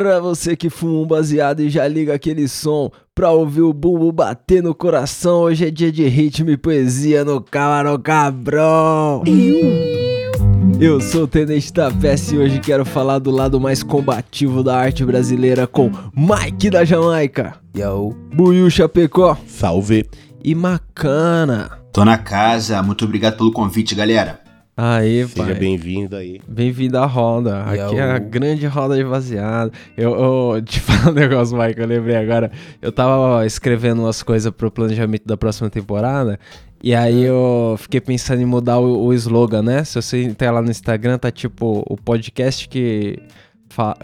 Pra 0.00 0.18
você 0.18 0.56
que 0.56 0.68
fuma 0.68 1.00
um 1.00 1.06
baseado 1.06 1.60
e 1.60 1.70
já 1.70 1.86
liga 1.86 2.12
aquele 2.14 2.48
som 2.48 2.90
pra 3.14 3.30
ouvir 3.30 3.62
o 3.62 3.72
bumbo 3.72 4.10
bater 4.10 4.62
no 4.62 4.74
coração, 4.74 5.42
hoje 5.42 5.66
é 5.66 5.70
dia 5.70 5.92
de 5.92 6.06
ritmo 6.08 6.50
e 6.50 6.56
poesia 6.56 7.24
no 7.24 7.40
Camarão 7.40 7.98
Cabrão. 7.98 9.22
Eu 10.80 11.00
sou 11.00 11.24
o 11.24 11.26
Tenente 11.26 11.72
da 11.72 11.90
Peça 11.90 12.34
e 12.34 12.38
hoje 12.38 12.58
quero 12.58 12.84
falar 12.84 13.18
do 13.18 13.30
lado 13.30 13.60
mais 13.60 13.82
combativo 13.82 14.62
da 14.62 14.76
arte 14.78 15.04
brasileira 15.04 15.66
com 15.66 15.90
Mike 16.16 16.70
da 16.70 16.84
Jamaica, 16.84 17.56
Yo. 17.76 18.14
Buiu 18.34 18.70
Chapecó 18.70 19.36
Salve. 19.46 20.08
e 20.42 20.54
Macana. 20.54 21.70
Tô 21.92 22.04
na 22.04 22.16
casa, 22.16 22.82
muito 22.82 23.04
obrigado 23.04 23.36
pelo 23.36 23.52
convite, 23.52 23.94
galera. 23.94 24.40
Aí, 24.76 25.26
Seja 25.28 25.44
pai. 25.44 25.54
bem-vindo 25.54 26.16
aí. 26.16 26.40
Bem-vindo 26.48 26.96
à 26.96 27.04
roda. 27.04 27.64
Aqui 27.64 27.96
é 27.96 28.02
a 28.02 28.16
Yo. 28.16 28.30
grande 28.30 28.66
roda 28.66 28.96
de 28.96 29.04
baseado. 29.04 29.72
Eu, 29.94 30.14
eu 30.54 30.62
te 30.62 30.80
falo 30.80 31.10
um 31.10 31.14
negócio, 31.14 31.58
Mike, 31.58 31.78
eu 31.78 31.86
lembrei 31.86 32.16
agora. 32.16 32.50
Eu 32.80 32.90
tava 32.90 33.44
escrevendo 33.44 34.00
umas 34.02 34.22
coisas 34.22 34.50
pro 34.50 34.70
planejamento 34.70 35.26
da 35.26 35.36
próxima 35.36 35.68
temporada. 35.68 36.40
E 36.82 36.94
aí 36.94 37.22
eu 37.22 37.76
fiquei 37.78 38.00
pensando 38.00 38.40
em 38.40 38.46
mudar 38.46 38.78
o, 38.78 39.06
o 39.06 39.12
slogan, 39.12 39.62
né? 39.62 39.84
Se 39.84 40.00
você 40.00 40.22
entrar 40.22 40.50
lá 40.50 40.62
no 40.62 40.70
Instagram, 40.70 41.18
tá 41.18 41.30
tipo 41.30 41.84
o 41.86 41.96
podcast 41.96 42.68
que. 42.68 43.18
Fa... 43.68 43.94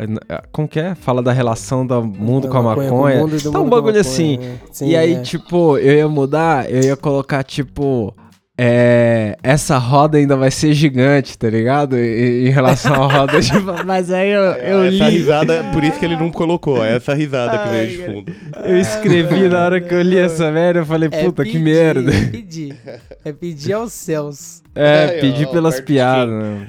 Como 0.52 0.68
que 0.68 0.78
é? 0.78 0.94
Fala 0.94 1.22
da 1.22 1.32
relação 1.32 1.86
do 1.86 2.04
mundo 2.04 2.48
com 2.48 2.58
a 2.58 2.62
maconha. 2.62 3.26
do 3.26 3.50
Tá 3.50 3.60
um 3.60 3.68
bagulho 3.68 3.96
maconha, 3.96 4.00
assim. 4.00 4.36
né? 4.36 4.58
Sim, 4.70 4.88
e 4.88 4.96
aí, 4.96 5.14
é. 5.14 5.22
tipo, 5.22 5.78
eu 5.78 5.96
ia 5.96 6.08
mudar, 6.08 6.70
eu 6.70 6.82
ia 6.82 6.96
colocar, 6.96 7.42
tipo. 7.42 8.14
É, 8.58 9.36
essa 9.42 9.76
roda 9.76 10.16
ainda 10.16 10.34
vai 10.34 10.50
ser 10.50 10.72
gigante, 10.72 11.36
tá 11.36 11.48
ligado? 11.50 11.96
Em, 11.98 12.46
em 12.46 12.50
relação 12.50 12.94
à 13.02 13.06
roda, 13.06 13.38
tipo, 13.42 13.84
mas 13.84 14.10
aí 14.10 14.30
eu, 14.30 14.40
eu 14.42 14.84
essa 14.84 15.08
li, 15.08 15.18
risada, 15.18 15.64
por 15.74 15.84
isso 15.84 15.98
que 15.98 16.04
ele 16.06 16.16
não 16.16 16.30
colocou. 16.30 16.82
É 16.82 16.96
essa 16.96 17.12
risada 17.12 17.58
que 17.58 17.68
veio 17.68 17.88
de 17.90 17.98
fundo. 17.98 18.32
eu 18.64 18.78
escrevi 18.78 19.48
na 19.48 19.62
hora 19.62 19.80
que 19.80 19.92
eu 19.92 20.00
li 20.00 20.16
essa 20.16 20.50
merda, 20.50 20.80
eu 20.80 20.86
falei, 20.86 21.10
É 21.12 21.24
puta, 21.24 21.44
que 21.44 21.52
pedir, 21.52 21.62
merda. 21.64 22.14
É 22.14 22.24
pedir. 22.24 22.76
É 23.24 23.32
pedir 23.32 23.72
aos 23.74 23.92
céus. 23.92 24.62
É, 24.74 25.04
Aí, 25.04 25.18
ó, 25.18 25.20
pedi 25.20 25.44
ó, 25.44 25.48
pelas 25.52 25.76
de 25.76 25.82
piadas. 25.82 26.32
né? 26.34 26.66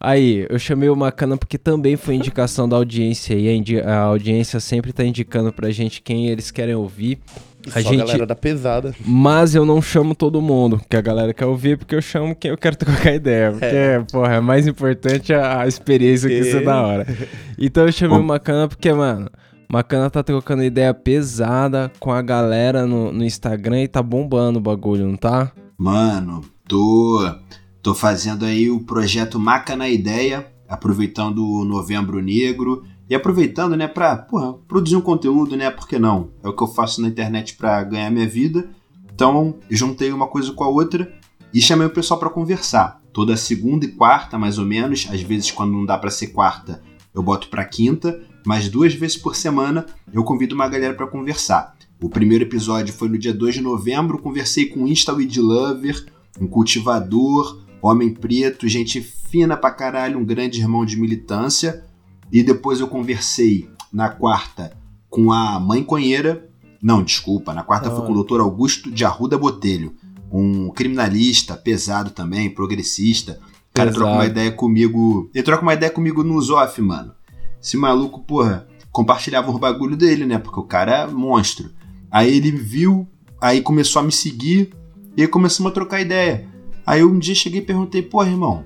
Aí, 0.00 0.46
eu 0.48 0.58
chamei 0.58 0.88
o 0.88 0.96
Macana 0.96 1.36
porque 1.36 1.58
também 1.58 1.94
foi 1.94 2.14
indicação 2.14 2.66
da 2.66 2.76
audiência 2.76 3.34
e 3.34 3.80
a, 3.82 3.90
a 3.90 3.98
audiência 4.04 4.58
sempre 4.58 4.94
tá 4.94 5.04
indicando 5.04 5.52
pra 5.52 5.70
gente 5.70 6.00
quem 6.00 6.28
eles 6.28 6.50
querem 6.50 6.74
ouvir. 6.74 7.18
Só 7.68 7.78
A 7.78 7.78
a 7.78 7.82
gente- 7.82 7.98
galera 7.98 8.26
da 8.26 8.34
pesada. 8.34 8.94
Mas 9.06 9.54
eu 9.54 9.64
não 9.64 9.80
chamo 9.80 10.14
todo 10.14 10.40
mundo, 10.42 10.80
que 10.88 10.96
a 10.96 11.00
galera 11.00 11.32
quer 11.32 11.46
ouvir, 11.46 11.78
porque 11.78 11.94
eu 11.94 12.02
chamo 12.02 12.34
quem 12.34 12.50
eu 12.50 12.58
quero 12.58 12.76
trocar 13.06 13.14
ideia. 13.14 13.52
Porque, 13.52 14.12
porra, 14.12 14.34
é 14.34 14.40
mais 14.40 14.66
importante 14.66 15.32
a, 15.32 15.60
a 15.60 15.66
experiência 15.68 16.28
que 16.28 16.38
isso 16.40 16.56
é 16.56 16.60
da 16.62 16.80
hora. 16.82 17.06
Então 17.58 17.86
eu 17.86 17.92
chamei 17.92 18.18
o 18.18 18.22
Macana 18.22 18.66
porque, 18.68 18.92
mano, 18.92 19.30
Macana 19.68 20.10
tá 20.10 20.22
trocando 20.22 20.62
ideia 20.64 20.92
pesada 20.92 21.90
com 22.00 22.10
a 22.12 22.20
galera 22.20 22.86
no, 22.86 23.12
no 23.12 23.24
Instagram 23.24 23.82
e 23.82 23.88
tá 23.88 24.02
bombando 24.02 24.58
o 24.58 24.62
bagulho, 24.62 25.06
não 25.06 25.16
tá? 25.16 25.52
Mano, 25.78 26.42
tô, 26.68 27.20
tô 27.82 27.94
fazendo 27.94 28.44
aí 28.44 28.68
o 28.70 28.80
projeto 28.80 29.38
Maca 29.38 29.74
na 29.76 29.88
Ideia, 29.88 30.46
aproveitando 30.68 31.46
o 31.46 31.64
Novembro 31.64 32.20
Negro 32.20 32.84
e 33.12 33.14
aproveitando, 33.14 33.76
né, 33.76 33.86
pra 33.86 34.16
porra, 34.16 34.54
produzir 34.66 34.96
um 34.96 35.00
conteúdo, 35.02 35.54
né, 35.54 35.70
por 35.70 35.86
que 35.86 35.98
não? 35.98 36.30
É 36.42 36.48
o 36.48 36.56
que 36.56 36.62
eu 36.62 36.66
faço 36.66 37.02
na 37.02 37.08
internet 37.08 37.56
pra 37.56 37.84
ganhar 37.84 38.10
minha 38.10 38.26
vida. 38.26 38.70
Então, 39.14 39.58
juntei 39.68 40.10
uma 40.10 40.26
coisa 40.26 40.50
com 40.54 40.64
a 40.64 40.68
outra 40.68 41.12
e 41.52 41.60
chamei 41.60 41.86
o 41.86 41.92
pessoal 41.92 42.18
pra 42.18 42.30
conversar. 42.30 43.02
Toda 43.12 43.36
segunda 43.36 43.84
e 43.84 43.88
quarta, 43.88 44.38
mais 44.38 44.56
ou 44.56 44.64
menos, 44.64 45.06
às 45.10 45.20
vezes 45.20 45.50
quando 45.50 45.72
não 45.74 45.84
dá 45.84 45.98
pra 45.98 46.10
ser 46.10 46.28
quarta, 46.28 46.82
eu 47.14 47.22
boto 47.22 47.48
pra 47.48 47.66
quinta, 47.66 48.18
mas 48.46 48.70
duas 48.70 48.94
vezes 48.94 49.18
por 49.18 49.36
semana 49.36 49.84
eu 50.10 50.24
convido 50.24 50.54
uma 50.54 50.66
galera 50.66 50.94
pra 50.94 51.06
conversar. 51.06 51.76
O 52.00 52.08
primeiro 52.08 52.44
episódio 52.44 52.94
foi 52.94 53.10
no 53.10 53.18
dia 53.18 53.34
2 53.34 53.56
de 53.56 53.60
novembro, 53.60 54.22
conversei 54.22 54.70
com 54.70 54.84
o 54.84 54.88
InstaWeed 54.88 55.38
Lover, 55.38 56.06
um 56.40 56.46
cultivador, 56.46 57.62
homem 57.82 58.14
preto, 58.14 58.66
gente 58.66 59.02
fina 59.02 59.54
pra 59.54 59.70
caralho, 59.70 60.18
um 60.18 60.24
grande 60.24 60.62
irmão 60.62 60.86
de 60.86 60.98
militância. 60.98 61.84
E 62.32 62.42
depois 62.42 62.80
eu 62.80 62.88
conversei 62.88 63.68
na 63.92 64.08
quarta 64.08 64.72
com 65.10 65.30
a 65.30 65.60
mãe 65.60 65.84
conheira. 65.84 66.48
Não, 66.82 67.02
desculpa, 67.02 67.52
na 67.52 67.62
quarta 67.62 67.90
Da 67.90 67.94
foi 67.94 68.06
com 68.06 68.12
o 68.12 68.14
doutor 68.14 68.40
Augusto 68.40 68.90
de 68.90 69.04
Arruda 69.04 69.36
Botelho, 69.36 69.94
um 70.32 70.70
criminalista 70.70 71.54
pesado 71.54 72.10
também, 72.10 72.48
progressista. 72.48 73.38
O 73.70 73.74
cara 73.74 73.92
troca 73.92 74.12
uma 74.12 74.26
ideia 74.26 74.50
comigo. 74.50 75.30
Ele 75.34 75.44
troca 75.44 75.62
uma 75.62 75.74
ideia 75.74 75.92
comigo 75.92 76.24
no 76.24 76.40
Zoff, 76.40 76.80
mano. 76.80 77.12
Esse 77.62 77.76
maluco, 77.76 78.20
porra, 78.20 78.66
compartilhava 78.90 79.50
os 79.50 79.60
bagulho 79.60 79.96
dele, 79.96 80.24
né? 80.24 80.38
Porque 80.38 80.58
o 80.58 80.64
cara 80.64 81.02
é 81.02 81.06
monstro. 81.06 81.70
Aí 82.10 82.34
ele 82.34 82.50
viu, 82.50 83.06
aí 83.40 83.60
começou 83.60 84.00
a 84.00 84.02
me 84.04 84.12
seguir 84.12 84.74
e 85.16 85.22
aí 85.22 85.28
começamos 85.28 85.70
a 85.70 85.74
trocar 85.74 86.00
ideia. 86.00 86.48
Aí 86.86 87.04
um 87.04 87.18
dia 87.18 87.34
cheguei 87.34 87.60
e 87.60 87.64
perguntei, 87.64 88.02
pô, 88.02 88.24
irmão, 88.24 88.64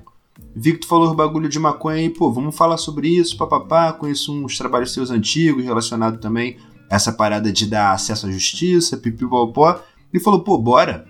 vi 0.59 0.73
que 0.73 0.79
tu 0.79 0.87
falou 0.87 1.13
bagulho 1.13 1.47
de 1.47 1.59
maconha 1.59 1.97
aí, 1.97 2.09
pô, 2.09 2.31
vamos 2.31 2.55
falar 2.55 2.77
sobre 2.77 3.07
isso, 3.07 3.37
papapá, 3.37 3.93
conheço 3.93 4.33
uns 4.33 4.57
trabalhos 4.57 4.91
seus 4.91 5.11
antigos 5.11 5.63
relacionados 5.63 6.19
também 6.19 6.57
a 6.89 6.95
essa 6.95 7.11
parada 7.11 7.51
de 7.51 7.67
dar 7.67 7.91
acesso 7.91 8.25
à 8.25 8.31
justiça, 8.31 8.97
pipipopó. 8.97 9.79
Ele 10.11 10.23
falou, 10.23 10.41
pô, 10.41 10.57
bora. 10.57 11.05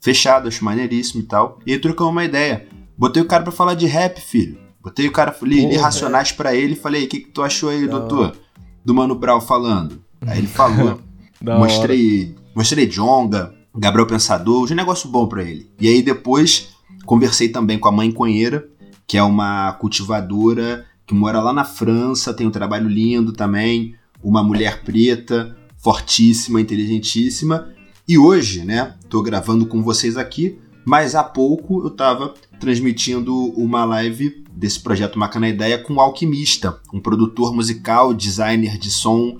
Fechado, 0.00 0.48
acho 0.48 0.64
maneiríssimo 0.64 1.22
e 1.22 1.26
tal. 1.26 1.58
E 1.66 1.72
aí 1.72 1.78
trocamos 1.78 2.12
uma 2.12 2.24
ideia. 2.24 2.66
Botei 2.96 3.22
o 3.22 3.26
cara 3.26 3.42
pra 3.42 3.52
falar 3.52 3.74
de 3.74 3.86
rap, 3.86 4.20
filho. 4.20 4.58
Botei 4.80 5.06
o 5.06 5.12
cara, 5.12 5.36
li, 5.42 5.66
li. 5.66 5.76
Racionais 5.76 6.32
pra 6.32 6.54
ele 6.54 6.72
e 6.72 6.76
falei, 6.76 7.04
o 7.04 7.08
que, 7.08 7.20
que 7.20 7.30
tu 7.30 7.42
achou 7.42 7.68
aí, 7.68 7.86
doutor? 7.86 8.36
Do 8.84 8.94
Mano 8.94 9.14
Brown 9.14 9.40
falando. 9.40 10.02
Aí 10.26 10.38
ele 10.38 10.48
falou. 10.48 11.00
Da 11.40 11.52
hora. 11.52 11.60
mostrei, 11.60 12.34
mostrei 12.52 12.84
Jonga, 12.84 13.54
Gabriel 13.72 14.08
Pensador, 14.08 14.66
de 14.66 14.74
negócio 14.74 15.08
bom 15.08 15.28
pra 15.28 15.44
ele. 15.44 15.70
E 15.80 15.86
aí 15.86 16.02
depois 16.02 16.70
conversei 17.06 17.48
também 17.48 17.78
com 17.78 17.86
a 17.86 17.92
mãe 17.92 18.10
Conheira, 18.10 18.68
que 19.08 19.16
é 19.16 19.22
uma 19.22 19.72
cultivadora 19.72 20.86
que 21.06 21.14
mora 21.14 21.40
lá 21.40 21.54
na 21.54 21.64
França, 21.64 22.34
tem 22.34 22.46
um 22.46 22.50
trabalho 22.50 22.86
lindo 22.86 23.32
também, 23.32 23.94
uma 24.22 24.44
mulher 24.44 24.82
preta, 24.84 25.56
fortíssima, 25.78 26.60
inteligentíssima. 26.60 27.70
E 28.06 28.18
hoje, 28.18 28.62
né, 28.62 28.94
tô 29.08 29.22
gravando 29.22 29.64
com 29.64 29.82
vocês 29.82 30.18
aqui, 30.18 30.58
mas 30.84 31.14
há 31.14 31.24
pouco 31.24 31.82
eu 31.82 31.90
tava 31.90 32.34
transmitindo 32.60 33.34
uma 33.58 33.86
live 33.86 34.44
desse 34.52 34.80
projeto 34.80 35.18
Macana 35.18 35.48
Ideia 35.48 35.78
com 35.78 35.94
o 35.94 36.00
Alquimista, 36.00 36.78
um 36.92 37.00
produtor 37.00 37.54
musical, 37.54 38.12
designer 38.12 38.76
de 38.76 38.90
som, 38.90 39.38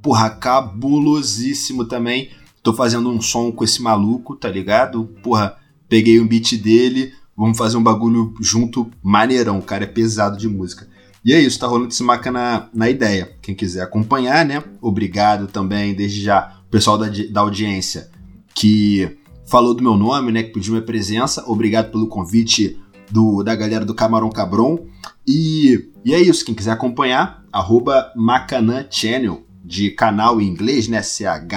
porra, 0.00 0.30
cabulosíssimo 0.30 1.84
também. 1.84 2.30
Tô 2.62 2.72
fazendo 2.72 3.10
um 3.10 3.20
som 3.20 3.52
com 3.52 3.64
esse 3.64 3.82
maluco, 3.82 4.34
tá 4.34 4.48
ligado? 4.48 5.04
Porra, 5.22 5.56
peguei 5.88 6.18
um 6.18 6.26
beat 6.26 6.56
dele, 6.56 7.12
vamos 7.42 7.58
fazer 7.58 7.76
um 7.76 7.82
bagulho 7.82 8.32
junto 8.40 8.88
maneirão, 9.02 9.58
o 9.58 9.62
cara 9.62 9.82
é 9.82 9.86
pesado 9.88 10.38
de 10.38 10.48
música. 10.48 10.86
E 11.24 11.32
é 11.32 11.40
isso, 11.40 11.58
tá 11.58 11.66
rolando 11.66 11.88
esse 11.88 12.00
maca 12.00 12.30
na, 12.30 12.68
na 12.72 12.88
ideia. 12.88 13.32
Quem 13.42 13.52
quiser 13.52 13.82
acompanhar, 13.82 14.46
né? 14.46 14.62
Obrigado 14.80 15.48
também, 15.48 15.92
desde 15.92 16.22
já, 16.22 16.60
o 16.64 16.70
pessoal 16.70 16.96
da, 16.96 17.08
da 17.08 17.40
audiência 17.40 18.08
que 18.54 19.18
falou 19.44 19.74
do 19.74 19.82
meu 19.82 19.96
nome, 19.96 20.30
né? 20.30 20.44
Que 20.44 20.52
pediu 20.52 20.74
minha 20.74 20.86
presença. 20.86 21.42
Obrigado 21.48 21.90
pelo 21.90 22.06
convite 22.06 22.80
do, 23.10 23.42
da 23.42 23.56
galera 23.56 23.84
do 23.84 23.92
Camarão 23.92 24.30
Cabron. 24.30 24.86
E, 25.26 25.90
e 26.04 26.14
é 26.14 26.20
isso, 26.20 26.44
quem 26.44 26.54
quiser 26.54 26.70
acompanhar, 26.70 27.44
arroba 27.52 28.12
Macanã 28.14 28.86
Channel, 28.88 29.42
de 29.64 29.90
canal 29.90 30.40
em 30.40 30.46
inglês, 30.46 30.86
né? 30.86 31.02
C-H-A-N-N-E-L. 31.02 31.48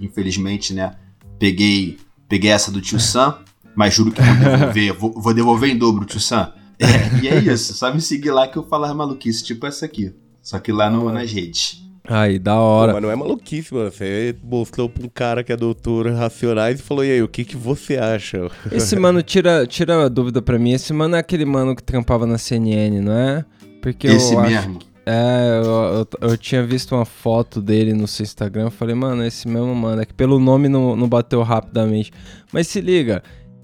Infelizmente, 0.00 0.72
né? 0.72 0.94
Peguei, 1.36 1.98
peguei 2.28 2.52
essa 2.52 2.70
do 2.70 2.80
tio 2.80 3.00
Sam, 3.00 3.36
mas 3.80 3.94
juro 3.94 4.12
que 4.12 4.20
vou 4.20 4.36
devolver, 4.36 4.92
vou, 4.92 5.12
vou 5.12 5.34
devolver 5.34 5.70
em 5.70 5.78
dobro, 5.78 6.04
tio 6.04 6.20
Sam. 6.20 6.52
É, 6.78 7.24
e 7.24 7.28
é 7.28 7.38
isso, 7.38 7.72
só 7.72 7.92
me 7.92 7.98
seguir 7.98 8.30
lá 8.30 8.46
que 8.46 8.58
eu 8.58 8.62
falar 8.62 8.92
maluquice, 8.92 9.42
tipo 9.42 9.66
essa 9.66 9.86
aqui. 9.86 10.14
Só 10.42 10.58
que 10.58 10.70
lá 10.70 10.90
no, 10.90 11.10
nas 11.10 11.32
redes. 11.32 11.82
Aí, 12.06 12.38
da 12.38 12.52
Pô, 12.52 12.60
hora. 12.60 12.92
mas 12.92 13.02
não 13.02 13.10
é 13.10 13.16
maluquice, 13.16 13.72
mano. 13.72 13.90
Você 13.90 14.36
mostrou 14.44 14.86
pra 14.86 15.06
um 15.06 15.08
cara 15.08 15.42
que 15.42 15.50
é 15.50 15.56
doutor 15.56 16.10
Racionais 16.12 16.78
e 16.78 16.82
falou, 16.82 17.02
e 17.02 17.10
aí, 17.10 17.22
o 17.22 17.28
que, 17.28 17.42
que 17.42 17.56
você 17.56 17.96
acha? 17.96 18.50
Esse 18.70 18.96
mano, 18.96 19.22
tira, 19.22 19.66
tira 19.66 20.04
a 20.04 20.08
dúvida 20.08 20.42
pra 20.42 20.58
mim. 20.58 20.72
Esse 20.72 20.92
mano 20.92 21.16
é 21.16 21.18
aquele 21.18 21.46
mano 21.46 21.74
que 21.74 21.82
trampava 21.82 22.26
na 22.26 22.36
CNN, 22.36 23.00
não 23.00 23.12
é? 23.12 23.44
Porque 23.80 24.08
Esse 24.08 24.34
eu 24.34 24.40
acho 24.40 24.50
mesmo. 24.50 24.78
É, 25.06 25.60
eu, 25.64 26.06
eu, 26.20 26.30
eu 26.30 26.36
tinha 26.36 26.62
visto 26.66 26.94
uma 26.94 27.06
foto 27.06 27.62
dele 27.62 27.94
no 27.94 28.06
seu 28.06 28.24
Instagram. 28.24 28.64
Eu 28.64 28.70
falei, 28.70 28.94
mano, 28.94 29.24
esse 29.24 29.48
mesmo 29.48 29.74
mano. 29.74 30.02
É 30.02 30.04
que 30.04 30.12
pelo 30.12 30.38
nome 30.38 30.68
não, 30.68 30.94
não 30.94 31.08
bateu 31.08 31.42
rapidamente. 31.42 32.12
Mas 32.52 32.66
se 32.66 32.80
liga, 32.80 33.22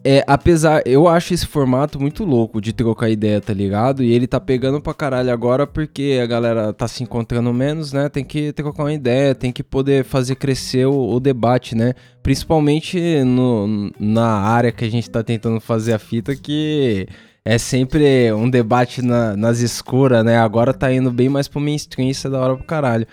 é, 0.09 0.23
apesar, 0.25 0.83
eu 0.87 1.09
acho 1.09 1.35
esse 1.35 1.45
formato 1.45 1.99
muito 1.99 2.25
louco 2.25 2.61
de 2.61 2.73
trocar 2.73 3.11
ideia, 3.11 3.41
tá 3.41 3.53
ligado? 3.53 4.05
E 4.05 4.13
ele 4.13 4.29
tá 4.29 4.39
pegando 4.39 4.81
pra 4.81 4.95
caralho 4.95 5.33
agora 5.33 5.67
porque 5.67 6.21
a 6.23 6.27
galera 6.27 6.73
tá 6.73 6.87
se 6.87 7.03
encontrando 7.03 7.53
menos, 7.53 7.93
né? 7.93 8.09
Tem 8.09 8.23
que 8.25 8.53
trocar 8.53 8.85
uma 8.85 8.93
ideia, 8.93 9.35
tem 9.35 9.51
que 9.51 9.65
poder 9.65 10.05
fazer 10.05 10.37
crescer 10.37 10.87
o, 10.87 10.95
o 10.95 11.19
debate, 11.19 11.75
né? 11.75 11.93
Principalmente 12.23 13.01
no, 13.25 13.91
na 13.99 14.29
área 14.29 14.71
que 14.71 14.85
a 14.85 14.89
gente 14.89 15.11
tá 15.11 15.25
tentando 15.25 15.61
fazer 15.61 15.95
a 15.95 15.99
fita, 15.99 16.37
que 16.37 17.09
é 17.45 17.59
sempre 17.59 18.33
um 18.33 18.49
debate 18.49 19.03
na, 19.03 19.37
nas 19.37 19.59
escuras, 19.59 20.25
né? 20.25 20.39
Agora 20.39 20.73
tá 20.73 20.93
indo 20.93 21.11
bem 21.11 21.29
mais 21.29 21.49
pro 21.49 21.61
mainstream, 21.61 22.09
isso 22.09 22.29
é 22.29 22.31
da 22.31 22.39
hora 22.39 22.57
pro 22.57 22.65
caralho. 22.65 23.09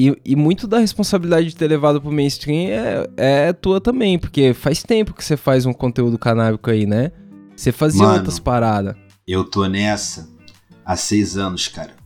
E, 0.00 0.16
e 0.24 0.36
muito 0.36 0.68
da 0.68 0.78
responsabilidade 0.78 1.48
de 1.48 1.56
ter 1.56 1.66
levado 1.66 2.00
pro 2.00 2.12
mainstream 2.12 2.68
é, 2.70 3.08
é 3.16 3.52
tua 3.52 3.80
também, 3.80 4.16
porque 4.16 4.54
faz 4.54 4.80
tempo 4.80 5.12
que 5.12 5.24
você 5.24 5.36
faz 5.36 5.66
um 5.66 5.72
conteúdo 5.72 6.16
canábico 6.16 6.70
aí, 6.70 6.86
né? 6.86 7.10
Você 7.56 7.72
fazia 7.72 8.04
Mano. 8.04 8.18
outras 8.18 8.38
paradas. 8.38 8.94
Eu 9.26 9.42
tô 9.42 9.66
nessa 9.66 10.28
há 10.86 10.94
seis 10.94 11.36
anos, 11.36 11.66
cara. 11.66 11.96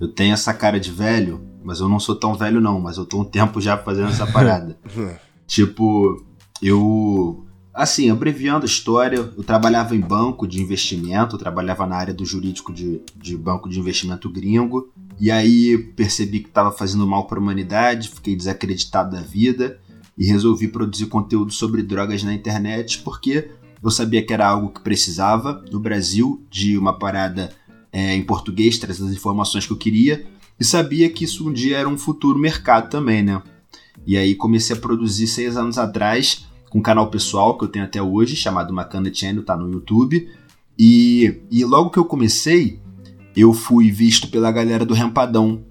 Eu 0.00 0.08
tenho 0.08 0.32
essa 0.32 0.54
cara 0.54 0.80
de 0.80 0.90
velho, 0.90 1.46
mas 1.62 1.80
eu 1.80 1.88
não 1.88 2.00
sou 2.00 2.16
tão 2.16 2.34
velho, 2.34 2.62
não. 2.62 2.80
Mas 2.80 2.96
eu 2.96 3.04
tô 3.04 3.20
um 3.20 3.26
tempo 3.26 3.60
já 3.60 3.76
fazendo 3.76 4.08
essa 4.08 4.26
parada. 4.32 4.78
tipo, 5.46 6.24
eu. 6.62 7.44
Assim, 7.74 8.10
abreviando 8.10 8.64
a 8.64 8.66
história, 8.66 9.16
eu 9.16 9.44
trabalhava 9.44 9.94
em 9.94 10.00
banco 10.00 10.46
de 10.46 10.62
investimento, 10.62 11.34
eu 11.34 11.38
trabalhava 11.38 11.86
na 11.86 11.96
área 11.96 12.14
do 12.14 12.24
jurídico 12.24 12.72
de, 12.72 13.02
de 13.14 13.36
banco 13.36 13.68
de 13.68 13.78
investimento 13.78 14.30
gringo. 14.30 14.90
E 15.22 15.30
aí 15.30 15.78
percebi 15.78 16.40
que 16.40 16.48
estava 16.48 16.72
fazendo 16.72 17.06
mal 17.06 17.28
para 17.28 17.38
a 17.38 17.40
humanidade, 17.40 18.08
fiquei 18.08 18.34
desacreditado 18.34 19.14
da 19.14 19.22
vida 19.22 19.78
e 20.18 20.26
resolvi 20.26 20.66
produzir 20.66 21.06
conteúdo 21.06 21.52
sobre 21.52 21.80
drogas 21.80 22.24
na 22.24 22.34
internet 22.34 22.98
porque 23.04 23.48
eu 23.80 23.88
sabia 23.88 24.26
que 24.26 24.32
era 24.32 24.48
algo 24.48 24.70
que 24.70 24.80
precisava 24.80 25.64
no 25.70 25.78
Brasil 25.78 26.44
de 26.50 26.76
uma 26.76 26.98
parada 26.98 27.52
é, 27.92 28.16
em 28.16 28.24
português, 28.24 28.78
trazer 28.78 29.04
as 29.04 29.12
informações 29.12 29.64
que 29.64 29.72
eu 29.72 29.76
queria 29.76 30.26
e 30.58 30.64
sabia 30.64 31.08
que 31.08 31.22
isso 31.22 31.48
um 31.48 31.52
dia 31.52 31.78
era 31.78 31.88
um 31.88 31.96
futuro 31.96 32.36
mercado 32.36 32.90
também, 32.90 33.22
né? 33.22 33.40
E 34.04 34.16
aí 34.16 34.34
comecei 34.34 34.74
a 34.74 34.80
produzir 34.80 35.28
seis 35.28 35.56
anos 35.56 35.78
atrás 35.78 36.48
com 36.68 36.80
um 36.80 36.82
canal 36.82 37.08
pessoal 37.10 37.56
que 37.56 37.62
eu 37.62 37.68
tenho 37.68 37.84
até 37.84 38.02
hoje, 38.02 38.34
chamado 38.34 38.74
Macana 38.74 39.14
Channel, 39.14 39.44
tá 39.44 39.56
no 39.56 39.70
YouTube. 39.70 40.28
E, 40.76 41.42
e 41.48 41.64
logo 41.64 41.90
que 41.90 41.98
eu 42.00 42.04
comecei, 42.04 42.81
eu 43.36 43.52
fui 43.52 43.90
visto 43.90 44.28
pela 44.28 44.52
galera 44.52 44.84
do 44.84 44.94
Rempadão 44.94 45.64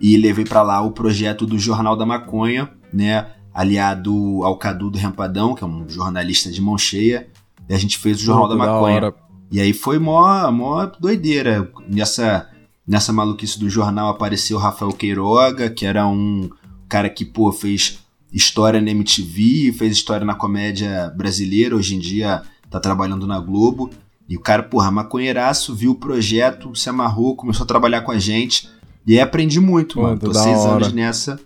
e 0.00 0.16
levei 0.16 0.44
para 0.44 0.62
lá 0.62 0.80
o 0.82 0.92
projeto 0.92 1.46
do 1.46 1.58
Jornal 1.58 1.96
da 1.96 2.04
Maconha, 2.04 2.70
né? 2.92 3.28
Aliado 3.52 4.12
ao 4.42 4.58
Cadu 4.58 4.90
do 4.90 4.98
Rempadão, 4.98 5.54
que 5.54 5.64
é 5.64 5.66
um 5.66 5.88
jornalista 5.88 6.50
de 6.50 6.60
mão 6.60 6.76
cheia. 6.76 7.28
E 7.68 7.74
a 7.74 7.78
gente 7.78 7.98
fez 7.98 8.20
o 8.20 8.24
Jornal 8.24 8.48
Pô, 8.48 8.54
da 8.54 8.66
da 8.66 8.72
Maconha. 8.72 8.96
hora. 8.96 9.14
E 9.50 9.60
aí 9.60 9.72
foi 9.72 9.98
mó, 9.98 10.50
mó 10.52 10.84
doideira. 11.00 11.70
Nessa, 11.88 12.50
nessa 12.86 13.12
maluquice 13.12 13.58
do 13.58 13.70
jornal 13.70 14.10
apareceu 14.10 14.58
o 14.58 14.60
Rafael 14.60 14.92
Queiroga, 14.92 15.70
que 15.70 15.86
era 15.86 16.06
um 16.06 16.50
cara 16.88 17.08
que, 17.08 17.24
pô, 17.24 17.50
fez 17.50 18.00
história 18.32 18.80
na 18.80 18.90
MTV, 18.90 19.72
fez 19.72 19.92
história 19.92 20.26
na 20.26 20.34
comédia 20.34 21.12
brasileira, 21.16 21.76
hoje 21.76 21.94
em 21.94 21.98
dia 21.98 22.42
tá 22.70 22.80
trabalhando 22.80 23.26
na 23.26 23.40
Globo. 23.40 23.90
E 24.28 24.36
o 24.36 24.40
cara, 24.40 24.62
porra, 24.62 24.90
maconheiraço, 24.90 25.74
viu 25.74 25.92
o 25.92 25.94
projeto, 25.94 26.74
se 26.74 26.88
amarrou, 26.88 27.36
começou 27.36 27.64
a 27.64 27.66
trabalhar 27.66 28.02
com 28.02 28.10
a 28.10 28.18
gente. 28.18 28.68
E 29.06 29.14
aí 29.14 29.20
aprendi 29.20 29.60
muito, 29.60 29.96
Pô, 29.96 30.02
mano. 30.02 30.18
Tô 30.18 30.34
seis 30.34 30.58
hora. 30.58 30.72
anos 30.72 30.92
nessa, 30.92 31.38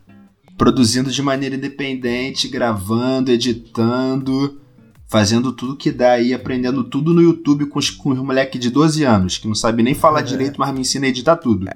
produzindo 0.57 1.11
de 1.11 1.23
maneira 1.23 1.57
independente, 1.57 2.49
gravando, 2.49 3.31
editando, 3.31 4.61
fazendo 5.07 5.53
tudo 5.53 5.77
que 5.77 5.91
dá 5.91 6.13
aí, 6.13 6.33
aprendendo 6.33 6.85
tudo 6.85 7.13
no 7.13 7.21
YouTube 7.21 7.67
com 7.67 7.79
os, 7.79 7.91
com 7.91 8.11
os 8.11 8.19
moleque 8.19 8.59
de 8.59 8.71
12 8.71 9.05
anos, 9.05 9.37
que 9.37 9.47
não 9.47 9.55
sabe 9.55 9.83
nem 9.83 9.95
falar 9.95 10.23
direito, 10.23 10.59
mas 10.59 10.73
me 10.73 10.81
ensina 10.81 11.05
a 11.05 11.09
editar 11.09 11.37
tudo. 11.37 11.67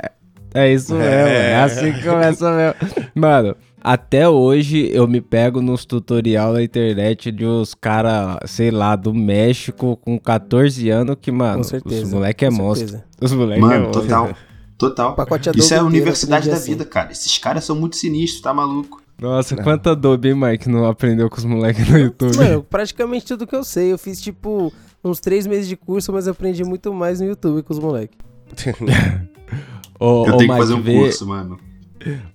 É 0.55 0.73
isso 0.73 0.95
mesmo, 0.95 1.05
é 1.05 1.63
assim 1.63 1.93
que 1.93 2.03
começa 2.03 2.51
mesmo. 2.51 3.11
Mano, 3.15 3.57
até 3.85 4.27
hoje 4.27 4.89
eu 4.93 5.07
me 5.07 5.21
pego 5.21 5.61
nos 5.61 5.85
tutorial 5.85 6.55
na 6.55 6.63
internet 6.63 7.31
de 7.31 7.45
uns 7.45 7.75
cara, 7.75 8.41
sei 8.47 8.71
lá, 8.71 8.97
do 8.97 9.13
México 9.13 9.97
com 9.99 10.19
14 10.19 10.89
anos 10.89 11.17
que, 11.21 11.31
mano, 11.31 11.59
Com 11.59 11.65
certeza. 11.65 12.03
os 12.07 12.11
moleque 12.13 12.45
é 12.47 12.49
com 12.51 12.57
monstro. 12.57 12.89
certeza. 12.89 13.05
Os 13.21 13.33
moleque 13.33 13.59
é 13.61 13.67
Mano, 13.67 13.85
monstro. 13.89 14.03
total. 14.03 14.33
Total. 14.79 15.15
Pacote 15.15 15.51
Isso 15.55 15.73
é 15.75 15.77
a 15.77 15.85
universidade 15.85 16.49
da 16.49 16.57
aprendi 16.57 16.71
vida, 16.73 16.85
cara. 16.85 17.13
Esses 17.13 17.37
caras 17.39 17.65
são 17.65 17.77
muito 17.77 17.95
sinistros, 17.97 18.41
tá 18.43 18.53
maluco? 18.55 19.01
Nossa, 19.21 19.55
quanta 19.57 19.93
Adobe, 19.93 20.31
hein, 20.31 20.35
Mike, 20.35 20.69
não 20.69 20.87
aprendeu 20.87 21.31
com 21.31 21.37
os 21.37 21.45
moleques 21.45 21.89
no 21.89 21.99
YouTube. 21.99 22.37
Mano, 22.37 22.63
praticamente 22.69 23.25
tudo 23.27 23.47
que 23.47 23.55
eu 23.55 23.63
sei. 23.63 23.93
Eu 23.93 23.99
fiz, 23.99 24.21
tipo, 24.21 24.73
uns 25.05 25.21
três 25.21 25.47
meses 25.47 25.69
de 25.69 25.77
curso, 25.77 26.13
mas 26.13 26.27
eu 26.27 26.33
aprendi 26.33 26.65
muito 26.65 26.93
mais 26.93 27.21
no 27.21 27.27
YouTube 27.27 27.63
com 27.63 27.73
os 27.73 27.79
moleques. 27.79 28.19
Eu 30.01 30.25
tenho 30.25 30.39
que 30.39 30.43
Mike, 30.49 30.57
fazer 30.59 30.75
um 30.75 30.83
vê, 30.83 30.95
curso, 30.99 31.27
mano. 31.27 31.59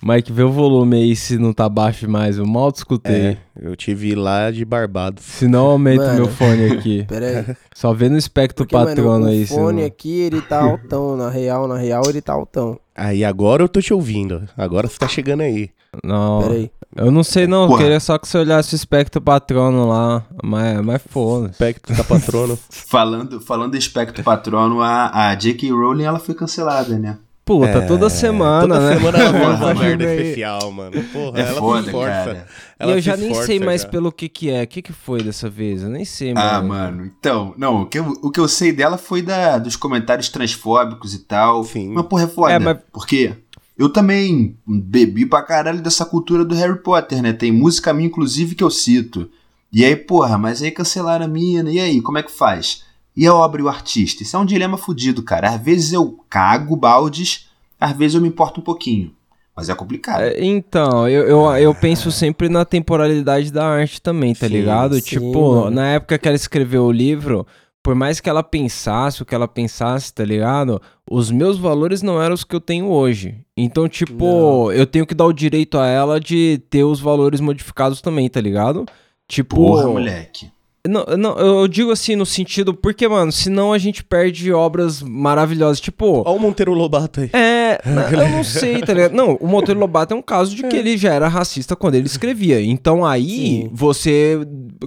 Mike, 0.04 0.32
vê 0.32 0.44
o 0.44 0.52
volume 0.52 0.98
aí 0.98 1.16
se 1.16 1.38
não 1.38 1.54
tá 1.54 1.68
baixo 1.70 2.02
demais. 2.02 2.38
Eu 2.38 2.46
mal 2.46 2.72
te 2.72 2.78
escutei. 2.78 3.16
É, 3.16 3.38
eu 3.62 3.76
tive 3.76 4.16
lá 4.16 4.50
de 4.52 4.64
Barbados. 4.66 5.24
Se 5.24 5.48
não, 5.48 5.68
aumenta 5.68 6.06
Mano. 6.06 6.16
meu 6.16 6.28
fone 6.28 6.66
aqui. 6.72 7.06
Pera 7.10 7.46
aí. 7.48 7.56
Só 7.76 7.94
vê 7.94 8.10
no 8.10 8.18
espectro 8.18 8.66
Porque, 8.66 8.76
patrono 8.76 9.10
mano, 9.22 9.28
aí. 9.28 9.44
o 9.44 9.48
fone 9.48 9.82
não- 9.82 9.88
aqui, 9.88 10.20
ele 10.22 10.42
tá 10.42 10.62
altão. 10.62 11.16
Na 11.18 11.30
real, 11.30 11.68
na 11.68 11.78
real, 11.78 12.04
ele 12.08 12.22
tá 12.22 12.34
altão. 12.34 12.80
Aí 12.96 13.24
agora 13.24 13.64
eu 13.64 13.70
tô 13.70 13.82
te 13.82 13.94
ouvindo. 13.94 14.44
Agora 14.58 14.88
você 14.88 14.98
tá 14.98 15.08
chegando 15.08 15.42
aí. 15.42 15.70
Não, 16.04 16.42
Pera 16.42 16.54
aí. 16.54 16.72
eu 16.98 17.10
não 17.12 17.24
sei 17.24 17.48
não. 17.48 17.70
Eu 17.72 17.78
queria 17.78 18.00
só 18.00 18.18
que 18.18 18.28
você 18.28 18.38
olhasse 18.38 18.74
o 18.74 18.78
espectro 18.78 19.20
patrono 19.22 19.88
lá. 19.88 20.24
Mas, 20.44 20.82
mas 20.86 21.02
foda 21.08 21.48
Aspecto 21.50 21.94
da 21.94 22.04
patrono. 22.04 22.58
Falando, 22.70 23.40
falando 23.42 23.72
do 23.72 23.78
espectro 23.78 24.24
patrono, 24.24 24.82
a, 24.82 25.30
a 25.30 25.36
J.K. 25.36 25.72
Rowling 25.72 26.04
ela 26.04 26.20
foi 26.20 26.36
cancelada, 26.36 26.98
né? 27.00 27.18
Puta, 27.50 27.68
É, 27.80 27.82
toda 27.82 28.10
semana, 28.12 28.76
Toda 28.76 28.80
né? 28.90 28.96
semana 28.96 29.18
ela 29.18 29.34
faz 29.40 29.60
uma 29.62 29.74
merda 29.74 30.04
aí. 30.06 30.18
especial, 30.22 30.72
mano. 30.72 31.04
Porra, 31.12 31.40
É 31.40 31.42
ela 31.42 31.60
foda, 31.60 31.82
se 31.82 31.88
esforça. 31.88 32.12
cara. 32.12 32.48
E 32.80 32.84
Ela 32.84 32.92
eu 32.92 33.02
já 33.02 33.18
nem 33.18 33.34
sei 33.34 33.60
mais 33.60 33.82
cara. 33.82 33.92
pelo 33.92 34.12
que 34.12 34.30
que 34.30 34.50
é. 34.52 34.62
O 34.64 34.68
que 34.68 34.82
que 34.84 34.94
foi 34.94 35.24
dessa 35.24 35.50
vez? 35.50 35.82
Eu 35.82 35.90
nem 35.90 36.06
sei, 36.06 36.32
Ah, 36.36 36.62
mano. 36.62 36.68
mano. 36.68 37.06
Então, 37.20 37.54
não, 37.58 37.82
o 37.82 37.86
que 37.88 37.98
eu, 37.98 38.06
o 38.22 38.30
que 38.30 38.40
eu 38.40 38.48
sei 38.48 38.72
dela 38.72 38.98
foi 39.00 39.24
da, 39.24 39.58
dos 39.58 39.76
comentários 39.76 40.30
transfóbicos 40.30 41.14
e 41.16 41.20
tal. 41.26 41.64
Sim. 41.64 41.90
Mas, 41.94 42.06
porra, 42.06 42.24
é 42.24 42.28
foda. 42.28 42.54
É, 42.54 42.60
mas- 42.60 42.78
Porque 42.94 43.34
eu 43.78 43.90
também 43.92 44.56
bebi 44.68 45.26
pra 45.26 45.42
caralho 45.42 45.82
dessa 45.82 46.06
cultura 46.06 46.46
do 46.46 46.54
Harry 46.54 46.78
Potter, 46.84 47.22
né? 47.22 47.34
Tem 47.34 47.52
música 47.52 47.92
minha, 47.94 48.08
inclusive, 48.08 48.54
que 48.54 48.64
eu 48.64 48.70
cito. 48.70 49.28
E 49.74 49.84
aí, 49.84 49.96
porra, 49.96 50.38
mas 50.38 50.62
aí 50.62 50.70
cancelaram 50.72 51.26
a 51.26 51.28
mina. 51.28 51.72
E 51.72 51.80
aí, 51.80 52.00
como 52.00 52.18
é 52.20 52.24
que 52.24 52.32
faz? 52.32 52.84
E 53.20 53.28
a 53.28 53.36
obra 53.36 53.60
e 53.60 53.64
o 53.66 53.68
artista? 53.68 54.24
Isso 54.24 54.38
é 54.38 54.40
um 54.40 54.46
dilema 54.46 54.78
fudido, 54.78 55.22
cara. 55.22 55.50
Às 55.50 55.62
vezes 55.62 55.92
eu 55.92 56.24
cago 56.30 56.74
baldes, 56.74 57.50
às 57.78 57.92
vezes 57.92 58.16
eu 58.16 58.22
me 58.22 58.30
importo 58.30 58.62
um 58.62 58.64
pouquinho. 58.64 59.12
Mas 59.54 59.68
é 59.68 59.76
complicado. 59.76 60.22
É, 60.22 60.42
Então, 60.42 61.06
eu, 61.06 61.28
eu, 61.28 61.52
eu 61.58 61.76
penso 61.76 62.14
sempre 62.14 62.48
na 62.48 62.64
temporalidade 62.64 63.52
da 63.52 63.68
arte 63.68 64.02
também, 64.02 64.34
tá 64.34 64.48
Sim, 64.48 64.54
ligado? 64.54 64.96
sim, 64.96 65.02
tipo, 65.02 65.52
mano. 65.56 65.70
na 65.70 65.88
época 65.88 66.18
que 66.18 66.30
ela 66.30 66.36
escreveu 66.38 66.86
o 66.86 66.92
livro, 66.94 67.46
por 67.84 67.94
mais 67.94 68.22
que 68.22 68.30
ela 68.30 68.42
pensasse 68.42 69.22
o 69.22 69.26
que 69.26 69.36
ela 69.36 69.50
pensasse, 69.50 70.14
tá 70.14 70.24
ligado? 70.24 70.82
Os 71.12 71.30
meus 71.30 71.58
valores 71.58 72.02
não 72.02 72.22
eram 72.22 72.36
os 72.36 72.46
que 72.46 72.56
eu 72.56 72.62
tenho 72.62 72.88
hoje. 72.88 73.36
Então, 73.58 73.90
tipo, 73.90 74.72
eu 74.72 74.86
tenho 74.86 75.06
que 75.06 75.14
dar 75.14 75.26
o 75.26 75.34
direito 75.34 75.78
a 75.78 75.88
ela 75.88 76.22
de 76.22 76.62
ter 76.70 76.86
os 76.86 77.02
valores 77.02 77.42
modificados 77.42 78.00
também, 78.00 78.30
tá 78.30 78.40
ligado? 78.40 78.86
Tipo. 79.28 79.58
Porra, 79.58 79.88
moleque. 79.88 80.50
Não, 80.90 81.06
não, 81.18 81.38
eu 81.38 81.68
digo 81.68 81.92
assim 81.92 82.16
no 82.16 82.26
sentido, 82.26 82.74
porque, 82.74 83.08
mano, 83.08 83.32
senão 83.32 83.72
a 83.72 83.78
gente 83.78 84.04
perde 84.04 84.52
obras 84.52 85.02
maravilhosas. 85.02 85.80
Tipo, 85.80 86.24
Olha 86.26 86.36
o 86.36 86.40
Monteiro 86.40 86.74
Lobato 86.74 87.22
aí. 87.22 87.30
é, 87.32 87.80
eu 87.86 88.30
não 88.30 88.44
sei, 88.44 88.82
tá 88.82 88.94
ligado? 88.94 89.14
Não, 89.14 89.36
o 89.36 89.48
Monteiro 89.48 89.80
Lobato 89.80 90.14
é 90.14 90.18
um 90.18 90.22
caso 90.22 90.56
de 90.56 90.64
que 90.68 90.76
ele 90.76 90.98
já 90.98 91.14
era 91.14 91.28
racista 91.28 91.76
quando 91.76 91.96
ele 91.96 92.08
escrevia. 92.08 92.60
Então 92.62 93.06
aí 93.06 93.28
Sim. 93.64 93.70
você 93.72 94.40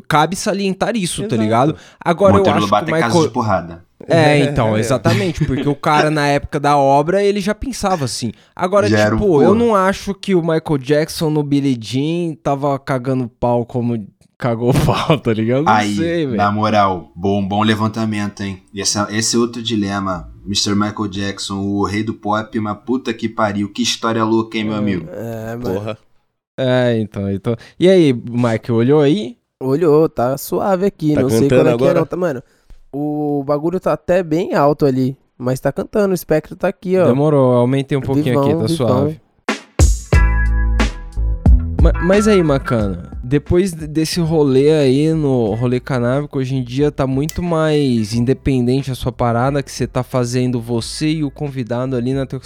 cabe 0.09 0.35
salientar 0.35 0.97
isso, 0.97 1.23
tá 1.23 1.28
Exato. 1.28 1.42
ligado? 1.42 1.76
Agora 2.04 2.35
Monteiro 2.35 2.59
eu 2.59 2.64
acho 2.64 2.66
Lobato 2.66 2.87
que 2.87 2.92
o 2.92 2.97
é 2.97 3.00
caso 3.00 3.23
de 3.23 3.30
porrada. 3.30 3.92
É, 4.09 4.38
então, 4.44 4.76
exatamente, 4.76 5.44
porque 5.44 5.68
o 5.68 5.75
cara 5.75 6.11
na 6.11 6.26
época 6.26 6.59
da 6.59 6.76
obra, 6.76 7.23
ele 7.23 7.40
já 7.40 7.54
pensava 7.54 8.04
assim. 8.04 8.32
Agora, 8.54 8.88
Já 8.88 9.09
um 9.09 9.11
tipo, 9.12 9.42
eu 9.42 9.54
não 9.54 9.75
acho 9.75 10.14
que 10.14 10.35
o 10.35 10.40
Michael 10.40 10.78
Jackson 10.78 11.30
no 11.30 11.42
Billie 11.42 11.78
Jean 11.80 12.35
tava 12.42 12.78
cagando 12.78 13.28
pau 13.28 13.64
como 13.64 14.06
cagou 14.42 14.72
pau, 14.84 15.18
tá 15.18 15.32
ligado? 15.32 15.62
Não 15.64 15.72
Aí, 15.72 15.94
sei, 15.94 16.26
velho. 16.26 16.37
na 16.37 16.50
moral, 16.50 17.12
bom, 17.14 17.46
bom 17.46 17.62
levantamento, 17.62 18.42
hein? 18.42 18.62
E 18.75 18.80
esse, 18.80 18.99
esse 19.11 19.37
é 19.37 19.38
outro 19.38 19.62
dilema. 19.62 20.28
Mr. 20.44 20.75
Michael 20.75 21.06
Jackson, 21.08 21.61
o 21.61 21.84
rei 21.84 22.02
do 22.02 22.12
pop, 22.14 22.58
uma 22.58 22.75
puta 22.75 23.14
que 23.14 23.28
pariu. 23.28 23.68
Que 23.72 23.82
história 23.82 24.25
louca, 24.25 24.58
hein, 24.58 24.64
meu 24.64 24.75
amigo? 24.75 25.06
É, 25.12 25.56
mano. 25.56 25.75
Porra. 25.75 25.99
É, 26.58 26.99
então, 27.00 27.30
então. 27.30 27.56
E 27.78 27.88
aí, 27.88 28.12
Mike, 28.12 28.72
olhou 28.72 29.00
aí? 29.00 29.37
Olhou, 29.62 30.08
tá 30.08 30.37
suave 30.37 30.84
aqui. 30.87 31.14
Tá 31.14 31.22
não 31.22 31.30
sei 31.30 31.49
qual 31.49 31.61
é 31.66 31.76
que 31.78 31.84
é, 31.84 31.94
não. 31.94 32.04
Tá, 32.04 32.16
mano, 32.16 32.42
o 32.92 33.44
bagulho 33.46 33.78
tá 33.78 33.92
até 33.92 34.22
bem 34.25 34.54
alto 34.54 34.84
ali. 34.84 35.16
Mas 35.38 35.61
tá 35.61 35.72
cantando, 35.72 36.11
o 36.11 36.14
espectro 36.14 36.54
tá 36.56 36.68
aqui, 36.68 36.99
ó. 36.99 37.06
Demorou, 37.06 37.52
aumentei 37.52 37.96
um 37.96 38.00
pouquinho 38.00 38.40
Vivão, 38.40 38.42
aqui, 38.42 38.52
tá 38.52 38.66
vivão. 38.66 38.76
suave. 38.88 39.20
Ma- 41.80 41.92
Mas 42.04 42.28
aí, 42.28 42.42
Macana, 42.42 43.11
depois 43.33 43.73
desse 43.73 44.21
rolê 44.21 44.73
aí 44.73 45.15
no 45.15 45.55
rolê 45.55 45.81
canábico, 45.81 46.39
hoje 46.39 46.55
em 46.55 46.62
dia 46.62 46.93
tá 46.93 47.07
muito 47.07 47.43
mais 47.43 48.12
independente 48.12 48.91
a 48.91 48.95
sua 48.95 49.11
parada 49.11 49.62
que 49.62 49.73
você 49.73 49.87
tá 49.87 50.03
fazendo 50.03 50.61
você 50.61 51.09
e 51.12 51.25
o 51.25 51.31
convidado 51.31 51.97
ali 51.97 52.12
na 52.12 52.27
tua 52.27 52.39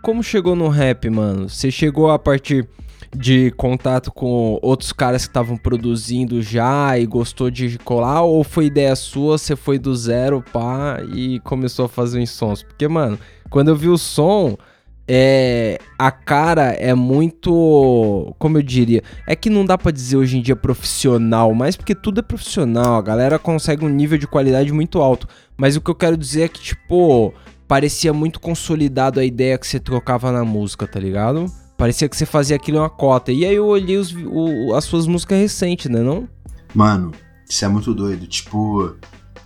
Como 0.00 0.22
chegou 0.22 0.56
no 0.56 0.68
rap, 0.68 1.10
mano? 1.10 1.50
Você 1.50 1.70
chegou 1.70 2.10
a 2.10 2.18
partir 2.18 2.66
de 3.14 3.50
contato 3.58 4.10
com 4.10 4.58
outros 4.62 4.90
caras 4.90 5.26
que 5.26 5.28
estavam 5.28 5.58
produzindo 5.58 6.40
já 6.40 6.98
e 6.98 7.04
gostou 7.04 7.50
de 7.50 7.76
colar? 7.80 8.22
Ou 8.22 8.42
foi 8.42 8.64
ideia 8.64 8.96
sua, 8.96 9.36
você 9.36 9.54
foi 9.54 9.78
do 9.78 9.94
zero, 9.94 10.42
pá, 10.50 11.02
e 11.14 11.40
começou 11.40 11.84
a 11.84 11.88
fazer 11.90 12.18
uns 12.18 12.30
sons? 12.30 12.62
Porque, 12.62 12.88
mano, 12.88 13.18
quando 13.50 13.68
eu 13.68 13.76
vi 13.76 13.90
o 13.90 13.98
som, 13.98 14.56
é, 15.06 15.78
a 15.98 16.10
cara 16.10 16.72
é 16.72 16.94
muito, 16.94 18.34
como 18.38 18.58
eu 18.58 18.62
diria, 18.62 19.02
é 19.26 19.34
que 19.34 19.50
não 19.50 19.64
dá 19.64 19.76
para 19.76 19.90
dizer 19.90 20.16
hoje 20.16 20.38
em 20.38 20.42
dia 20.42 20.56
profissional, 20.56 21.52
mas 21.54 21.76
porque 21.76 21.94
tudo 21.94 22.20
é 22.20 22.22
profissional, 22.22 22.96
a 22.96 23.02
galera 23.02 23.38
consegue 23.38 23.84
um 23.84 23.88
nível 23.88 24.16
de 24.16 24.26
qualidade 24.26 24.72
muito 24.72 25.00
alto. 25.00 25.26
Mas 25.56 25.76
o 25.76 25.80
que 25.80 25.90
eu 25.90 25.94
quero 25.94 26.16
dizer 26.16 26.42
é 26.42 26.48
que 26.48 26.60
tipo, 26.60 27.34
parecia 27.66 28.12
muito 28.12 28.40
consolidado 28.40 29.18
a 29.20 29.24
ideia 29.24 29.58
que 29.58 29.66
você 29.66 29.80
trocava 29.80 30.30
na 30.30 30.44
música, 30.44 30.86
tá 30.86 31.00
ligado? 31.00 31.46
Parecia 31.76 32.08
que 32.08 32.16
você 32.16 32.26
fazia 32.26 32.56
aquilo 32.56 32.78
uma 32.78 32.90
cota. 32.90 33.32
E 33.32 33.44
aí 33.44 33.54
eu 33.54 33.66
olhei 33.66 33.96
os, 33.96 34.14
o, 34.14 34.74
as 34.74 34.84
suas 34.84 35.06
músicas 35.06 35.38
recentes, 35.38 35.90
né, 35.90 36.00
não? 36.00 36.28
Mano, 36.74 37.12
isso 37.48 37.64
é 37.64 37.68
muito 37.68 37.92
doido. 37.92 38.26
Tipo, 38.26 38.96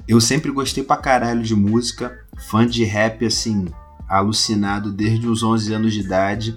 eu 0.06 0.20
sempre 0.20 0.52
gostei 0.52 0.84
pra 0.84 0.96
caralho 0.96 1.42
de 1.42 1.54
música, 1.54 2.18
fã 2.50 2.66
de 2.66 2.84
rap, 2.84 3.24
assim, 3.24 3.66
alucinado 4.08 4.92
desde 4.92 5.26
os 5.26 5.42
11 5.42 5.74
anos 5.74 5.92
de 5.92 6.00
idade, 6.00 6.56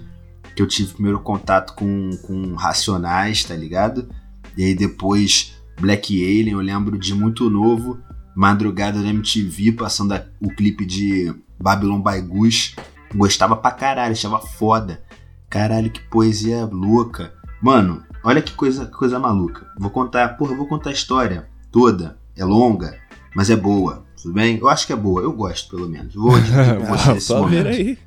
que 0.54 0.62
eu 0.62 0.66
tive 0.66 0.92
primeiro 0.92 1.20
contato 1.20 1.74
com, 1.74 2.10
com 2.22 2.54
Racionais, 2.54 3.44
tá 3.44 3.54
ligado? 3.54 4.08
E 4.56 4.64
aí 4.64 4.74
depois 4.74 5.54
Black 5.80 6.14
Alien, 6.14 6.52
eu 6.52 6.60
lembro 6.60 6.98
de 6.98 7.14
muito 7.14 7.48
novo, 7.48 7.98
madrugada 8.34 9.00
na 9.00 9.08
MTV, 9.08 9.72
passando 9.72 10.12
a, 10.12 10.24
o 10.40 10.50
clipe 10.50 10.84
de 10.84 11.34
Babylon 11.58 12.02
by 12.02 12.20
Goose. 12.20 12.74
Gostava 13.14 13.56
pra 13.56 13.70
caralho, 13.70 14.12
achava 14.12 14.40
foda. 14.40 15.02
Caralho, 15.48 15.90
que 15.90 16.00
poesia 16.00 16.64
louca. 16.66 17.32
Mano, 17.60 18.04
olha 18.22 18.42
que 18.42 18.52
coisa, 18.52 18.86
que 18.86 18.92
coisa 18.92 19.18
maluca. 19.18 19.66
Vou 19.78 19.90
contar, 19.90 20.36
porra, 20.36 20.54
vou 20.54 20.66
contar 20.66 20.90
a 20.90 20.92
história 20.92 21.48
toda. 21.72 22.18
É 22.36 22.44
longa, 22.44 22.98
mas 23.34 23.50
é 23.50 23.56
boa. 23.56 24.04
Tudo 24.22 24.34
bem? 24.34 24.58
Eu 24.58 24.68
acho 24.68 24.86
que 24.86 24.92
é 24.92 24.96
boa, 24.96 25.22
eu 25.22 25.32
gosto 25.32 25.70
pelo 25.70 25.88
menos. 25.88 26.14
Vou 26.14 26.38
dividir 26.38 26.76
com 26.76 26.84
você 26.84 27.12
nesse 27.14 27.32
momento. 27.32 27.66
Aí. 27.68 27.98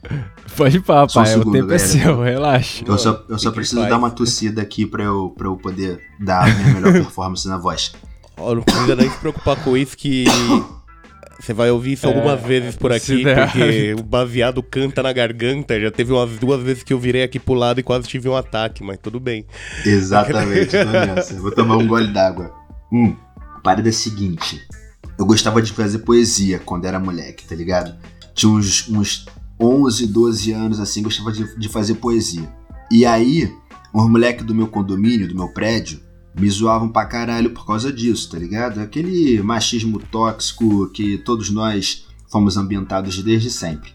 Pode 0.55 0.77
ir 0.77 0.81
pra, 0.81 1.07
pai, 1.07 1.23
um 1.23 1.25
segundo, 1.25 1.49
o 1.49 1.51
tempo 1.51 1.73
é 1.73 1.77
galera. 1.77 1.83
é 1.83 1.87
seu, 1.87 2.21
relaxa. 2.21 2.83
Eu 2.85 2.97
só, 2.97 3.23
eu 3.27 3.39
só 3.39 3.51
preciso 3.51 3.81
dar 3.81 3.97
uma 3.97 4.11
tossida 4.11 4.61
aqui 4.61 4.85
pra 4.85 5.03
eu, 5.03 5.33
pra 5.35 5.47
eu 5.47 5.57
poder 5.57 5.99
dar 6.19 6.43
a 6.43 6.53
minha 6.53 6.73
melhor 6.75 6.93
performance 7.03 7.47
na 7.47 7.57
voz. 7.57 7.93
Ó, 8.37 8.53
não 8.53 8.61
precisa 8.61 8.95
nem 8.95 9.09
se 9.09 9.17
preocupar 9.17 9.55
com 9.63 9.75
isso 9.75 9.97
que 9.97 10.25
você 11.39 11.53
vai 11.53 11.71
ouvir 11.71 11.93
isso 11.93 12.05
é, 12.05 12.09
algumas 12.09 12.41
vezes 12.41 12.75
por 12.75 12.91
aqui, 12.91 13.23
porque 13.23 13.95
o 13.99 14.03
baseado 14.03 14.61
canta 14.61 15.01
na 15.01 15.11
garganta. 15.11 15.79
Já 15.79 15.91
teve 15.91 16.13
umas 16.13 16.37
duas 16.37 16.61
vezes 16.61 16.83
que 16.83 16.93
eu 16.93 16.99
virei 16.99 17.23
aqui 17.23 17.39
pro 17.39 17.53
lado 17.53 17.79
e 17.79 17.83
quase 17.83 18.07
tive 18.07 18.29
um 18.29 18.35
ataque, 18.35 18.83
mas 18.83 18.97
tudo 18.97 19.19
bem. 19.19 19.45
Exatamente, 19.85 20.75
Vou 21.39 21.51
tomar 21.51 21.77
um 21.77 21.87
gole 21.87 22.07
d'água. 22.13 22.53
Hum, 22.91 23.15
a 23.55 23.59
parada 23.59 23.87
é 23.87 23.91
a 23.91 23.93
seguinte. 23.93 24.61
Eu 25.23 25.27
gostava 25.27 25.61
de 25.61 25.71
fazer 25.71 25.99
poesia 25.99 26.59
quando 26.59 26.83
era 26.83 26.99
moleque, 26.99 27.45
tá 27.47 27.55
ligado? 27.55 27.95
Tinha 28.35 28.51
uns, 28.51 28.89
uns 28.89 29.25
11, 29.57 30.07
12 30.07 30.51
anos 30.51 30.81
assim, 30.81 31.01
gostava 31.01 31.31
de, 31.31 31.57
de 31.57 31.69
fazer 31.69 31.95
poesia. 31.95 32.51
E 32.91 33.05
aí, 33.05 33.49
os 33.93 34.09
moleques 34.09 34.45
do 34.45 34.53
meu 34.53 34.67
condomínio, 34.67 35.25
do 35.25 35.33
meu 35.33 35.47
prédio, 35.47 36.01
me 36.37 36.49
zoavam 36.49 36.89
pra 36.89 37.05
caralho 37.05 37.51
por 37.51 37.65
causa 37.65 37.89
disso, 37.89 38.31
tá 38.31 38.37
ligado? 38.37 38.81
Aquele 38.81 39.41
machismo 39.41 39.97
tóxico 39.97 40.89
que 40.89 41.17
todos 41.19 41.49
nós 41.49 42.05
fomos 42.29 42.57
ambientados 42.57 43.23
desde 43.23 43.49
sempre. 43.49 43.93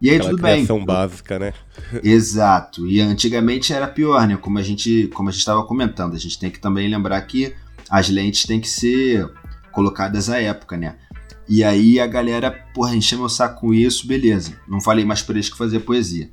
E 0.00 0.08
aí 0.08 0.16
Aquela 0.16 0.30
tudo 0.30 0.42
bem. 0.42 0.54
criação 0.54 0.82
básica, 0.82 1.38
né? 1.38 1.52
Exato. 2.02 2.86
E 2.86 3.02
antigamente 3.02 3.70
era 3.70 3.86
pior, 3.86 4.26
né? 4.26 4.38
Como 4.38 4.58
a 4.58 4.62
gente, 4.62 5.08
como 5.08 5.28
a 5.28 5.32
gente 5.32 5.40
estava 5.40 5.62
comentando, 5.64 6.14
a 6.14 6.18
gente 6.18 6.38
tem 6.38 6.50
que 6.50 6.58
também 6.58 6.88
lembrar 6.88 7.20
que 7.20 7.52
as 7.90 8.08
lentes 8.08 8.46
têm 8.46 8.62
que 8.62 8.68
ser 8.68 9.30
colocadas 9.74 10.30
à 10.30 10.40
época, 10.40 10.76
né? 10.76 10.96
E 11.48 11.62
aí 11.62 12.00
a 12.00 12.06
galera, 12.06 12.50
porra, 12.72 12.96
encheu 12.96 13.18
meu 13.18 13.28
saco 13.28 13.60
com 13.60 13.74
isso, 13.74 14.06
beleza. 14.06 14.54
Não 14.66 14.80
falei 14.80 15.04
mais 15.04 15.22
pra 15.22 15.34
eles 15.34 15.50
que 15.50 15.58
fazer 15.58 15.80
poesia. 15.80 16.30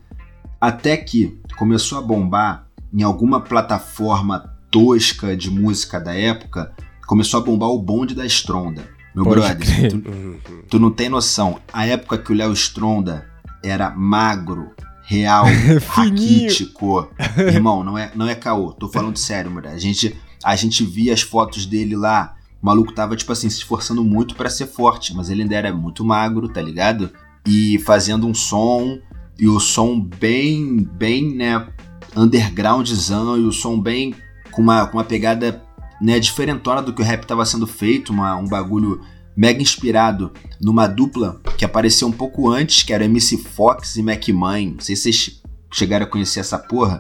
Até 0.60 0.96
que 0.96 1.40
começou 1.58 1.98
a 1.98 2.02
bombar 2.02 2.68
em 2.94 3.04
alguma 3.04 3.42
plataforma 3.42 4.52
tosca 4.70 5.36
de 5.36 5.50
música 5.50 6.00
da 6.00 6.14
época, 6.14 6.72
começou 7.06 7.42
a 7.42 7.44
bombar 7.44 7.70
o 7.70 7.80
bonde 7.80 8.16
da 8.16 8.26
Stronda. 8.26 8.90
Meu 9.14 9.26
Pode 9.26 9.42
brother, 9.42 9.92
tu, 9.92 10.64
tu, 10.70 10.80
não 10.80 10.90
tem 10.90 11.10
noção. 11.10 11.60
A 11.74 11.86
época 11.86 12.18
que 12.18 12.32
o 12.32 12.36
Léo 12.36 12.54
Stronda 12.54 13.28
era 13.62 13.90
magro, 13.90 14.72
real, 15.04 15.46
raquítico. 15.90 17.10
Irmão, 17.38 17.84
não 17.84 17.98
é, 17.98 18.12
não 18.16 18.28
é 18.28 18.36
caô. 18.36 18.72
Tô 18.72 18.88
falando 18.88 19.18
sério, 19.18 19.52
mano. 19.52 19.68
A 19.68 19.78
gente, 19.78 20.18
a 20.42 20.56
gente 20.56 20.86
via 20.86 21.14
as 21.14 21.22
fotos 21.22 21.66
dele 21.66 21.96
lá. 21.96 22.36
O 22.62 22.66
maluco 22.66 22.94
tava, 22.94 23.16
tipo 23.16 23.32
assim, 23.32 23.50
se 23.50 23.58
esforçando 23.58 24.04
muito 24.04 24.36
para 24.36 24.50
ser 24.50 24.68
forte, 24.68 25.16
mas 25.16 25.30
ele 25.30 25.42
ainda 25.42 25.56
era 25.56 25.74
muito 25.74 26.06
magro, 26.06 26.48
tá 26.48 26.62
ligado? 26.62 27.10
E 27.46 27.80
fazendo 27.80 28.28
um 28.28 28.34
som, 28.34 29.00
e 29.40 29.48
o 29.48 29.60
som 29.60 30.00
bem, 30.00 30.88
bem, 30.94 31.36
né, 31.36 31.68
undergroundzão, 32.16 33.38
e 33.38 33.42
o 33.42 33.52
som 33.52 33.80
bem 33.80 34.14
com 34.52 34.62
uma, 34.62 34.86
com 34.86 34.98
uma 34.98 35.04
pegada 35.04 35.64
né, 36.00 36.20
diferentona 36.20 36.82
do 36.82 36.94
que 36.94 37.02
o 37.02 37.06
rap 37.06 37.24
estava 37.24 37.46
sendo 37.46 37.66
feito, 37.66 38.12
uma, 38.12 38.36
um 38.36 38.48
bagulho 38.48 39.02
mega 39.36 39.62
inspirado 39.62 40.32
numa 40.62 40.88
dupla 40.88 41.42
que 41.58 41.66
apareceu 41.66 42.08
um 42.08 42.12
pouco 42.12 42.50
antes, 42.50 42.84
que 42.84 42.94
era 42.94 43.06
MC 43.06 43.38
Fox 43.38 43.96
e 43.96 44.04
Mac 44.04 44.28
Mãe. 44.30 44.72
Não 44.72 44.80
sei 44.80 44.96
se 44.96 45.04
vocês 45.04 45.42
chegaram 45.72 46.06
a 46.06 46.10
conhecer 46.10 46.42
essa 46.42 46.60
porra. 46.60 47.00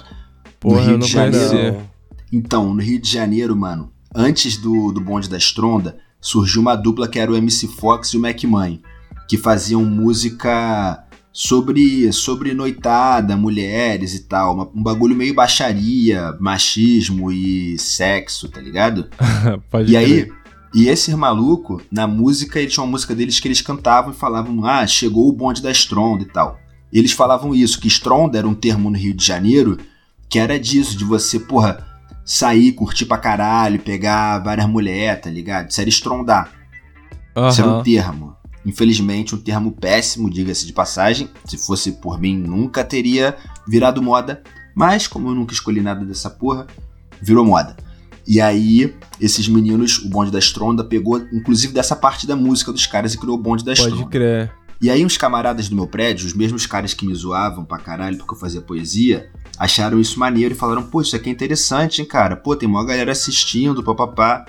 Porra, 0.60 0.82
no 0.82 0.88
Rio 0.88 0.98
de 1.00 1.08
Janeiro. 1.08 1.82
Então, 2.32 2.74
no 2.74 2.82
Rio 2.82 3.00
de 3.00 3.12
Janeiro, 3.12 3.56
mano, 3.56 3.92
antes 4.14 4.58
do, 4.58 4.92
do 4.92 5.02
bonde 5.02 5.30
da 5.30 5.38
Stronda, 5.38 5.98
surgiu 6.20 6.62
uma 6.62 6.76
dupla 6.76 7.08
que 7.08 7.20
era 7.20 7.32
o 7.32 7.36
MC 7.36 7.68
Fox 7.68 8.10
e 8.10 8.18
o 8.18 8.20
Mac 8.20 8.44
Mãe, 8.44 8.82
que 9.28 9.38
faziam 9.38 9.84
música 9.84 11.04
sobre, 11.34 12.12
sobre 12.12 12.54
noitada, 12.54 13.38
mulheres 13.38 14.14
e 14.14 14.24
tal. 14.24 14.54
Uma, 14.54 14.70
um 14.76 14.84
bagulho 14.84 15.16
meio 15.16 15.34
baixaria, 15.34 16.36
machismo 16.40 17.32
e 17.32 17.78
sexo, 17.80 18.50
tá 18.50 18.62
ligado? 18.62 19.10
Pode 19.72 19.92
e 19.92 19.98
aí, 19.98 20.32
e 20.74 20.88
esse 20.88 21.14
maluco, 21.16 21.82
na 21.92 22.08
música, 22.08 22.60
eles 22.60 22.74
tinha 22.74 22.84
uma 22.84 22.92
música 22.92 23.16
deles 23.16 23.40
que 23.40 23.48
eles 23.48 23.62
cantavam 23.62 24.12
e 24.12 24.16
falavam: 24.16 24.66
Ah, 24.66 24.86
chegou 24.86 25.28
o 25.28 25.34
bonde 25.34 25.62
da 25.62 25.72
Stronda 25.72 26.24
e 26.24 26.28
tal. 26.28 26.60
E 26.92 27.00
eles 27.00 27.14
falavam 27.14 27.56
isso, 27.56 27.80
que 27.80 27.88
Stronda 27.88 28.38
era 28.38 28.48
um 28.48 28.54
termo 28.54 28.90
no 28.90 28.98
Rio 28.98 29.14
de 29.14 29.26
Janeiro 29.26 29.78
que 30.32 30.40
era 30.40 30.58
disso, 30.58 30.98
de 30.98 31.04
você, 31.04 31.38
porra, 31.38 31.86
sair, 32.26 32.72
curtir 32.74 33.06
pra 33.06 33.18
caralho, 33.18 33.80
pegar 33.80 34.40
várias 34.40 34.68
mulheres, 34.68 35.24
tá 35.24 35.30
ligado? 35.30 35.70
Isso 35.70 35.82
era 35.82 35.90
estrondar. 35.90 36.52
Uhum. 37.36 37.48
Isso 37.50 37.62
era 37.62 37.70
um 37.70 37.84
termo. 37.84 38.36
Infelizmente, 38.66 39.34
um 39.34 39.40
termo 39.40 39.72
péssimo, 39.72 40.30
diga-se 40.30 40.66
de 40.66 40.74
passagem. 40.74 41.30
Se 41.46 41.58
fosse 41.58 41.94
por 41.94 42.20
mim, 42.20 42.38
nunca 42.38 42.84
teria 42.84 43.36
virado 43.68 44.02
moda. 44.02 44.44
Mas, 44.76 45.08
como 45.08 45.30
eu 45.30 45.36
nunca 45.36 45.54
escolhi 45.54 45.82
nada 45.82 46.06
dessa 46.06 46.30
porra, 46.30 46.68
virou 47.22 47.44
moda. 47.44 47.76
E 48.28 48.40
aí, 48.40 48.96
esses 49.20 49.48
meninos, 49.48 49.98
o 50.00 50.10
bonde 50.10 50.32
da 50.32 50.40
Stronda, 50.40 50.84
pegou 50.84 51.18
inclusive 51.34 51.74
dessa 51.74 51.96
parte 51.96 52.28
da 52.28 52.36
música 52.36 52.72
dos 52.72 52.86
caras 52.86 53.14
e 53.14 53.18
criou 53.18 53.36
o 53.36 53.42
bonde 53.42 53.66
da 53.66 53.74
Stronda. 53.74 53.98
Pode 53.98 54.10
crer. 54.10 54.54
E 54.82 54.90
aí, 54.90 55.06
uns 55.06 55.16
camaradas 55.16 55.70
do 55.70 55.76
meu 55.76 55.88
prédio, 55.88 56.26
os 56.26 56.34
mesmos 56.34 56.66
caras 56.66 56.94
que 56.94 57.06
me 57.06 57.14
zoavam 57.14 57.64
pra 57.64 57.78
caralho 57.78 58.18
porque 58.18 58.34
eu 58.34 58.40
fazia 58.40 58.62
poesia, 58.62 59.30
acharam 59.58 60.00
isso 60.00 60.20
maneiro 60.20 60.56
e 60.56 60.58
falaram: 60.58 60.84
pô, 60.84 61.02
isso 61.02 61.16
aqui 61.16 61.30
é 61.30 61.32
interessante, 61.32 62.02
hein, 62.02 62.08
cara? 62.08 62.36
Pô, 62.36 62.56
tem 62.56 62.68
uma 62.68 62.86
galera 62.86 63.12
assistindo, 63.12 63.84
papapá. 63.84 64.46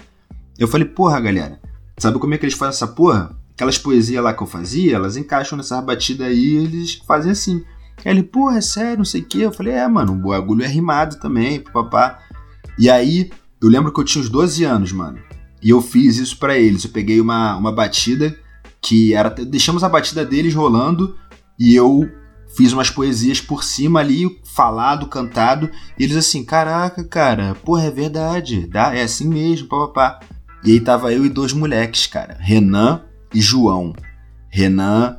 Eu 0.59 0.67
falei: 0.67 0.87
porra, 0.87 1.21
galera, 1.21 1.61
sabe 1.99 2.19
como 2.19 2.33
é 2.33 2.39
que 2.39 2.47
eles 2.47 2.57
fazem 2.57 2.77
essa 2.77 2.87
porra? 2.87 3.37
aquelas 3.55 3.79
poesias 3.79 4.23
lá 4.23 4.35
que 4.35 4.43
eu 4.43 4.47
fazia, 4.47 4.97
elas 4.97 5.17
encaixam 5.17 5.57
nessa 5.57 5.81
batida 5.81 6.27
aí 6.27 6.57
eles 6.57 6.95
fazem 7.07 7.33
assim. 7.33 7.65
Aí 8.05 8.11
ele, 8.11 8.23
pô, 8.23 8.51
é 8.51 8.61
sério, 8.61 8.99
não 8.99 9.05
sei 9.05 9.21
o 9.21 9.25
quê. 9.25 9.39
Eu 9.39 9.53
falei, 9.53 9.75
é, 9.75 9.87
mano, 9.87 10.13
o 10.13 10.17
bagulho 10.17 10.65
é 10.65 10.67
rimado 10.67 11.21
também, 11.21 11.61
papá. 11.61 12.19
E 12.79 12.91
aí, 12.91 13.31
eu 13.61 13.69
lembro 13.69 13.93
que 13.93 14.01
eu 14.01 14.05
tinha 14.05 14.23
uns 14.23 14.29
12 14.29 14.65
anos, 14.65 14.93
mano. 14.93 15.19
E 15.63 15.71
eu 15.71 15.81
fiz 15.81 16.19
isso 16.19 16.37
para 16.39 16.59
eles. 16.59 16.85
Eu 16.85 16.91
peguei 16.91 17.21
uma, 17.21 17.57
uma 17.57 17.71
batida 17.71 18.37
que 18.83 19.15
era. 19.15 19.31
Deixamos 19.31 19.85
a 19.85 19.89
batida 19.89 20.25
deles 20.25 20.55
rolando 20.55 21.17
e 21.59 21.75
eu 21.75 22.11
fiz 22.57 22.73
umas 22.73 22.91
poesias 22.91 23.41
por 23.41 23.65
cima 23.65 24.01
ali, 24.01 24.41
falado, 24.45 25.07
cantado. 25.07 25.71
E 25.99 26.05
eles 26.05 26.17
assim, 26.17 26.45
caraca, 26.45 27.05
cara, 27.05 27.55
porra, 27.65 27.85
é 27.85 27.91
verdade, 27.91 28.67
dá, 28.67 28.95
é 28.95 29.03
assim 29.03 29.29
mesmo, 29.29 29.69
papapá. 29.69 30.21
E 30.65 30.73
aí 30.73 30.81
tava 30.81 31.13
eu 31.13 31.25
e 31.25 31.29
dois 31.29 31.53
moleques, 31.53 32.07
cara. 32.07 32.37
Renan 32.41 33.03
e 33.33 33.41
João. 33.41 33.93
Renan, 34.49 35.17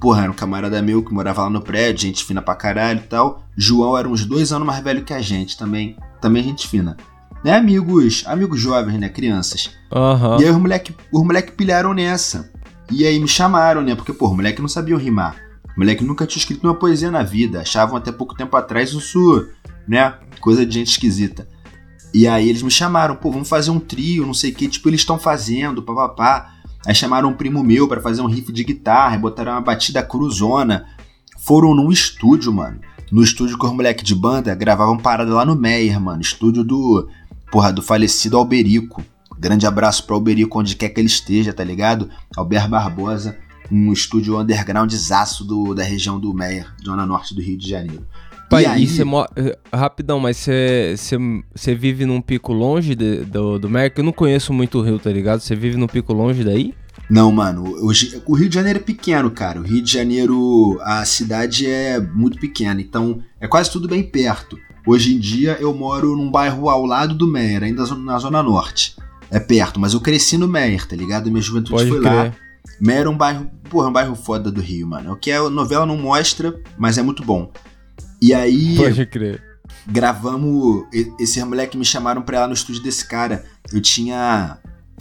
porra, 0.00 0.22
era 0.22 0.30
um 0.30 0.34
camarada 0.34 0.80
meu 0.80 1.02
que 1.02 1.12
morava 1.12 1.42
lá 1.42 1.50
no 1.50 1.60
prédio, 1.60 2.02
gente 2.02 2.24
fina 2.24 2.40
pra 2.40 2.54
caralho 2.54 3.00
e 3.00 3.08
tal. 3.08 3.42
João 3.56 3.96
era 3.98 4.08
uns 4.08 4.24
dois 4.24 4.52
anos 4.52 4.66
mais 4.66 4.82
velho 4.82 5.04
que 5.04 5.12
a 5.12 5.20
gente 5.20 5.58
também, 5.58 5.96
também 6.20 6.42
gente 6.42 6.68
fina. 6.68 6.96
né, 7.44 7.54
amigos, 7.56 8.24
amigos 8.26 8.60
jovens, 8.60 8.98
né, 8.98 9.08
crianças. 9.08 9.70
Aham. 9.92 10.38
E 10.40 10.44
aí 10.44 10.50
os 10.50 10.56
moleque, 10.56 10.94
os 11.12 11.22
moleque 11.22 11.52
pilharam 11.52 11.92
nessa. 11.92 12.50
E 12.90 13.04
aí 13.04 13.18
me 13.18 13.28
chamaram, 13.28 13.82
né, 13.82 13.94
porque, 13.94 14.12
pô, 14.12 14.32
moleque 14.34 14.60
não 14.60 14.68
sabiam 14.68 14.98
rimar. 14.98 15.36
Moleque 15.76 16.04
nunca 16.04 16.26
tinha 16.26 16.40
escrito 16.40 16.64
uma 16.64 16.74
poesia 16.74 17.10
na 17.10 17.22
vida. 17.22 17.60
Achavam 17.60 17.96
até 17.96 18.10
pouco 18.10 18.34
tempo 18.34 18.56
atrás 18.56 18.92
isso, 18.92 19.48
né, 19.86 20.14
coisa 20.40 20.64
de 20.64 20.74
gente 20.74 20.88
esquisita. 20.88 21.46
E 22.14 22.26
aí 22.26 22.48
eles 22.48 22.62
me 22.62 22.70
chamaram, 22.70 23.16
pô, 23.16 23.30
vamos 23.30 23.48
fazer 23.48 23.70
um 23.70 23.80
trio, 23.80 24.24
não 24.24 24.32
sei 24.32 24.50
o 24.50 24.54
que, 24.54 24.68
tipo, 24.68 24.88
eles 24.88 25.00
estão 25.00 25.18
fazendo, 25.18 25.82
papapá. 25.82 26.54
Aí 26.86 26.94
chamaram 26.94 27.28
um 27.28 27.34
primo 27.34 27.62
meu 27.62 27.88
pra 27.88 28.00
fazer 28.00 28.22
um 28.22 28.26
riff 28.26 28.52
de 28.52 28.64
guitarra, 28.64 29.18
botaram 29.18 29.52
uma 29.52 29.60
batida 29.60 30.02
cruzona. 30.02 30.86
Foram 31.38 31.74
num 31.74 31.90
estúdio, 31.90 32.52
mano. 32.52 32.80
No 33.10 33.22
estúdio 33.22 33.58
com 33.58 33.66
os 33.66 33.72
moleque 33.72 34.04
de 34.04 34.14
banda, 34.14 34.54
gravavam 34.54 34.96
parada 34.96 35.32
lá 35.34 35.44
no 35.44 35.54
Meyer, 35.54 36.00
mano. 36.00 36.20
Estúdio 36.20 36.64
do, 36.64 37.08
porra, 37.50 37.72
do 37.72 37.82
falecido 37.82 38.36
Alberico. 38.36 39.02
Grande 39.38 39.66
abraço 39.66 40.04
pro 40.06 40.14
Alberico, 40.16 40.58
onde 40.58 40.76
quer 40.76 40.88
que 40.88 41.00
ele 41.00 41.06
esteja, 41.08 41.52
tá 41.52 41.62
ligado? 41.64 42.08
Albert 42.36 42.68
Barbosa, 42.68 43.36
um 43.70 43.92
estúdio 43.92 44.38
undergroundzaço 44.40 45.44
do, 45.44 45.74
da 45.74 45.82
região 45.82 46.18
do 46.18 46.32
Meyer, 46.32 46.66
zona 46.84 47.04
norte 47.06 47.34
do 47.34 47.40
Rio 47.42 47.58
de 47.58 47.68
Janeiro. 47.68 48.06
Pai, 48.48 48.62
e 48.62 48.66
aí, 48.66 48.84
e 48.84 48.86
você 48.86 49.02
mo- 49.04 49.26
eh, 49.34 49.58
Rapidão, 49.72 50.20
mas 50.20 50.36
você- 50.36 50.94
você 50.96 51.16
você 51.54 51.74
vive 51.74 52.06
num 52.06 52.20
pico 52.20 52.52
longe 52.52 52.94
de- 52.94 53.24
do, 53.24 53.58
do 53.58 53.68
Merck? 53.68 53.98
Eu 53.98 54.04
não 54.04 54.12
conheço 54.12 54.52
muito 54.52 54.78
o 54.78 54.82
Rio, 54.82 54.98
tá 55.00 55.10
ligado? 55.10 55.40
Você 55.40 55.56
vive 55.56 55.76
num 55.76 55.88
pico 55.88 56.12
longe 56.12 56.44
daí? 56.44 56.72
Não, 57.10 57.30
mano, 57.32 57.64
hoje, 57.84 58.22
o 58.26 58.34
Rio 58.34 58.48
de 58.48 58.54
Janeiro 58.54 58.78
é 58.78 58.82
pequeno, 58.82 59.30
cara. 59.32 59.60
O 59.60 59.64
Rio 59.64 59.82
de 59.82 59.92
Janeiro, 59.92 60.78
a 60.82 61.04
cidade 61.04 61.66
é 61.66 62.00
muito 62.00 62.38
pequena, 62.38 62.80
então 62.80 63.20
é 63.40 63.48
quase 63.48 63.70
tudo 63.70 63.88
bem 63.88 64.02
perto. 64.02 64.56
Hoje 64.86 65.14
em 65.14 65.18
dia 65.18 65.56
eu 65.60 65.74
moro 65.74 66.16
num 66.16 66.30
bairro 66.30 66.68
ao 66.68 66.86
lado 66.86 67.14
do 67.16 67.26
Meyer, 67.26 67.64
ainda 67.64 67.84
na 67.96 68.16
Zona 68.18 68.42
Norte. 68.44 68.94
É 69.30 69.40
perto, 69.40 69.80
mas 69.80 69.92
eu 69.92 70.00
cresci 70.00 70.38
no 70.38 70.46
Meyer, 70.48 70.86
tá 70.86 70.94
ligado? 70.94 71.30
Minha 71.30 71.42
juventude 71.42 71.72
Pode 71.76 71.88
foi 71.90 72.00
crer. 72.00 72.12
lá. 72.12 72.32
Meyer 72.80 73.06
é 73.06 73.08
um 73.08 73.16
bairro, 73.16 73.50
porra, 73.70 73.86
é 73.86 73.90
um 73.90 73.92
bairro 73.92 74.14
foda 74.14 74.50
do 74.50 74.60
Rio, 74.60 74.86
mano. 74.86 75.12
O 75.12 75.16
que 75.16 75.32
a 75.32 75.48
novela 75.50 75.84
não 75.86 75.96
mostra, 75.96 76.54
mas 76.78 76.98
é 76.98 77.02
muito 77.02 77.24
bom. 77.24 77.50
E 78.20 78.32
aí, 78.32 78.76
Pode 78.76 79.06
crer. 79.06 79.42
gravamos. 79.86 80.84
Esses 81.18 81.42
moleques 81.44 81.78
me 81.78 81.84
chamaram 81.84 82.22
pra 82.22 82.36
ir 82.36 82.40
lá 82.40 82.46
no 82.46 82.54
estúdio 82.54 82.82
desse 82.82 83.06
cara. 83.08 83.44
Eu 83.72 83.80
tinha 83.80 84.58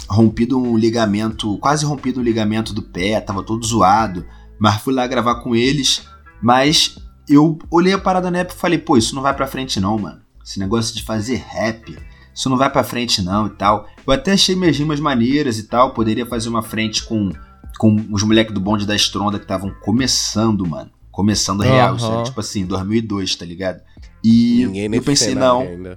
rompido 0.10 0.58
um 0.60 0.78
ligamento, 0.78 1.58
quase 1.60 1.86
rompido 1.86 2.20
um 2.20 2.24
ligamento 2.24 2.74
do 2.74 2.82
pé, 2.82 3.20
tava 3.20 3.44
todo 3.44 3.66
zoado. 3.66 4.26
Mas 4.60 4.82
fui 4.82 4.94
lá 4.94 5.06
gravar 5.08 5.36
com 5.36 5.56
eles. 5.56 6.04
Mas 6.42 6.98
eu 7.28 7.58
olhei 7.72 7.94
a 7.94 7.98
parada 8.00 8.30
na 8.32 8.40
época 8.40 8.56
e 8.58 8.62
falei, 8.62 8.78
pô, 8.78 8.98
isso 8.98 9.16
não 9.16 9.22
vai 9.22 9.34
pra 9.36 9.48
frente 9.48 9.80
não, 9.80 9.98
mano. 9.98 10.22
Esse 10.46 10.60
negócio 10.60 10.96
de 10.96 11.04
fazer 11.04 11.44
rap, 11.48 11.98
isso 12.36 12.50
não 12.50 12.58
vai 12.58 12.70
pra 12.70 12.84
frente 12.84 13.22
não 13.22 13.48
e 13.48 13.52
tal. 13.52 13.88
Eu 14.06 14.12
até 14.12 14.34
achei 14.34 14.56
minhas 14.56 14.78
rimas 14.78 15.00
maneiras 15.00 15.58
e 15.58 15.64
tal. 15.64 15.92
Poderia 15.92 16.26
fazer 16.26 16.50
uma 16.50 16.62
frente 16.62 17.04
com, 17.06 17.32
com 17.80 17.96
os 18.12 18.22
moleques 18.24 18.54
do 18.54 18.60
bonde 18.60 18.86
da 18.86 18.94
Estronda 18.94 19.40
que 19.40 19.46
estavam 19.46 19.74
começando, 19.82 20.68
mano. 20.68 20.92
Começando 21.10 21.62
real, 21.62 21.96
era 21.98 22.24
tipo 22.24 22.42
assim, 22.42 22.66
2002, 22.66 23.38
tá 23.38 23.46
ligado? 23.46 23.82
E 24.22 24.66
Ninguém 24.66 24.94
eu 24.94 25.02
pensei, 25.02 25.34
não, 25.34 25.62
ainda. 25.62 25.96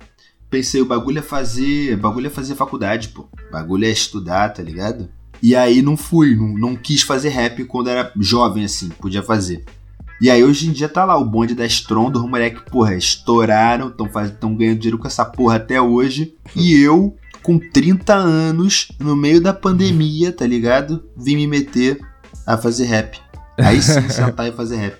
pensei, 0.48 0.80
o 0.80 0.86
bagulho 0.86 1.18
é 1.18 1.22
fazer. 1.22 1.96
bagulho 1.96 2.28
é 2.28 2.30
fazer 2.30 2.54
faculdade, 2.54 3.08
pô. 3.08 3.28
bagulho 3.50 3.84
é 3.84 3.90
estudar, 3.90 4.50
tá 4.50 4.62
ligado? 4.62 5.08
E 5.42 5.56
aí 5.56 5.82
não 5.82 5.96
fui, 5.96 6.36
não, 6.36 6.48
não 6.54 6.76
quis 6.76 7.02
fazer 7.02 7.30
rap 7.30 7.64
quando 7.64 7.90
era 7.90 8.12
jovem, 8.16 8.64
assim, 8.64 8.88
podia 8.90 9.22
fazer. 9.22 9.64
E 10.20 10.30
aí 10.30 10.42
hoje 10.42 10.68
em 10.68 10.72
dia 10.72 10.88
tá 10.88 11.04
lá 11.04 11.16
o 11.16 11.24
bonde 11.24 11.54
da 11.54 11.64
Stronda, 11.66 12.18
os 12.18 12.28
moleque, 12.28 12.68
porra, 12.70 12.94
estouraram, 12.94 13.88
estão 13.88 14.54
ganhando 14.54 14.78
dinheiro 14.78 14.98
com 14.98 15.06
essa 15.06 15.24
porra 15.24 15.56
até 15.56 15.80
hoje. 15.80 16.34
E 16.56 16.74
eu, 16.74 17.16
com 17.42 17.58
30 17.58 18.14
anos, 18.14 18.88
no 18.98 19.14
meio 19.14 19.40
da 19.40 19.54
pandemia, 19.54 20.32
tá 20.32 20.46
ligado? 20.46 21.04
Vim 21.16 21.36
me 21.36 21.46
meter 21.46 22.00
a 22.44 22.56
fazer 22.56 22.86
rap. 22.86 23.20
Aí 23.58 23.80
sim, 23.82 24.06
sentar 24.10 24.48
e 24.48 24.52
fazer 24.52 24.76
rap. 24.76 24.96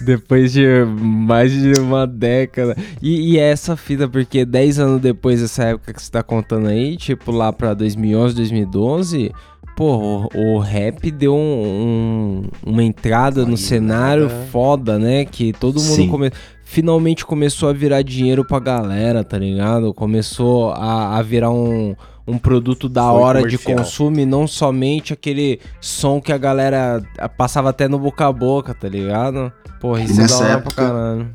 Depois 0.00 0.52
de 0.52 0.64
mais 0.84 1.50
de 1.50 1.80
uma 1.80 2.06
década. 2.06 2.76
E, 3.02 3.32
e 3.32 3.38
essa 3.38 3.76
fita, 3.76 4.08
porque 4.08 4.44
10 4.44 4.78
anos 4.78 5.00
depois 5.00 5.40
dessa 5.40 5.64
época 5.64 5.92
que 5.92 6.02
você 6.02 6.10
tá 6.10 6.22
contando 6.22 6.68
aí, 6.68 6.96
tipo 6.96 7.30
lá 7.32 7.52
pra 7.52 7.74
2011, 7.74 8.34
2012, 8.34 9.32
pô, 9.78 10.28
o, 10.34 10.54
o 10.56 10.58
rap 10.58 11.08
deu 11.08 11.32
um- 11.36 11.38
um- 11.38 12.42
uma 12.72 12.82
entrada 12.82 13.42
no 13.42 13.52
Uma 13.52 13.56
cenário 13.56 14.28
foda, 14.50 14.98
né? 14.98 15.24
Que 15.24 15.52
todo 15.52 15.80
mundo 15.80 16.08
come- 16.08 16.32
finalmente 16.64 17.24
começou 17.24 17.68
a 17.68 17.72
virar 17.72 18.02
dinheiro 18.02 18.44
pra 18.44 18.58
galera, 18.58 19.22
tá 19.22 19.38
ligado? 19.38 19.94
Começou 19.94 20.72
a, 20.72 21.16
a 21.16 21.22
virar 21.22 21.52
um, 21.52 21.94
um 22.26 22.36
produto 22.38 22.88
da 22.88 23.08
Foi 23.08 23.20
hora 23.20 23.38
de 23.46 23.56
comercial. 23.56 23.76
consumo 23.78 24.18
e 24.18 24.26
não 24.26 24.48
somente 24.48 25.12
aquele 25.12 25.60
som 25.80 26.20
que 26.20 26.32
a 26.32 26.38
galera 26.38 27.00
ah, 27.16 27.28
passava 27.28 27.70
até 27.70 27.86
no 27.86 28.00
boca 28.00 28.26
a 28.26 28.32
boca, 28.32 28.74
tá 28.74 28.88
ligado? 28.88 29.52
Porra, 29.80 30.02
isso 30.02 30.14
é 30.14 30.16
da 30.16 30.22
nessa 30.22 30.42
hora 30.44 30.52
época- 30.54 30.74
caralho. 30.74 31.30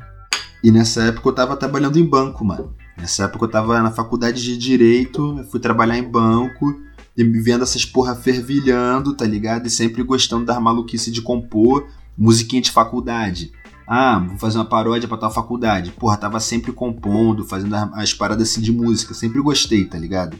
E 0.62 0.70
nessa 0.70 1.02
época 1.04 1.28
eu 1.30 1.34
tava 1.34 1.56
trabalhando 1.56 1.98
em 1.98 2.04
banco, 2.04 2.44
mano. 2.44 2.74
Nessa 2.98 3.24
época 3.24 3.46
eu 3.46 3.50
tava 3.50 3.80
na 3.82 3.90
faculdade 3.90 4.42
de 4.42 4.56
Direito, 4.58 5.36
eu 5.38 5.44
fui 5.44 5.58
trabalhar 5.60 5.96
em 5.96 6.02
banco, 6.04 6.74
e 7.16 7.22
me 7.22 7.40
vendo 7.40 7.62
essas 7.62 7.84
porra 7.84 8.14
fervilhando, 8.14 9.14
tá 9.14 9.24
ligado? 9.24 9.66
E 9.66 9.70
sempre 9.70 10.02
gostando 10.02 10.44
das 10.44 10.60
maluquices 10.60 11.12
de 11.12 11.22
compor, 11.22 11.86
musiquinha 12.16 12.62
de 12.62 12.70
faculdade. 12.70 13.52
Ah, 13.86 14.18
vou 14.18 14.38
fazer 14.38 14.58
uma 14.58 14.64
paródia 14.64 15.06
pra 15.06 15.18
tal 15.18 15.30
faculdade. 15.30 15.92
Porra, 15.92 16.16
tava 16.16 16.40
sempre 16.40 16.72
compondo, 16.72 17.44
fazendo 17.44 17.74
as, 17.74 17.92
as 17.94 18.14
paradas 18.14 18.50
assim 18.50 18.60
de 18.60 18.72
música, 18.72 19.14
sempre 19.14 19.40
gostei, 19.40 19.84
tá 19.84 19.98
ligado? 19.98 20.36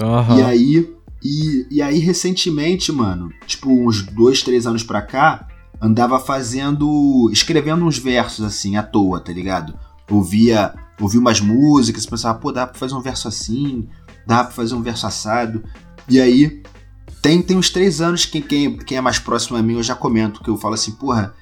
Aham. 0.00 0.38
E 0.38 0.42
aí, 0.42 0.94
e, 1.22 1.66
e 1.70 1.82
aí 1.82 1.98
recentemente, 1.98 2.92
mano, 2.92 3.30
tipo 3.46 3.68
uns 3.70 4.02
dois, 4.02 4.42
três 4.42 4.66
anos 4.66 4.82
pra 4.82 5.02
cá, 5.02 5.48
andava 5.80 6.18
fazendo, 6.20 7.28
escrevendo 7.32 7.84
uns 7.84 7.98
versos 7.98 8.44
assim 8.44 8.76
à 8.76 8.82
toa, 8.82 9.20
tá 9.20 9.32
ligado? 9.32 9.74
Ouvia, 10.10 10.74
ouvia 11.00 11.20
umas 11.20 11.40
músicas, 11.40 12.06
pensava, 12.06 12.38
pô, 12.38 12.52
dá 12.52 12.66
pra 12.66 12.78
fazer 12.78 12.94
um 12.94 13.00
verso 13.00 13.26
assim, 13.26 13.88
dá 14.26 14.44
pra 14.44 14.52
fazer 14.52 14.74
um 14.74 14.82
verso 14.82 15.06
assado. 15.06 15.64
E 16.08 16.20
aí 16.20 16.62
tem, 17.22 17.40
tem 17.40 17.56
uns 17.56 17.70
três 17.70 18.00
anos 18.00 18.26
que 18.26 18.40
quem, 18.40 18.76
quem 18.78 18.98
é 18.98 19.00
mais 19.00 19.18
próximo 19.18 19.56
a 19.56 19.62
mim 19.62 19.74
eu 19.74 19.82
já 19.82 19.94
comento 19.94 20.42
que 20.42 20.50
eu 20.50 20.56
falo 20.56 20.74
assim, 20.74 20.92
porra, 20.92 21.34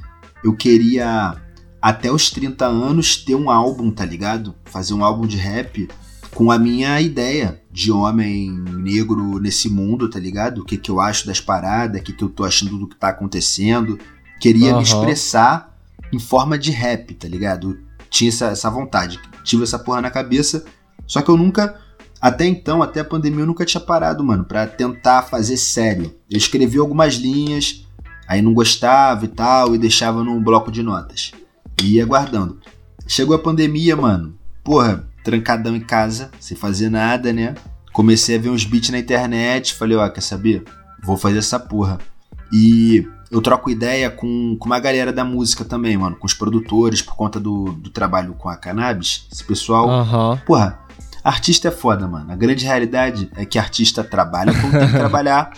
eu 0.45 0.55
queria 0.55 1.37
até 1.81 2.13
os 2.13 2.31
30 2.31 2.65
anos 2.65 3.17
ter 3.17 3.35
um 3.35 3.51
álbum, 3.51 3.91
tá 3.91 4.05
ligado? 4.05 4.55
Fazer 4.65 4.95
um 4.95 5.05
álbum 5.05 5.27
de 5.27 5.37
rap 5.37 5.89
com 6.35 6.51
a 6.51 6.59
minha 6.59 7.01
ideia 7.01 7.61
de 7.71 7.91
homem 7.91 8.51
negro 8.51 9.39
nesse 9.39 9.69
mundo, 9.69 10.09
tá 10.09 10.19
ligado? 10.19 10.59
O 10.63 10.65
que, 10.65 10.77
que 10.77 10.91
eu 10.91 11.01
acho 11.01 11.27
das 11.27 11.41
paradas, 11.41 12.01
o 12.01 12.05
que, 12.05 12.13
que 12.13 12.23
eu 12.25 12.29
tô 12.29 12.45
achando 12.45 12.79
do 12.79 12.89
que 12.89 12.97
tá 12.97 13.09
acontecendo. 13.09 13.99
Queria 14.41 14.71
Aham. 14.71 14.79
me 14.79 14.83
expressar 14.85 15.77
em 16.13 16.19
forma 16.19 16.59
de 16.59 16.71
rap, 16.71 17.13
tá 17.15 17.29
ligado? 17.29 17.73
Eu 17.73 17.79
tinha 18.09 18.29
essa, 18.29 18.47
essa 18.47 18.71
vontade, 18.71 19.21
tive 19.43 19.63
essa 19.63 19.79
porra 19.79 20.01
na 20.01 20.11
cabeça, 20.11 20.65
só 21.07 21.23
que 21.23 21.31
eu 21.31 21.37
nunca, 21.37 21.79
até 22.23 22.47
então, 22.47 22.81
até 22.81 23.01
a 23.01 23.05
pandemia, 23.05 23.41
eu 23.41 23.47
nunca 23.47 23.65
tinha 23.65 23.81
parado, 23.81 24.23
mano, 24.23 24.45
pra 24.45 24.65
tentar 24.65 25.23
fazer 25.23 25.57
sério. 25.57 26.15
Eu 26.31 26.39
escrevi 26.39 26.79
algumas 26.79 27.15
linhas, 27.15 27.85
aí 28.29 28.41
não 28.41 28.55
gostava 28.55 29.25
e 29.25 29.29
tal, 29.29 29.75
e 29.75 29.79
deixava 29.79 30.23
num 30.23 30.41
bloco 30.41 30.71
de 30.71 30.85
notas. 30.85 31.33
E 31.83 31.97
ia 31.97 32.07
guardando. 32.07 32.61
Chegou 33.09 33.35
a 33.35 33.41
pandemia, 33.41 33.97
mano. 33.97 34.39
Porra, 34.63 35.05
trancadão 35.25 35.75
em 35.75 35.81
casa, 35.81 36.31
sem 36.39 36.57
fazer 36.57 36.91
nada, 36.91 37.33
né? 37.33 37.57
Comecei 37.93 38.37
a 38.37 38.39
ver 38.39 38.51
uns 38.51 38.65
beats 38.65 38.91
na 38.91 39.01
internet, 39.01 39.75
falei, 39.75 39.97
ó, 39.97 40.09
quer 40.09 40.21
saber? 40.21 40.63
Vou 41.03 41.17
fazer 41.17 41.39
essa 41.39 41.59
porra. 41.59 41.99
E 42.53 43.05
eu 43.33 43.41
troco 43.41 43.71
ideia 43.71 44.11
com, 44.11 44.57
com 44.61 44.67
uma 44.67 44.79
galera 44.79 45.13
da 45.13 45.25
música 45.25 45.65
também, 45.65 45.97
mano, 45.97 46.15
com 46.17 46.27
os 46.27 46.35
produtores, 46.35 47.03
por 47.03 47.17
conta 47.17 47.41
do, 47.41 47.73
do 47.73 47.91
trabalho 47.91 48.35
com 48.35 48.49
a 48.49 48.57
cannabis. 48.57 49.27
Esse 49.33 49.43
pessoal, 49.43 49.89
Aham. 49.89 50.41
porra, 50.47 50.79
artista 51.23 51.69
é 51.69 51.71
foda, 51.71 52.07
mano. 52.07 52.31
A 52.33 52.37
grande 52.37 52.65
realidade 52.65 53.31
é 53.37 53.45
que 53.45 53.59
artista 53.59 54.03
trabalha 54.03 54.53
quando 54.53 54.79
tem 54.79 54.89
que 54.89 54.95
trabalhar. 54.99 55.51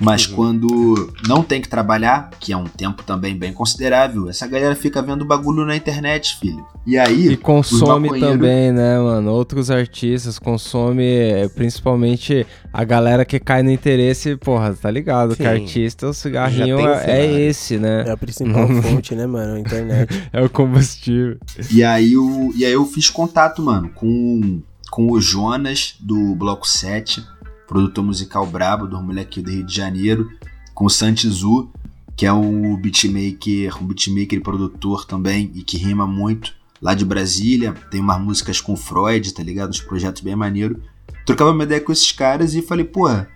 Mas 0.00 0.28
Uhum. 0.28 0.36
quando 0.36 1.12
não 1.26 1.42
tem 1.42 1.60
que 1.60 1.68
trabalhar, 1.68 2.30
que 2.38 2.52
é 2.52 2.56
um 2.56 2.66
tempo 2.66 3.02
também 3.02 3.36
bem 3.36 3.52
considerável, 3.52 4.28
essa 4.28 4.46
galera 4.46 4.76
fica 4.76 5.02
vendo 5.02 5.24
bagulho 5.24 5.64
na 5.64 5.74
internet, 5.74 6.36
filho. 6.38 6.64
E 6.86 6.96
aí, 6.96 7.32
E 7.32 7.36
consome 7.36 8.08
também, 8.20 8.70
né, 8.70 8.96
mano? 9.00 9.32
Outros 9.32 9.72
artistas 9.72 10.38
consome, 10.38 11.02
eh, 11.04 11.48
principalmente 11.48 12.46
a 12.72 12.84
galera 12.84 13.24
que 13.24 13.40
cai 13.40 13.60
no 13.64 13.72
interesse, 13.72 14.36
porra, 14.36 14.72
tá 14.72 14.88
ligado? 14.88 15.34
Que 15.34 15.42
Sim. 15.42 15.48
artista, 15.48 16.06
o 16.06 16.14
cigarrinho 16.14 16.78
Já 16.78 17.00
tem 17.00 17.10
o 17.10 17.10
é, 17.10 17.20
é 17.20 17.40
esse, 17.40 17.76
né? 17.76 18.04
É 18.06 18.10
a 18.12 18.16
principal 18.16 18.68
fonte, 18.68 19.16
né, 19.16 19.26
mano? 19.26 19.54
A 19.54 19.58
internet. 19.58 20.08
É 20.32 20.40
o 20.40 20.48
combustível. 20.48 21.38
E 21.72 21.82
aí, 21.82 22.12
eu, 22.12 22.52
e 22.54 22.64
aí 22.64 22.72
eu 22.72 22.84
fiz 22.86 23.10
contato, 23.10 23.60
mano, 23.62 23.88
com, 23.96 24.60
com 24.90 25.10
o 25.10 25.20
Jonas 25.20 25.94
do 26.00 26.34
Bloco 26.34 26.66
7, 26.66 27.24
produtor 27.66 28.04
musical 28.04 28.46
brabo 28.46 28.86
do 28.86 29.00
moleque 29.02 29.42
do 29.42 29.50
Rio 29.50 29.64
de 29.64 29.74
Janeiro, 29.74 30.30
com 30.74 30.86
o 30.86 30.90
Santizu, 30.90 31.70
que 32.16 32.26
é 32.26 32.32
um 32.32 32.76
beatmaker, 32.76 33.82
um 33.82 33.86
beatmaker 33.86 34.38
e 34.38 34.42
produtor 34.42 35.04
também, 35.04 35.50
e 35.54 35.62
que 35.62 35.76
rima 35.76 36.06
muito. 36.06 36.56
lá 36.80 36.94
de 36.94 37.04
Brasília, 37.04 37.72
tem 37.90 38.00
umas 38.00 38.20
músicas 38.20 38.60
com 38.60 38.76
Freud, 38.76 39.34
tá 39.34 39.42
ligado? 39.42 39.70
Uns 39.70 39.80
projetos 39.80 40.22
bem 40.22 40.36
maneiro. 40.36 40.80
Trocava 41.26 41.50
uma 41.50 41.64
ideia 41.64 41.80
com 41.80 41.90
esses 41.90 42.12
caras 42.12 42.54
e 42.54 42.62
falei, 42.62 42.84
porra, 42.84 43.28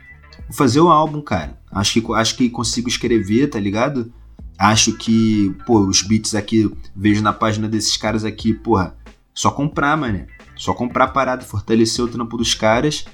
vou 0.48 0.56
fazer 0.56 0.80
um 0.80 0.88
álbum, 0.88 1.20
cara. 1.20 1.58
Acho 1.70 2.00
que, 2.00 2.12
acho 2.12 2.36
que 2.36 2.48
consigo 2.48 2.88
escrever, 2.88 3.48
tá 3.48 3.58
ligado? 3.58 4.12
Acho 4.56 4.92
que, 4.96 5.54
pô, 5.66 5.80
os 5.80 6.02
beats 6.02 6.36
aqui, 6.36 6.70
vejo 6.94 7.20
na 7.20 7.32
página 7.32 7.68
desses 7.68 7.96
caras 7.96 8.24
aqui, 8.24 8.54
porra, 8.54 8.96
só 9.34 9.50
comprar, 9.50 9.96
mano. 9.96 10.24
Só 10.56 10.72
comprar 10.74 11.08
parada, 11.08 11.42
fortalecer 11.42 12.04
o 12.04 12.08
trampo 12.08 12.36
dos 12.36 12.54
caras, 12.54 13.04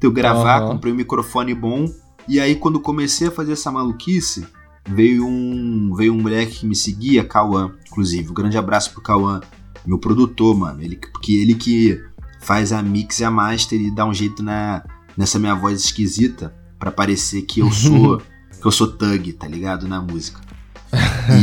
eu 0.00 0.12
gravar, 0.12 0.62
uhum. 0.62 0.68
comprei 0.72 0.92
um 0.92 0.96
microfone 0.96 1.54
bom. 1.54 1.86
E 2.28 2.38
aí, 2.38 2.54
quando 2.54 2.80
comecei 2.80 3.28
a 3.28 3.30
fazer 3.30 3.52
essa 3.52 3.70
maluquice, 3.70 4.46
veio 4.86 5.26
um, 5.26 5.94
veio 5.94 6.12
um 6.12 6.20
moleque 6.20 6.60
que 6.60 6.66
me 6.66 6.76
seguia, 6.76 7.24
Cauã, 7.24 7.72
inclusive. 7.86 8.30
Um 8.30 8.34
grande 8.34 8.58
abraço 8.58 8.92
pro 8.92 9.02
Cauã, 9.02 9.40
meu 9.86 9.98
produtor, 9.98 10.56
mano. 10.56 10.82
Ele, 10.82 10.96
porque 10.96 11.32
ele 11.32 11.54
que 11.54 12.00
faz 12.40 12.72
a 12.72 12.82
mix 12.82 13.20
e 13.20 13.24
a 13.24 13.30
master 13.30 13.80
e 13.80 13.90
dá 13.90 14.06
um 14.06 14.14
jeito 14.14 14.42
na, 14.42 14.84
nessa 15.16 15.38
minha 15.38 15.54
voz 15.54 15.80
esquisita 15.80 16.54
para 16.78 16.90
parecer 16.90 17.42
que 17.42 17.60
eu 17.60 17.70
sou 17.72 18.22
que 18.60 18.66
eu 18.66 18.72
sou 18.72 18.88
thug, 18.88 19.32
tá 19.34 19.46
ligado? 19.46 19.86
Na 19.86 20.00
música. 20.00 20.40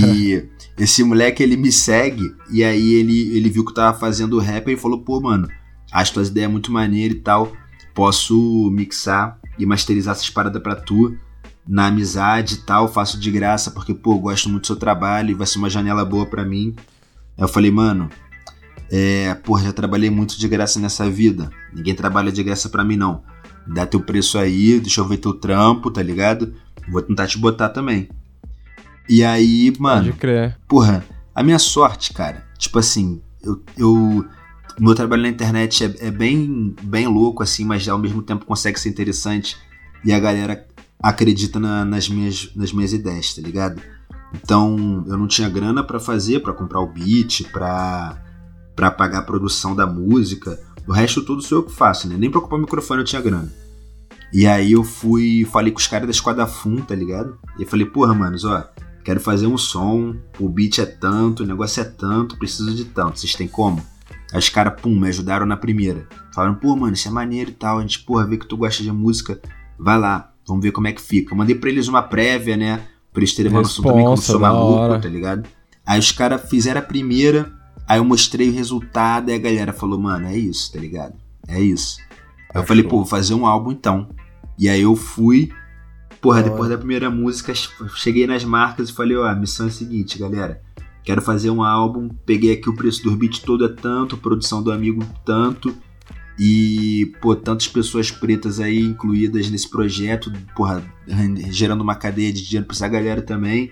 E 0.02 0.50
esse 0.78 1.04
moleque 1.04 1.42
ele 1.42 1.56
me 1.56 1.72
segue 1.72 2.36
e 2.52 2.64
aí 2.64 2.94
ele, 2.94 3.38
ele 3.38 3.50
viu 3.50 3.64
que 3.64 3.72
eu 3.72 3.76
tava 3.76 3.98
fazendo 3.98 4.40
rap 4.40 4.70
e 4.70 4.78
falou: 4.78 5.02
pô, 5.02 5.22
mano, 5.22 5.48
acho 5.92 6.14
tuas 6.14 6.28
ideias 6.28 6.52
muito 6.52 6.72
maneiras 6.72 7.18
e 7.18 7.22
tal. 7.22 7.52
Posso 7.94 8.70
mixar 8.72 9.40
e 9.58 9.66
masterizar 9.66 10.14
essas 10.14 10.30
paradas 10.30 10.62
pra 10.62 10.76
tu 10.76 11.18
na 11.68 11.88
amizade 11.88 12.56
e 12.56 12.58
tal, 12.58 12.92
faço 12.92 13.20
de 13.20 13.32
graça 13.32 13.72
porque, 13.72 13.94
pô, 13.94 14.20
gosto 14.20 14.50
muito 14.50 14.64
do 14.64 14.68
seu 14.68 14.76
trabalho 14.76 15.32
e 15.32 15.34
vai 15.34 15.48
ser 15.48 15.58
uma 15.58 15.70
janela 15.70 16.06
boa 16.06 16.26
para 16.26 16.46
mim. 16.46 16.76
Aí 17.38 17.44
eu 17.44 17.48
falei, 17.48 17.72
mano, 17.72 18.10
é, 18.92 19.34
porra, 19.36 19.64
já 19.64 19.74
trabalhei 19.74 20.10
muito 20.10 20.38
de 20.38 20.48
graça 20.48 20.80
nessa 20.80 21.10
vida. 21.10 21.50
Ninguém 21.74 21.96
trabalha 21.96 22.32
de 22.32 22.44
graça 22.44 22.70
para 22.70 22.84
mim, 22.84 22.96
não. 22.96 23.24
Dá 23.66 23.86
teu 23.86 24.00
preço 24.00 24.38
aí, 24.38 24.80
deixa 24.80 25.02
eu 25.02 25.08
ver 25.08 25.18
teu 25.18 25.34
trampo, 25.34 25.90
tá 25.90 26.04
ligado? 26.04 26.54
Vou 26.88 27.02
tentar 27.02 27.28
te 27.28 27.38
botar 27.38 27.70
também. 27.70 28.10
E 29.08 29.24
aí, 29.24 29.74
mano. 29.80 30.06
Pode 30.06 30.18
crer. 30.18 30.58
Porra, 30.68 31.06
a 31.34 31.44
minha 31.44 31.60
sorte, 31.60 32.14
cara, 32.14 32.46
tipo 32.58 32.80
assim, 32.80 33.22
eu. 33.44 33.62
eu 33.78 34.26
meu 34.78 34.94
trabalho 34.94 35.22
na 35.22 35.30
internet 35.30 35.86
é, 35.86 36.08
é, 36.08 36.12
bem, 36.12 36.76
bem 36.82 37.08
louco, 37.08 37.42
assim, 37.42 37.64
mas 37.64 37.88
ao 37.88 37.98
mesmo 37.98 38.22
tempo 38.22 38.46
consegue 38.46 38.78
ser 38.78 38.90
interessante. 38.90 39.56
E 40.04 40.12
a 40.12 40.20
galera 40.20 40.68
acredita 41.02 41.60
na, 41.60 41.86
nas, 41.86 42.10
minhas, 42.10 42.52
nas 42.54 42.74
minhas 42.74 42.92
ideias, 42.92 43.34
tá 43.34 43.42
ligado? 43.42 43.82
Então, 44.34 45.06
eu 45.08 45.18
não 45.18 45.28
tinha 45.28 45.48
grana 45.48 45.82
para 45.82 45.98
fazer, 45.98 46.42
para 46.42 46.54
comprar 46.54 46.82
o 46.82 46.92
beat, 46.92 47.44
pra, 47.52 48.22
pra 48.76 48.92
pagar 48.92 49.20
a 49.20 49.24
produção 49.24 49.74
da 49.74 49.88
música. 49.88 50.60
O 50.86 50.92
resto 50.92 51.24
tudo 51.24 51.42
sou 51.42 51.60
eu 51.60 51.64
que 51.64 51.72
faço, 51.72 52.10
né? 52.10 52.16
Nem 52.18 52.30
pra 52.30 52.40
ocupar 52.40 52.60
o 52.60 52.62
microfone 52.62 53.00
eu 53.00 53.06
tinha 53.06 53.22
grana. 53.22 53.52
E 54.34 54.46
aí 54.46 54.74
eu 54.74 54.84
fui, 54.84 55.48
falei 55.52 55.72
com 55.72 55.80
os 55.80 55.88
caras 55.88 56.08
da 56.08 56.12
Esquadra 56.12 56.46
Fun, 56.46 56.78
tá 56.78 56.94
ligado? 56.94 57.38
E 57.58 57.64
eu 57.64 57.68
falei, 57.68 57.86
porra, 57.86 58.14
manos, 58.14 58.44
ó, 58.44 58.68
quero 59.06 59.20
fazer 59.20 59.46
um 59.46 59.58
som, 59.58 60.16
o 60.40 60.50
beat 60.50 60.80
é 60.80 60.86
tanto, 60.86 61.44
o 61.44 61.46
negócio 61.46 61.80
é 61.80 61.86
tanto, 61.86 62.38
preciso 62.38 62.74
de 62.74 62.86
tanto, 62.86 63.20
vocês 63.20 63.36
têm 63.36 63.48
como? 63.48 63.86
Aí 64.34 64.40
os 64.40 64.50
caras, 64.50 64.82
pum, 64.82 65.00
me 65.00 65.08
ajudaram 65.08 65.46
na 65.46 65.56
primeira. 65.56 66.08
Falaram, 66.34 66.56
pô, 66.56 66.76
mano, 66.76 66.94
isso 66.94 67.08
é 67.08 67.12
maneiro 67.12 67.52
e 67.52 67.54
tal, 67.54 67.78
a 67.78 67.82
gente, 67.82 68.00
porra, 68.00 68.26
vê 68.26 68.36
que 68.36 68.48
tu 68.48 68.58
gosta 68.58 68.82
de 68.82 68.92
música, 68.92 69.40
vai 69.78 70.00
lá, 70.00 70.34
vamos 70.46 70.64
ver 70.64 70.72
como 70.72 70.88
é 70.88 70.92
que 70.92 71.02
fica. 71.02 71.34
Eu 71.34 71.38
mandei 71.38 71.56
pra 71.56 71.70
eles 71.70 71.88
uma 71.88 72.02
prévia, 72.02 72.58
né, 72.58 72.82
pra 73.14 73.22
eles 73.22 73.36
terem 73.36 73.52
uma 73.52 73.62
noção 73.62 73.86
também 73.86 74.04
como 74.04 74.18
sou 74.18 74.40
maluco, 74.40 75.00
tá 75.00 75.08
ligado? 75.08 75.48
Aí 75.86 76.00
os 76.00 76.12
caras 76.12 76.50
fizeram 76.50 76.82
a 76.82 76.84
primeira, 76.84 77.54
aí 77.88 78.00
eu 78.00 78.04
mostrei 78.04 78.50
o 78.50 78.54
resultado, 78.54 79.30
e 79.30 79.36
a 79.36 79.38
galera 79.38 79.72
falou, 79.72 80.00
mano, 80.00 80.26
é 80.26 80.36
isso, 80.36 80.74
tá 80.74 80.80
ligado? 80.80 81.14
É 81.48 81.62
isso. 81.62 82.00
Aí 82.52 82.60
eu 82.60 82.66
falei, 82.66 82.84
pô, 82.84 82.98
vou 82.98 83.06
fazer 83.06 83.36
um 83.36 83.46
álbum 83.46 83.72
então. 83.72 84.10
E 84.58 84.68
aí 84.68 84.82
eu 84.82 84.96
fui, 84.96 85.52
porra, 86.26 86.42
depois 86.42 86.68
da 86.68 86.76
primeira 86.76 87.08
música, 87.08 87.54
cheguei 87.96 88.26
nas 88.26 88.44
marcas 88.44 88.90
e 88.90 88.94
falei, 88.94 89.16
ó, 89.16 89.28
a 89.28 89.36
missão 89.36 89.68
é 89.68 89.70
a 89.70 89.72
seguinte, 89.72 90.18
galera. 90.18 90.60
Quero 91.04 91.22
fazer 91.22 91.52
um 91.52 91.62
álbum, 91.62 92.10
peguei 92.26 92.52
aqui 92.52 92.68
o 92.68 92.76
preço 92.76 93.04
do 93.04 93.16
beat 93.16 93.44
todo 93.44 93.64
é 93.64 93.68
tanto, 93.70 94.18
produção 94.18 94.64
do 94.64 94.72
amigo 94.72 95.06
tanto, 95.24 95.78
e, 96.40 97.14
pô, 97.22 97.36
tantas 97.36 97.68
pessoas 97.68 98.10
pretas 98.10 98.60
aí 98.60 98.80
incluídas 98.80 99.52
nesse 99.52 99.70
projeto, 99.70 100.34
porra, 100.56 100.84
gerando 101.52 101.82
uma 101.82 101.94
cadeia 101.94 102.34
de 102.34 102.44
dinheiro 102.44 102.66
pra 102.66 102.76
essa 102.76 102.88
galera 102.88 103.22
também. 103.22 103.72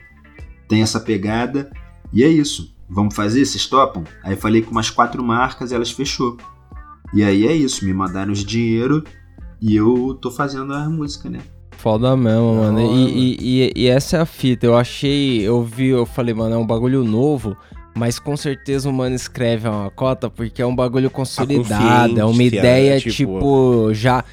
Tem 0.67 0.83
essa 0.83 0.99
pegada. 0.99 1.71
E 2.13 2.23
é 2.23 2.27
isso. 2.27 2.71
Vamos 2.87 3.15
fazer? 3.15 3.43
Vocês 3.45 3.65
topam? 3.65 4.03
Aí 4.23 4.35
falei 4.35 4.61
com 4.61 4.69
umas 4.69 4.91
quatro 4.91 5.23
marcas 5.23 5.71
elas 5.71 5.89
fechou. 5.89 6.37
E 7.15 7.23
aí 7.23 7.47
é 7.47 7.55
isso, 7.55 7.83
me 7.83 7.93
mandaram 7.93 8.31
os 8.31 8.45
dinheiro 8.45 9.03
e 9.59 9.75
eu 9.75 10.17
tô 10.21 10.29
fazendo 10.29 10.71
a 10.71 10.87
música, 10.87 11.31
né? 11.31 11.39
Foda 11.83 12.15
mesmo, 12.15 12.55
mano. 12.55 12.79
E, 12.79 13.35
e, 13.41 13.73
e, 13.75 13.87
essa 13.89 14.15
é 14.15 14.21
a 14.21 14.25
fita. 14.25 14.65
Eu 14.65 14.77
achei, 14.77 15.41
eu 15.41 15.61
vi, 15.61 15.87
eu 15.87 16.05
falei, 16.05 16.33
mano, 16.33 16.55
é 16.55 16.57
um 16.57 16.65
bagulho 16.65 17.03
novo. 17.03 17.57
Mas 17.93 18.17
com 18.17 18.37
certeza 18.37 18.89
o 18.89 18.93
mano 18.93 19.13
escreve 19.13 19.67
uma 19.67 19.91
cota 19.91 20.29
porque 20.29 20.61
é 20.61 20.65
um 20.65 20.73
bagulho 20.73 21.11
consolidado, 21.11 22.17
é 22.17 22.23
uma 22.23 22.41
ideia, 22.41 22.97
tipo, 23.01 23.11
tipo, 23.11 23.93
já. 23.93 24.23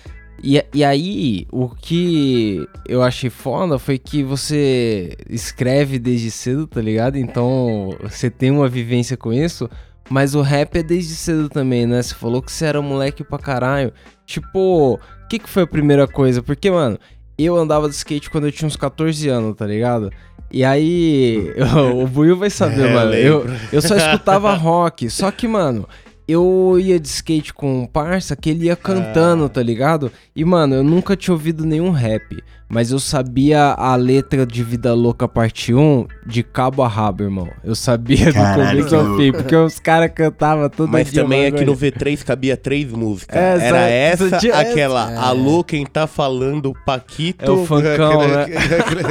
E, 0.40 0.64
e 0.72 0.84
aí, 0.84 1.48
o 1.50 1.68
que 1.68 2.64
eu 2.86 3.02
achei 3.02 3.28
foda 3.28 3.80
foi 3.80 3.98
que 3.98 4.22
você 4.22 5.16
escreve 5.28 5.98
desde 5.98 6.30
cedo, 6.30 6.68
tá 6.68 6.80
ligado? 6.80 7.18
Então, 7.18 7.90
você 8.00 8.30
tem 8.30 8.52
uma 8.52 8.68
vivência 8.68 9.16
com 9.16 9.32
isso. 9.32 9.68
Mas 10.08 10.36
o 10.36 10.40
rap 10.40 10.76
é 10.76 10.84
desde 10.84 11.16
cedo 11.16 11.48
também, 11.48 11.84
né? 11.84 12.00
Você 12.00 12.14
falou 12.14 12.40
que 12.40 12.52
você 12.52 12.64
era 12.64 12.80
moleque 12.80 13.24
pra 13.24 13.38
caralho. 13.38 13.92
Tipo, 14.24 14.94
o 14.94 15.28
que, 15.28 15.40
que 15.40 15.48
foi 15.48 15.64
a 15.64 15.66
primeira 15.66 16.06
coisa? 16.06 16.42
Porque, 16.42 16.70
mano, 16.70 16.98
eu 17.44 17.56
andava 17.56 17.88
de 17.88 17.94
skate 17.94 18.30
quando 18.30 18.46
eu 18.46 18.52
tinha 18.52 18.66
uns 18.66 18.76
14 18.76 19.28
anos, 19.28 19.56
tá 19.56 19.66
ligado? 19.66 20.10
E 20.52 20.64
aí, 20.64 21.52
eu, 21.56 22.00
o 22.00 22.06
Buiu 22.06 22.36
vai 22.36 22.50
saber, 22.50 22.86
é, 22.90 22.92
mano. 22.94 23.14
Eu, 23.14 23.46
eu 23.72 23.80
só 23.82 23.96
escutava 23.96 24.52
rock. 24.54 25.08
Só 25.08 25.30
que, 25.30 25.46
mano, 25.46 25.88
eu 26.26 26.76
ia 26.78 26.98
de 26.98 27.08
skate 27.08 27.54
com 27.54 27.82
um 27.82 27.86
parça 27.86 28.34
que 28.34 28.50
ele 28.50 28.66
ia 28.66 28.76
cantando, 28.76 29.44
ah. 29.44 29.48
tá 29.48 29.62
ligado? 29.62 30.10
E, 30.34 30.44
mano, 30.44 30.74
eu 30.74 30.82
nunca 30.82 31.16
tinha 31.16 31.34
ouvido 31.34 31.64
nenhum 31.64 31.90
rap. 31.90 32.42
Mas 32.70 32.92
eu 32.92 33.00
sabia 33.00 33.74
a 33.76 33.96
letra 33.96 34.46
de 34.46 34.62
Vida 34.62 34.94
Louca 34.94 35.26
Parte 35.26 35.74
1 35.74 36.06
de 36.24 36.44
cabo 36.44 36.84
a 36.84 36.88
rabo, 36.88 37.24
irmão. 37.24 37.48
Eu 37.64 37.74
sabia 37.74 38.32
Caralho, 38.32 38.84
do 38.84 38.88
começo 38.88 38.96
ao 38.96 39.16
fim, 39.16 39.32
porque 39.32 39.56
os 39.56 39.80
caras 39.80 40.12
cantavam 40.14 40.70
todo 40.70 40.88
Mas 40.88 41.10
dia. 41.10 41.24
Mas 41.24 41.30
também 41.30 41.46
aqui 41.46 41.64
no 41.64 41.76
V3 41.76 42.22
cabia 42.22 42.56
três 42.56 42.92
músicas. 42.92 43.36
É, 43.36 43.66
Era 43.66 43.88
essa, 43.88 44.36
aquela 44.54 45.10
é. 45.10 45.16
Alô, 45.16 45.64
quem 45.64 45.84
tá 45.84 46.06
falando, 46.06 46.72
Paquito. 46.86 47.44
É 47.44 47.50
o 47.50 47.66
funkão, 47.66 48.28
né? 48.28 48.46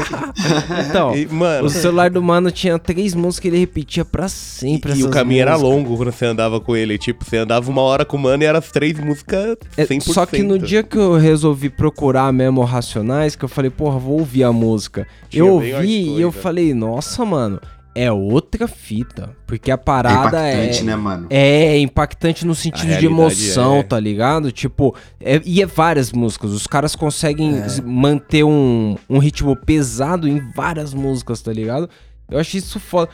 então, 0.87 1.13
e, 1.13 1.27
mano... 1.27 1.65
o 1.65 1.69
celular 1.69 2.09
do 2.09 2.23
mano 2.23 2.49
tinha 2.51 2.79
três 2.79 3.13
músicas 3.13 3.39
que 3.41 3.47
ele 3.49 3.59
repetia 3.59 4.05
pra 4.05 4.29
sempre. 4.29 4.93
E, 4.93 4.99
e 4.99 5.03
o 5.03 5.09
caminho 5.09 5.45
músicas. 5.45 5.61
era 5.61 5.75
longo 5.75 5.97
quando 5.97 6.13
você 6.13 6.25
andava 6.25 6.61
com 6.61 6.77
ele. 6.77 6.97
Tipo, 6.97 7.25
você 7.25 7.35
andava 7.35 7.69
uma 7.69 7.81
hora 7.81 8.05
com 8.05 8.15
o 8.15 8.19
mano 8.21 8.41
e 8.41 8.45
era 8.45 8.59
as 8.59 8.71
três 8.71 8.97
músicas 8.97 9.57
100%. 9.77 9.97
É, 9.97 10.13
só 10.13 10.25
que 10.25 10.41
no 10.43 10.57
dia 10.57 10.81
que 10.81 10.97
eu 10.97 11.17
resolvi 11.17 11.69
procurar 11.69 12.31
mesmo 12.31 12.63
Racionais, 12.63 13.35
que 13.35 13.43
eu 13.43 13.48
falei, 13.49 13.69
porra, 13.69 13.99
vou 13.99 14.19
ouvir 14.19 14.43
a 14.43 14.51
música. 14.51 15.07
Tinha 15.29 15.41
eu 15.41 15.53
ouvi 15.53 16.17
e 16.17 16.21
eu 16.21 16.31
falei, 16.31 16.73
nossa, 16.73 17.25
mano, 17.25 17.59
é 17.93 18.11
outra 18.11 18.67
fita. 18.67 19.35
Porque 19.45 19.71
a 19.71 19.77
parada 19.77 20.47
é. 20.47 20.53
Impactante, 20.53 20.79
é, 20.79 20.83
né, 20.83 20.95
mano? 20.95 21.27
É, 21.29 21.79
impactante 21.79 22.45
no 22.45 22.55
sentido 22.55 22.97
de 22.97 23.05
emoção, 23.05 23.77
é. 23.77 23.83
tá 23.83 23.99
ligado? 23.99 24.51
Tipo, 24.51 24.95
é, 25.19 25.41
e 25.43 25.61
é 25.61 25.65
várias 25.65 26.11
músicas. 26.11 26.51
Os 26.51 26.67
caras 26.67 26.95
conseguem 26.95 27.57
é. 27.57 27.81
manter 27.81 28.43
um, 28.43 28.95
um 29.09 29.17
ritmo 29.17 29.55
pesado 29.55 30.27
em 30.27 30.39
várias 30.55 30.93
músicas, 30.93 31.41
tá 31.41 31.51
ligado? 31.51 31.89
Eu 32.29 32.39
achei 32.39 32.59
isso 32.59 32.79
foda. 32.79 33.11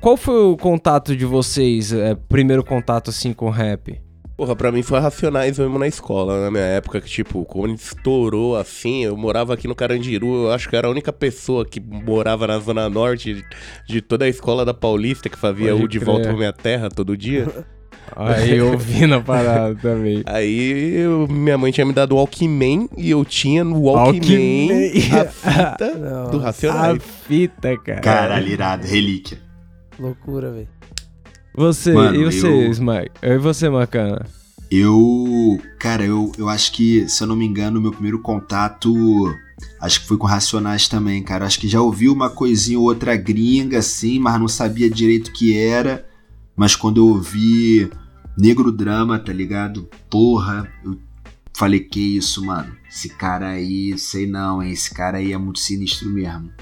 Qual 0.00 0.16
foi 0.16 0.52
o 0.52 0.56
contato 0.56 1.16
de 1.16 1.24
vocês, 1.24 1.92
é, 1.92 2.14
primeiro 2.14 2.62
contato 2.62 3.10
assim 3.10 3.32
com 3.32 3.50
rap? 3.50 4.00
Porra, 4.38 4.54
pra 4.54 4.70
mim 4.70 4.84
foi 4.84 5.00
Racionais 5.00 5.58
mesmo 5.58 5.80
na 5.80 5.88
escola, 5.88 6.40
na 6.40 6.48
minha 6.48 6.62
época, 6.62 7.00
que 7.00 7.08
tipo, 7.08 7.44
quando 7.44 7.74
estourou 7.74 8.56
assim, 8.56 9.04
eu 9.04 9.16
morava 9.16 9.52
aqui 9.52 9.66
no 9.66 9.74
Carandiru, 9.74 10.44
eu 10.44 10.52
acho 10.52 10.68
que 10.68 10.76
era 10.76 10.86
a 10.86 10.90
única 10.92 11.12
pessoa 11.12 11.66
que 11.66 11.80
morava 11.80 12.46
na 12.46 12.56
Zona 12.60 12.88
Norte 12.88 13.44
de 13.84 14.00
toda 14.00 14.26
a 14.26 14.28
escola 14.28 14.64
da 14.64 14.72
Paulista 14.72 15.28
que 15.28 15.36
fazia 15.36 15.72
Pode 15.72 15.84
o 15.84 15.88
De 15.88 15.98
Volta 15.98 16.28
pra 16.28 16.36
Minha 16.36 16.52
Terra 16.52 16.88
todo 16.88 17.16
dia. 17.16 17.48
Aí 18.14 18.56
eu 18.56 18.78
vi 18.78 19.08
na 19.08 19.20
parada 19.20 19.74
também. 19.74 20.22
Aí 20.24 20.94
eu, 20.94 21.26
minha 21.28 21.58
mãe 21.58 21.72
tinha 21.72 21.84
me 21.84 21.92
dado 21.92 22.12
o 22.12 22.18
Walkman 22.18 22.88
e 22.96 23.10
eu 23.10 23.24
tinha 23.24 23.64
no 23.64 23.82
Walkman, 23.82 24.68
Walkman. 24.68 25.20
a 25.20 25.24
fita 25.24 26.28
do 26.30 26.38
Racionais. 26.38 26.96
A 26.96 27.00
fita, 27.00 27.76
cara. 27.76 28.00
Caralho, 28.00 28.48
irado, 28.48 28.86
relíquia. 28.86 29.38
Loucura, 29.98 30.52
velho. 30.52 30.77
Você, 31.58 31.92
Mano, 31.92 32.14
e 32.14 32.24
você, 32.24 32.46
eu... 32.46 32.70
Smike? 32.70 33.10
E 33.20 33.36
você, 33.36 33.68
Macana? 33.68 34.24
Eu. 34.70 35.60
Cara, 35.76 36.04
eu, 36.04 36.30
eu 36.38 36.48
acho 36.48 36.70
que, 36.72 37.08
se 37.08 37.20
eu 37.20 37.26
não 37.26 37.34
me 37.34 37.44
engano, 37.44 37.80
meu 37.80 37.90
primeiro 37.90 38.20
contato. 38.20 38.94
Acho 39.80 40.00
que 40.00 40.06
foi 40.06 40.16
com 40.16 40.26
Racionais 40.28 40.86
também, 40.86 41.20
cara. 41.20 41.44
Acho 41.44 41.58
que 41.58 41.66
já 41.66 41.80
ouvi 41.80 42.08
uma 42.08 42.30
coisinha 42.30 42.78
ou 42.78 42.84
outra 42.84 43.16
gringa, 43.16 43.78
assim, 43.78 44.20
mas 44.20 44.38
não 44.38 44.46
sabia 44.46 44.88
direito 44.88 45.28
o 45.28 45.32
que 45.32 45.58
era. 45.58 46.06
Mas 46.54 46.76
quando 46.76 46.98
eu 46.98 47.08
ouvi 47.08 47.90
Negro 48.38 48.70
Drama, 48.70 49.18
tá 49.18 49.32
ligado? 49.32 49.88
Porra, 50.08 50.72
eu 50.84 50.96
falei, 51.52 51.80
que 51.80 51.98
isso, 52.18 52.46
mano? 52.46 52.72
Esse 52.88 53.08
cara 53.08 53.48
aí, 53.48 53.98
sei 53.98 54.28
não, 54.28 54.62
hein? 54.62 54.70
Esse 54.70 54.94
cara 54.94 55.18
aí 55.18 55.32
é 55.32 55.38
muito 55.38 55.58
sinistro 55.58 56.08
mesmo. 56.08 56.52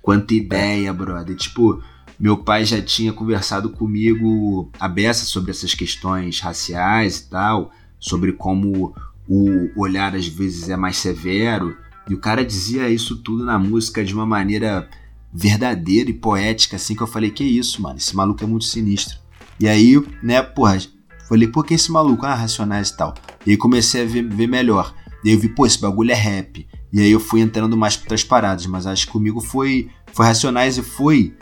Quanta 0.00 0.32
ideia, 0.32 0.94
brother. 0.94 1.36
Tipo, 1.36 1.82
meu 2.20 2.36
pai 2.36 2.66
já 2.66 2.82
tinha 2.82 3.14
conversado 3.14 3.70
comigo 3.70 4.70
a 4.78 4.86
beça 4.86 5.24
sobre 5.24 5.52
essas 5.52 5.74
questões 5.74 6.38
raciais 6.38 7.20
e 7.20 7.30
tal, 7.30 7.72
sobre 7.98 8.32
como 8.32 8.94
o 9.26 9.70
olhar 9.74 10.14
às 10.14 10.26
vezes 10.26 10.68
é 10.68 10.76
mais 10.76 10.98
severo. 10.98 11.74
E 12.08 12.12
o 12.12 12.18
cara 12.18 12.44
dizia 12.44 12.90
isso 12.90 13.16
tudo 13.16 13.44
na 13.44 13.58
música 13.58 14.04
de 14.04 14.12
uma 14.12 14.26
maneira 14.26 14.86
verdadeira 15.32 16.10
e 16.10 16.14
poética, 16.14 16.76
assim, 16.76 16.94
que 16.94 17.02
eu 17.02 17.06
falei, 17.06 17.30
que 17.30 17.44
isso, 17.44 17.80
mano, 17.80 17.96
esse 17.96 18.14
maluco 18.14 18.44
é 18.44 18.46
muito 18.46 18.66
sinistro. 18.66 19.18
E 19.58 19.66
aí, 19.66 19.94
né, 20.22 20.42
porra, 20.42 20.78
falei, 21.26 21.48
por 21.48 21.64
que 21.64 21.74
esse 21.74 21.90
maluco? 21.90 22.26
Ah, 22.26 22.34
Racionais 22.34 22.90
e 22.90 22.96
tal. 22.96 23.14
E 23.46 23.52
aí 23.52 23.56
comecei 23.56 24.02
a 24.02 24.06
ver, 24.06 24.28
ver 24.28 24.46
melhor. 24.46 24.94
E 25.24 25.28
aí 25.28 25.34
eu 25.34 25.40
vi, 25.40 25.48
pô, 25.48 25.64
esse 25.64 25.80
bagulho 25.80 26.10
é 26.10 26.14
rap. 26.14 26.66
E 26.92 27.00
aí 27.00 27.10
eu 27.10 27.20
fui 27.20 27.40
entrando 27.40 27.76
mais 27.76 27.96
para 27.96 28.04
outras 28.04 28.24
paradas, 28.24 28.66
mas 28.66 28.86
acho 28.86 29.06
que 29.06 29.12
comigo 29.12 29.40
foi, 29.40 29.88
foi 30.12 30.26
Racionais 30.26 30.76
e 30.76 30.82
foi, 30.82 31.34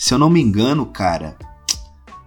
se 0.00 0.14
eu 0.14 0.18
não 0.18 0.30
me 0.30 0.40
engano, 0.40 0.86
cara, 0.86 1.36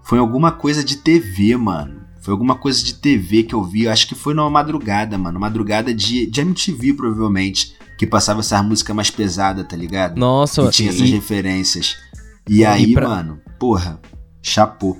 foi 0.04 0.20
alguma 0.20 0.52
coisa 0.52 0.84
de 0.84 0.98
TV, 0.98 1.56
mano. 1.58 2.02
Foi 2.22 2.32
alguma 2.32 2.56
coisa 2.56 2.82
de 2.84 2.94
TV 2.94 3.44
que 3.44 3.54
eu 3.54 3.64
vi, 3.64 3.88
acho 3.88 4.08
que 4.08 4.16
foi 4.16 4.34
numa 4.34 4.50
madrugada, 4.50 5.18
mano. 5.18 5.40
Madrugada 5.40 5.94
de, 5.94 6.26
de 6.30 6.40
MTV, 6.42 6.94
provavelmente. 6.94 7.76
Que 7.98 8.08
passava 8.08 8.40
essa 8.40 8.62
música 8.64 8.94
mais 8.94 9.10
pesada, 9.10 9.64
tá 9.64 9.76
ligado? 9.76 10.18
Nossa, 10.18 10.64
Que 10.64 10.70
tinha 10.72 10.90
essas 10.90 11.02
e, 11.10 11.12
referências. 11.12 11.98
E, 12.50 12.60
E 12.60 12.66
aí, 12.66 12.94
pra- 12.94 13.08
mano, 13.10 13.42
porra, 13.60 14.00
chapô. 14.42 14.98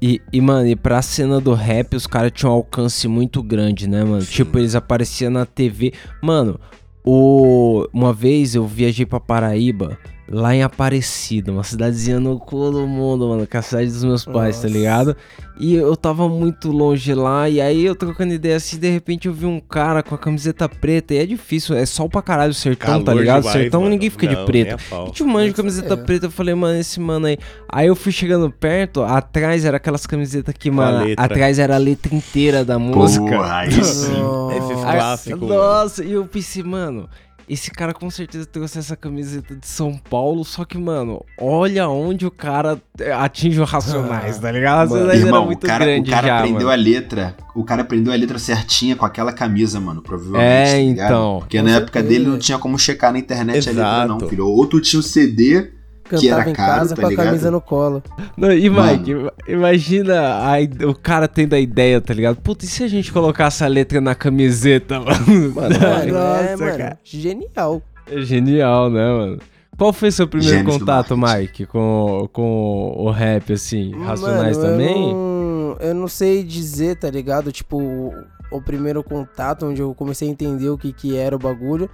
e, 0.00 0.20
e, 0.32 0.40
mano, 0.40 0.66
e 0.68 0.74
pra 0.76 1.02
cena 1.02 1.38
do 1.40 1.52
rap, 1.52 1.94
os 1.96 2.06
caras 2.06 2.32
tinham 2.34 2.52
um 2.52 2.56
alcance 2.56 3.06
muito 3.08 3.42
grande, 3.42 3.86
né, 3.88 4.02
mano? 4.04 4.24
Tipo, 4.24 4.58
eles 4.58 4.74
apareciam 4.74 5.30
na 5.30 5.44
TV. 5.44 5.92
Mano, 6.22 6.58
o... 7.04 7.86
uma 7.92 8.12
vez 8.12 8.54
eu 8.54 8.66
viajei 8.66 9.04
pra 9.06 9.20
Paraíba, 9.20 9.98
lá 10.30 10.54
em 10.54 10.62
Aparecida, 10.62 11.50
uma 11.50 11.62
cidadezinha 11.64 12.20
no 12.20 12.38
cu 12.38 12.70
do 12.70 12.86
mundo, 12.86 13.28
mano, 13.28 13.46
que 13.46 13.56
é 13.56 13.60
a 13.60 13.62
cidade 13.62 13.90
dos 13.90 14.04
meus 14.04 14.24
pais, 14.24 14.56
tá 14.56 14.62
Nossa. 14.64 14.78
ligado? 14.78 15.16
E 15.60 15.74
eu 15.74 15.96
tava 15.96 16.28
muito 16.28 16.70
longe 16.70 17.12
lá, 17.14 17.48
e 17.48 17.60
aí 17.60 17.84
eu 17.84 17.94
trocando 17.96 18.32
ideia 18.32 18.56
assim, 18.56 18.78
de 18.78 18.88
repente 18.88 19.26
eu 19.26 19.34
vi 19.34 19.44
um 19.46 19.58
cara 19.58 20.02
com 20.04 20.14
a 20.14 20.18
camiseta 20.18 20.68
preta, 20.68 21.14
e 21.14 21.18
é 21.18 21.26
difícil, 21.26 21.74
é 21.76 21.84
sol 21.86 22.08
pra 22.08 22.22
caralho 22.22 22.52
o 22.52 22.54
sertão, 22.54 22.86
Calor 22.90 23.04
tá 23.04 23.14
ligado? 23.14 23.40
demais, 23.42 23.60
sertão 23.62 23.80
mano. 23.80 23.90
ninguém 23.90 24.10
fica 24.10 24.26
Não, 24.30 24.34
de 24.40 24.44
preto. 24.46 24.76
pau. 24.88 25.10
Tinha 25.10 25.26
um 25.28 25.32
manjo 25.32 25.48
de 25.48 25.54
camiseta 25.54 25.94
É. 25.94 25.96
preta, 25.96 26.26
eu 26.26 26.30
falei, 26.30 26.54
mano, 26.54 26.78
esse 26.78 27.00
mano 27.00 27.26
aí. 27.26 27.38
Aí 27.72 27.86
eu 27.88 27.96
fui 27.96 28.12
chegando 28.12 28.50
perto, 28.50 29.02
atrás 29.02 29.64
era 29.64 29.78
aquelas 29.78 30.06
camisetas 30.06 30.54
que, 30.56 30.70
mano, 30.70 31.06
atrás 31.16 31.58
era 31.58 31.74
a 31.74 31.78
letra 31.78 32.14
inteira 32.14 32.64
da 32.64 32.78
música. 32.78 33.24
Porra, 33.24 33.56
aí 33.60 33.72
sim. 33.84 34.12
Nossa. 34.12 35.36
Mano. 35.36 35.48
Nossa, 35.48 36.04
e 36.04 36.12
eu 36.12 36.24
pensei, 36.26 36.62
mano, 36.62 37.08
esse 37.48 37.70
cara 37.70 37.94
com 37.94 38.10
certeza 38.10 38.44
trouxe 38.46 38.78
essa 38.78 38.96
camiseta 38.96 39.54
de 39.56 39.66
São 39.66 39.96
Paulo, 39.96 40.44
só 40.44 40.64
que, 40.64 40.76
mano, 40.76 41.24
olha 41.38 41.88
onde 41.88 42.26
o 42.26 42.30
cara 42.30 42.80
atinge 43.18 43.60
o 43.60 43.64
Racionais, 43.64 44.38
tá 44.38 44.52
ligado? 44.52 44.90
Mano, 44.90 45.10
era 45.10 45.16
Irmão, 45.16 45.42
o 45.44 45.46
muito 45.46 45.66
cara, 45.66 45.84
o 45.84 45.86
grande 45.86 46.10
cara 46.10 46.26
já, 46.26 46.38
aprendeu 46.38 46.66
mano. 46.66 46.70
a 46.70 46.74
letra. 46.74 47.36
O 47.54 47.64
cara 47.64 47.82
aprendeu 47.82 48.12
a 48.12 48.16
letra 48.16 48.38
certinha 48.38 48.94
com 48.94 49.04
aquela 49.04 49.32
camisa, 49.32 49.80
mano, 49.80 50.02
provavelmente. 50.02 50.44
É, 50.44 50.72
tá 50.72 50.78
ligado? 50.78 51.08
então. 51.08 51.36
Porque 51.40 51.62
na 51.62 51.70
época 51.76 52.02
dele 52.02 52.26
não 52.26 52.38
tinha 52.38 52.58
como 52.58 52.78
checar 52.78 53.12
na 53.12 53.18
internet 53.18 53.68
a 53.68 53.72
letra, 53.72 54.06
não, 54.06 54.16
Exato. 54.16 54.28
filho. 54.28 54.46
Ou 54.46 54.66
tu 54.66 54.80
tinha 54.80 55.00
o 55.00 55.02
CD, 55.02 55.72
Cantava 56.08 56.50
em 56.50 56.52
caro, 56.52 56.78
casa 56.80 56.94
tá 56.96 57.00
com 57.02 57.06
a 57.06 57.10
ligado? 57.10 57.26
camisa 57.26 57.50
no 57.50 57.60
colo. 57.60 58.02
Não, 58.36 58.52
e 58.52 58.68
Mano. 58.70 58.92
Mike, 58.92 59.12
imagina 59.46 60.20
a 60.38 60.86
o 60.86 60.94
cara 60.94 61.28
tendo 61.28 61.54
a 61.54 61.58
ideia, 61.60 62.00
tá 62.00 62.14
ligado? 62.14 62.36
Puta, 62.36 62.64
e 62.64 62.68
se 62.68 62.82
a 62.82 62.88
gente 62.88 63.12
colocasse 63.12 63.62
a 63.62 63.66
letra 63.68 64.00
na 64.00 64.14
camiseta, 64.14 64.98
mano? 65.00 65.54
Mano, 65.54 65.74
é, 65.74 66.06
Nossa, 66.06 66.56
mano, 66.56 66.78
cara. 66.78 66.98
genial. 67.04 67.82
É 68.10 68.20
genial, 68.22 68.90
né, 68.90 69.06
mano? 69.06 69.38
Qual 69.76 69.92
foi 69.92 70.10
seu 70.10 70.26
primeiro 70.26 70.64
contato. 70.64 71.16
Mike, 71.16 71.64
com, 71.66 72.28
com 72.32 72.94
o 72.96 73.10
rap, 73.10 73.52
assim? 73.52 73.92
Racionais 74.02 74.56
Mano, 74.56 74.70
também? 74.70 75.10
Eu 75.10 75.14
não, 75.14 75.76
eu 75.80 75.94
não 75.94 76.08
sei 76.08 76.42
dizer, 76.42 76.96
tá 76.96 77.08
ligado? 77.08 77.52
Tipo, 77.52 77.78
o, 77.80 78.12
o 78.50 78.60
primeiro 78.60 79.04
contato 79.04 79.66
onde 79.66 79.80
eu 79.80 79.94
comecei 79.94 80.26
a 80.26 80.30
entender 80.32 80.68
o 80.68 80.76
que, 80.76 80.92
que 80.92 81.16
era 81.16 81.36
o 81.36 81.38
bagulho. 81.38 81.88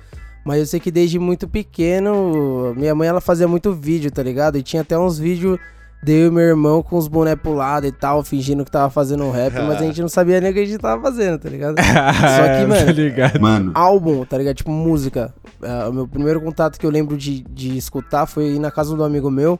Mas 0.45 0.59
eu 0.61 0.67
sei 0.67 0.79
que 0.81 0.91
desde 0.91 1.19
muito 1.19 1.49
pequeno, 1.49 2.75
minha 2.77 2.95
mãe 2.95 3.09
ela 3.09 3.21
fazia 3.21 3.49
muito 3.49 3.73
vídeo, 3.73 4.11
tá 4.11 4.23
ligado? 4.23 4.59
E 4.59 4.63
tinha 4.63 4.83
até 4.83 4.99
uns 4.99 5.19
vídeos 5.19 5.59
de 6.03 6.13
eu 6.13 6.27
e 6.29 6.31
meu 6.31 6.43
irmão 6.43 6.83
com 6.83 6.99
os 6.99 7.09
boné 7.09 7.35
pro 7.35 7.55
lado 7.55 7.87
e 7.87 7.93
tal, 7.93 8.23
fingindo 8.23 8.63
que 8.63 8.71
tava 8.71 8.91
fazendo 8.91 9.25
um 9.25 9.31
rap, 9.31 9.55
mas 9.55 9.81
a 9.81 9.85
gente 9.87 10.03
não 10.03 10.09
sabia 10.09 10.39
nem 10.41 10.51
o 10.51 10.55
que 10.55 10.61
a 10.61 10.65
gente 10.67 10.79
tava 10.79 11.01
fazendo, 11.01 11.39
tá 11.39 11.49
ligado? 11.49 11.77
Só 11.81 12.43
que, 12.59 12.67
mano, 12.67 12.87
Tá 12.87 12.93
ligado? 12.93 13.41
mano. 13.41 13.73
álbum, 13.75 14.25
tá 14.27 14.37
ligado? 14.37 14.55
Tipo, 14.57 14.71
música. 14.71 15.33
É, 15.63 15.89
o 15.89 15.93
meu 15.95 16.07
primeiro 16.07 16.43
contato 16.43 16.79
que 16.79 16.85
eu 16.85 16.91
lembro 16.91 17.17
de, 17.17 17.43
de 17.49 17.77
escutar 17.79 18.27
foi 18.27 18.49
ir 18.57 18.59
na 18.59 18.71
casa 18.71 18.95
do 18.95 19.03
amigo 19.03 19.31
meu. 19.31 19.59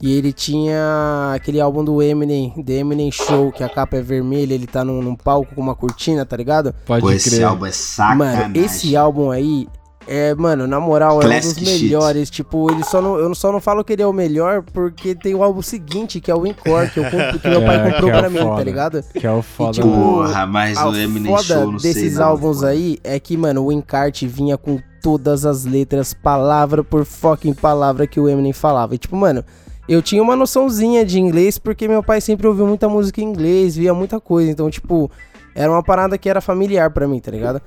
E 0.00 0.16
ele 0.16 0.32
tinha 0.32 1.32
aquele 1.34 1.60
álbum 1.60 1.84
do 1.84 2.02
Eminem, 2.02 2.50
The 2.66 2.72
Eminem 2.72 3.12
Show, 3.12 3.52
que 3.52 3.62
a 3.62 3.68
capa 3.68 3.98
é 3.98 4.00
vermelha, 4.00 4.52
ele 4.54 4.66
tá 4.66 4.82
num, 4.84 5.00
num 5.00 5.14
palco 5.14 5.54
com 5.54 5.60
uma 5.60 5.76
cortina, 5.76 6.26
tá 6.26 6.36
ligado? 6.36 6.74
Pode 6.86 7.02
Pô, 7.02 7.10
esse 7.12 7.30
crer. 7.30 7.44
álbum 7.44 7.66
é 7.66 7.70
sacanagem. 7.70 8.42
Mano, 8.48 8.56
esse 8.56 8.96
álbum 8.96 9.30
aí 9.30 9.68
é, 10.06 10.34
mano, 10.34 10.66
na 10.66 10.78
moral, 10.80 11.12
é 11.12 11.16
um 11.16 11.18
dos 11.20 11.28
Classic 11.28 11.64
shit. 11.66 11.82
melhores. 11.84 12.30
Tipo, 12.30 12.70
ele 12.70 12.82
só 12.84 13.00
não, 13.00 13.16
eu 13.16 13.34
só 13.34 13.50
não 13.52 13.60
falo 13.60 13.84
que 13.84 13.92
ele 13.92 14.02
é 14.02 14.06
o 14.06 14.12
melhor 14.12 14.62
porque 14.62 15.14
tem 15.14 15.34
o 15.34 15.42
álbum 15.42 15.62
seguinte, 15.62 16.20
que 16.20 16.30
é 16.30 16.34
o 16.34 16.46
Encore, 16.46 16.90
que, 16.90 16.98
eu 17.00 17.04
comp- 17.04 17.40
que 17.40 17.48
meu 17.48 17.62
pai 17.66 17.76
É, 17.76 17.84
comprou 17.92 18.10
que 18.10 18.16
é 18.16 18.18
pra 18.20 18.30
mim, 18.30 18.38
foda. 18.38 18.56
tá 18.56 18.64
ligado? 18.64 19.04
Que 19.14 19.26
é 19.26 19.32
o 19.32 19.42
foda. 19.42 19.72
tipo, 19.72 19.86
mano. 19.88 20.02
Porra, 20.26 20.46
mas 20.46 20.78
o 20.78 20.94
Eminem 20.96 21.38
Show, 21.38 21.72
não 21.72 21.78
sei 21.78 21.94
desses 21.94 22.16
não, 22.16 22.26
álbuns 22.26 22.62
aí 22.62 22.98
é 23.04 23.18
que, 23.20 23.36
mano, 23.36 23.64
o 23.64 23.72
encarte 23.72 24.26
vinha 24.26 24.56
com 24.58 24.78
todas 25.02 25.44
as 25.44 25.64
letras, 25.64 26.14
palavra 26.14 26.84
por 26.84 27.04
fucking 27.04 27.54
palavra 27.54 28.06
que 28.06 28.20
o 28.20 28.28
Eminem 28.28 28.52
falava. 28.52 28.94
E, 28.94 28.98
tipo, 28.98 29.16
mano, 29.16 29.44
eu 29.88 30.00
tinha 30.00 30.22
uma 30.22 30.36
noçãozinha 30.36 31.04
de 31.04 31.18
inglês 31.18 31.58
porque 31.58 31.88
meu 31.88 32.02
pai 32.02 32.20
sempre 32.20 32.46
ouviu 32.46 32.66
muita 32.66 32.88
música 32.88 33.20
em 33.20 33.24
inglês, 33.24 33.74
via 33.76 33.92
muita 33.92 34.20
coisa. 34.20 34.50
Então, 34.50 34.70
tipo, 34.70 35.10
era 35.54 35.70
uma 35.70 35.82
parada 35.82 36.16
que 36.16 36.28
era 36.28 36.40
familiar 36.40 36.90
pra 36.90 37.06
mim, 37.08 37.18
tá 37.18 37.30
ligado? 37.32 37.60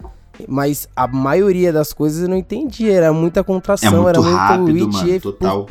Mas 0.47 0.87
a 0.95 1.07
maioria 1.07 1.71
das 1.71 1.93
coisas 1.93 2.23
eu 2.23 2.29
não 2.29 2.37
entendia, 2.37 2.93
era 2.93 3.13
muita 3.13 3.43
contração, 3.43 3.89
É 3.89 3.91
muito 3.95 4.09
era 4.09 4.21
muito 4.21 4.35
rápido, 4.35 4.91
mano, 4.91 5.09
e- 5.09 5.19
total. 5.19 5.65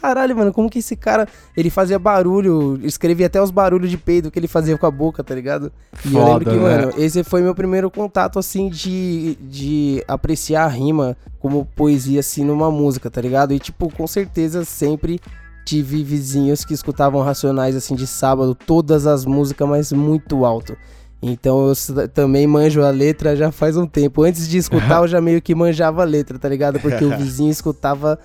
Caralho, 0.00 0.36
mano, 0.36 0.52
como 0.52 0.68
que 0.70 0.78
esse 0.78 0.96
cara, 0.96 1.26
ele 1.56 1.70
fazia 1.70 1.98
barulho, 1.98 2.78
escrevia 2.84 3.26
até 3.26 3.40
os 3.40 3.50
barulhos 3.50 3.90
de 3.90 3.96
peido 3.98 4.30
que 4.30 4.38
ele 4.38 4.48
fazia 4.48 4.76
com 4.76 4.86
a 4.86 4.90
boca, 4.90 5.22
tá 5.22 5.34
ligado? 5.34 5.72
E 6.04 6.14
eu 6.14 6.24
lembro 6.24 6.44
Foda, 6.44 6.50
que, 6.50 6.56
né? 6.56 6.62
mano, 6.62 6.92
esse 6.96 7.22
foi 7.24 7.42
meu 7.42 7.54
primeiro 7.54 7.90
contato, 7.90 8.38
assim, 8.38 8.68
de, 8.68 9.36
de 9.40 10.04
apreciar 10.06 10.64
a 10.64 10.68
rima 10.68 11.16
como 11.38 11.64
poesia, 11.76 12.20
assim, 12.20 12.44
numa 12.44 12.70
música, 12.70 13.10
tá 13.10 13.20
ligado? 13.20 13.52
E, 13.52 13.58
tipo, 13.58 13.92
com 13.92 14.06
certeza 14.06 14.64
sempre 14.64 15.20
tive 15.64 16.02
vizinhos 16.02 16.64
que 16.64 16.72
escutavam 16.72 17.20
Racionais, 17.22 17.76
assim, 17.76 17.94
de 17.94 18.06
sábado, 18.06 18.54
todas 18.54 19.06
as 19.06 19.24
músicas, 19.26 19.68
mas 19.68 19.92
muito 19.92 20.44
alto. 20.44 20.76
Então 21.20 21.68
eu 21.68 22.08
também 22.08 22.46
manjo 22.46 22.82
a 22.82 22.90
letra 22.90 23.34
já 23.34 23.50
faz 23.50 23.76
um 23.76 23.86
tempo. 23.86 24.22
Antes 24.22 24.48
de 24.48 24.58
escutar, 24.58 25.02
eu 25.02 25.08
já 25.08 25.20
meio 25.20 25.42
que 25.42 25.54
manjava 25.54 26.02
a 26.02 26.04
letra, 26.04 26.38
tá 26.38 26.48
ligado? 26.48 26.78
Porque 26.80 27.04
o 27.04 27.14
vizinho 27.18 27.50
escutava 27.50 28.18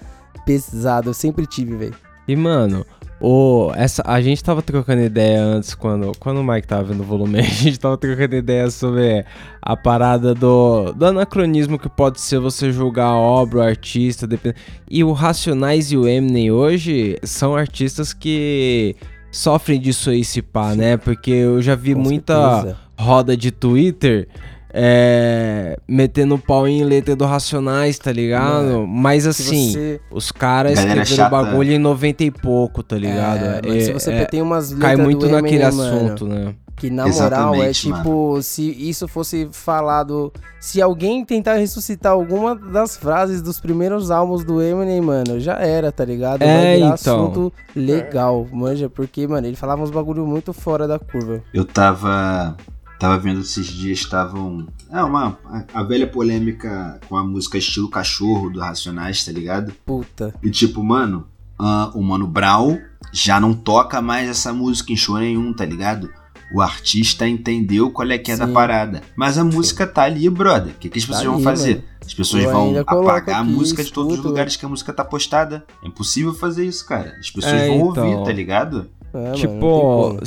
pesado. 0.46 1.10
Eu 1.10 1.14
sempre 1.14 1.46
tive, 1.46 1.76
velho. 1.76 1.96
E, 2.28 2.36
mano, 2.36 2.86
o, 3.20 3.72
essa, 3.76 4.04
a 4.06 4.22
gente 4.22 4.44
tava 4.44 4.62
trocando 4.62 5.02
ideia 5.02 5.42
antes, 5.42 5.74
quando, 5.74 6.12
quando 6.20 6.40
o 6.40 6.44
Mike 6.44 6.68
tava 6.68 6.84
vendo 6.84 7.02
o 7.02 7.06
volume, 7.06 7.40
a 7.42 7.44
gente 7.44 7.80
tava 7.80 7.98
trocando 7.98 8.36
ideia 8.36 8.70
sobre 8.70 9.26
a 9.62 9.76
parada 9.78 10.36
do, 10.36 10.92
do 10.92 11.06
anacronismo 11.06 11.80
que 11.80 11.90
pode 11.90 12.20
ser 12.20 12.40
você 12.40 12.72
julgar 12.72 13.08
a 13.08 13.16
obra, 13.16 13.60
o 13.60 13.62
artista, 13.62 14.28
depend... 14.28 14.56
E 14.90 15.04
o 15.04 15.14
Racionais 15.14 15.92
e 15.92 15.98
o 15.98 16.08
Eminem 16.08 16.52
hoje 16.52 17.18
são 17.24 17.56
artistas 17.56 18.14
que 18.14 18.96
sofrem 19.34 19.80
disso 19.82 20.10
aí, 20.12 20.24
se 20.24 20.42
pá, 20.42 20.74
né? 20.76 20.96
Porque 20.96 21.32
eu 21.32 21.62
já 21.62 21.76
vi 21.76 21.94
Com 21.94 22.02
muita 22.02 22.54
certeza. 22.62 22.78
roda 22.98 23.36
de 23.36 23.52
Twitter 23.52 24.28
é, 24.76 25.78
metendo 25.88 26.38
pau 26.38 26.68
em 26.68 26.84
letra 26.84 27.16
do 27.16 27.26
Racionais, 27.26 27.98
tá 28.00 28.12
ligado? 28.12 28.88
Mas 28.88 29.24
Se 29.24 29.30
assim, 29.30 29.72
você- 29.72 30.02
os 30.12 30.32
caras 30.32 30.80
escreveram 30.80 31.30
bagulho 31.30 31.72
em 31.74 31.78
90 31.78 32.24
e 32.24 32.32
pouco, 32.32 32.82
tá 32.82 32.98
ligado? 32.98 33.44
É, 33.44 33.62
mas 33.68 33.84
se 33.86 33.94
você 33.94 34.12
É- 34.12 34.26
tem 34.26 34.42
umas 34.42 34.72
letras 34.72 34.82
cai 34.96 34.96
muito 34.98 35.28
do 35.28 35.32
naquele 35.32 35.64
mano, 35.64 35.84
assunto, 35.84 36.26
né? 36.28 36.56
Que 36.76 36.90
na 36.90 37.08
moral 37.08 37.56
é 37.56 37.70
Exatamente, 37.70 37.94
tipo, 37.94 38.42
se 38.42 38.90
isso 38.90 39.08
fosse 39.08 39.48
falado. 39.52 40.34
Se 40.60 40.82
alguém 40.82 41.24
tentar 41.24 41.56
ressuscitar 41.56 42.14
alguma 42.14 42.56
das 42.56 42.98
frases 42.98 43.42
dos 43.42 43.60
primeiros 43.60 44.10
álbuns 44.10 44.44
do 44.44 44.62
Eminem, 44.62 45.02
mano, 45.02 45.40
já 45.40 45.54
era, 45.54 45.92
tá 45.92 46.04
ligado? 46.04 46.42
É, 46.42 46.46
Vai 46.46 46.76
virar 46.76 46.98
então. 47.00 47.26
assunto 47.26 47.54
legal, 47.76 48.48
manja, 48.52 48.90
porque, 48.90 49.28
mano, 49.28 49.48
ele 49.48 49.56
falava 49.56 49.84
uns 49.84 49.92
bagulho 49.92 50.26
muito 50.26 50.52
fora 50.52 50.88
da 50.88 50.98
curva. 50.98 51.42
Eu 51.54 51.66
tava. 51.66 52.58
Tava 53.00 53.18
vendo 53.18 53.42
esses 53.42 53.66
dias, 53.68 54.00
estavam. 54.00 54.66
É, 54.90 55.04
uma. 55.04 55.38
A, 55.46 55.82
a 55.82 55.84
velha 55.84 56.08
polêmica 56.08 57.00
com 57.10 57.18
a 57.18 57.24
música 57.24 57.58
estilo 57.58 57.90
cachorro 57.90 58.50
do 58.50 58.60
Racionais, 58.60 59.24
tá 59.26 59.32
ligado? 59.32 59.74
Puta. 59.86 60.34
E 60.42 60.50
tipo, 60.50 60.82
mano, 60.82 61.28
ah, 61.60 61.92
o 61.94 62.02
Mano 62.02 62.28
Brown 62.28 62.80
já 63.12 63.40
não 63.40 63.54
toca 63.54 64.02
mais 64.02 64.30
essa 64.30 64.52
música 64.52 64.92
em 64.92 64.98
show 64.98 65.18
nenhum, 65.18 65.54
tá 65.54 65.66
ligado? 65.66 66.10
O 66.52 66.62
artista 66.62 67.28
entendeu 67.28 67.90
qual 67.92 68.10
é 68.12 68.18
que 68.18 68.32
é 68.32 68.38
da 68.38 68.48
Sim. 68.48 68.54
parada. 68.54 69.02
Mas 69.16 69.38
a 69.38 69.44
música 69.44 69.86
tá 69.88 70.04
ali, 70.04 70.30
brother. 70.30 70.74
O 70.74 70.78
que, 70.78 70.90
que 70.90 70.98
as 71.00 71.06
Tá 71.06 71.10
pessoas 71.12 71.26
vão 71.26 71.36
ali, 71.36 71.44
fazer? 71.44 71.70
mano. 71.76 71.84
As 72.06 72.14
pessoas 72.14 72.44
Eu 72.44 72.52
vão 72.52 72.76
apagar 72.86 73.40
a 73.40 73.44
música 73.44 73.84
de 73.84 73.92
todos 73.92 74.10
os 74.12 74.16
escuto. 74.18 74.30
lugares 74.30 74.56
que 74.56 74.66
a 74.66 74.70
música 74.70 74.92
tá 74.92 75.06
postada. 75.06 75.64
É 75.84 75.88
impossível 75.88 76.34
fazer 76.34 76.66
isso, 76.66 76.86
cara. 76.86 77.14
As 77.20 77.32
pessoas 77.32 77.54
É, 77.54 77.68
vão 77.70 77.92
então. 77.92 78.12
ouvir, 78.12 78.26
tá 78.26 78.32
ligado? 78.34 78.88
É, 79.14 79.32
Tipo, 79.32 80.18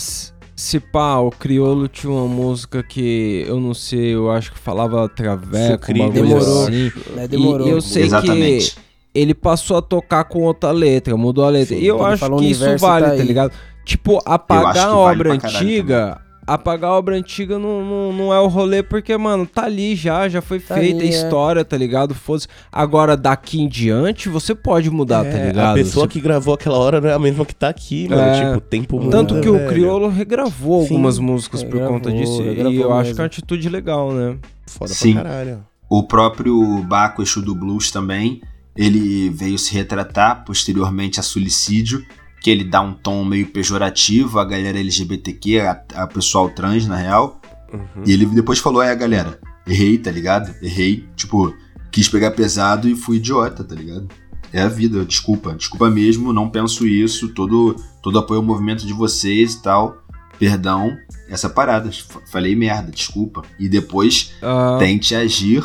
se 0.56 0.80
pá, 0.80 1.18
o 1.18 1.30
Criolo 1.30 1.86
tinha 1.86 2.10
uma 2.12 2.26
música 2.26 2.82
que 2.82 3.44
eu 3.46 3.60
não 3.60 3.74
sei, 3.74 4.14
eu 4.14 4.30
acho 4.30 4.52
que 4.52 4.58
falava 4.58 5.06
Traveco, 5.08 5.56
um 5.56 5.70
Sucrilho, 5.72 6.06
bagulho 6.08 6.22
Demorou. 6.28 6.62
assim. 6.62 6.92
Né, 7.14 7.28
demorou. 7.28 7.66
E 7.66 7.70
eu 7.70 7.80
sei 7.82 8.04
Exatamente. 8.04 8.74
que 8.74 8.80
ele 9.14 9.34
passou 9.34 9.76
a 9.76 9.82
tocar 9.82 10.24
com 10.24 10.42
outra 10.44 10.70
letra, 10.70 11.14
mudou 11.16 11.44
a 11.44 11.50
letra. 11.50 11.76
Sim, 11.76 11.82
e 11.82 11.86
eu 11.86 12.04
acho 12.04 12.24
que 12.38 12.44
isso 12.46 12.78
vale, 12.78 13.04
tá 13.06 13.10
tá, 13.12 13.16
aí. 13.20 13.26
ligado? 13.26 13.52
Tipo, 13.86 14.16
acho 14.18 14.22
apagar 14.26 14.76
a 14.76 14.86
vale 14.88 14.96
obra 14.96 15.38
caralho 15.38 15.58
antiga. 15.58 16.20
Apagar 16.48 16.90
a 16.90 16.94
obra 16.94 17.16
antiga 17.16 17.58
não, 17.58 17.84
não, 17.84 18.12
não 18.12 18.32
é 18.34 18.38
o 18.38 18.46
rolê, 18.46 18.80
porque, 18.80 19.16
mano, 19.16 19.46
tá 19.46 19.64
ali 19.64 19.96
já, 19.96 20.28
já 20.28 20.40
foi 20.40 20.60
Tá 20.60 20.74
feita 20.76 20.98
ali, 20.98 21.06
a 21.06 21.06
é. 21.06 21.08
história, 21.10 21.64
tá 21.64 21.76
ligado? 21.76 22.14
Fosse. 22.14 22.46
Agora, 22.70 23.16
daqui 23.16 23.60
em 23.60 23.68
diante, 23.68 24.28
você 24.28 24.54
pode 24.54 24.88
mudar, 24.88 25.24
tá 25.24 25.30
É, 25.30 25.46
ligado? 25.48 25.70
A 25.72 25.74
pessoa 25.74 26.06
Você- 26.06 26.12
que 26.12 26.20
gravou 26.20 26.54
aquela 26.54 26.78
hora 26.78 27.00
não 27.00 27.08
é 27.08 27.14
a 27.14 27.18
mesma 27.18 27.44
que 27.44 27.54
tá 27.54 27.68
aqui, 27.68 28.08
mano. 28.08 28.22
É. 28.22 28.44
Tipo, 28.44 28.58
o 28.58 28.60
tempo 28.60 29.00
muda, 29.00 29.10
Tanto 29.16 29.40
que 29.40 29.48
o 29.48 29.54
velho. 29.54 29.68
Criolo 29.68 30.08
regravou 30.08 30.82
Sim, 30.82 30.94
algumas 30.94 31.18
músicas 31.18 31.64
por 31.64 31.80
conta 31.80 32.12
disso. 32.12 32.40
E 32.42 32.60
eu 32.60 32.92
acho 32.92 32.98
mesmo. 33.00 33.14
que 33.14 33.20
é 33.20 33.22
uma 33.22 33.26
atitude 33.26 33.68
legal, 33.68 34.12
né? 34.12 34.36
Foda 34.68 34.92
Sim. 34.94 35.14
pra 35.14 35.22
caralho. 35.24 35.64
O 35.90 36.02
próprio 36.04 36.78
Baco 36.84 37.22
Exu 37.22 37.42
do 37.42 37.54
Blues 37.56 37.90
também, 37.90 38.40
ele 38.76 39.30
veio 39.30 39.58
se 39.58 39.72
retratar 39.74 40.44
posteriormente 40.44 41.18
a 41.18 41.24
suicídio, 41.24 42.04
que 42.40 42.50
ele 42.50 42.64
dá 42.64 42.80
um 42.80 42.92
tom 42.92 43.24
meio 43.24 43.46
pejorativo 43.46 44.38
à 44.38 44.44
galera 44.44 44.78
LGBTQ, 44.78 45.60
a, 45.60 45.82
a 45.94 46.06
pessoal 46.06 46.48
trans, 46.50 46.86
na 46.86 46.96
real. 46.96 47.40
Uhum. 47.72 48.04
E 48.06 48.12
ele 48.12 48.26
depois 48.26 48.58
falou, 48.58 48.82
é, 48.82 48.94
galera, 48.94 49.40
errei, 49.66 49.98
tá 49.98 50.10
ligado? 50.10 50.54
Errei, 50.62 51.08
tipo, 51.16 51.54
quis 51.90 52.08
pegar 52.08 52.30
pesado 52.32 52.88
e 52.88 52.94
fui 52.94 53.16
idiota, 53.16 53.64
tá 53.64 53.74
ligado? 53.74 54.08
É 54.52 54.62
a 54.62 54.68
vida, 54.68 55.04
desculpa, 55.04 55.54
desculpa 55.54 55.90
mesmo, 55.90 56.32
não 56.32 56.48
penso 56.48 56.86
isso, 56.86 57.28
todo, 57.28 57.76
todo 58.02 58.18
apoio 58.18 58.40
ao 58.40 58.46
movimento 58.46 58.86
de 58.86 58.92
vocês 58.92 59.54
e 59.54 59.62
tal. 59.62 59.98
Perdão, 60.38 60.96
essa 61.28 61.48
parada, 61.48 61.90
falei 62.30 62.54
merda, 62.54 62.92
desculpa. 62.92 63.42
E 63.58 63.68
depois 63.68 64.32
Ah, 64.42 64.76
tente 64.78 65.14
agir, 65.14 65.64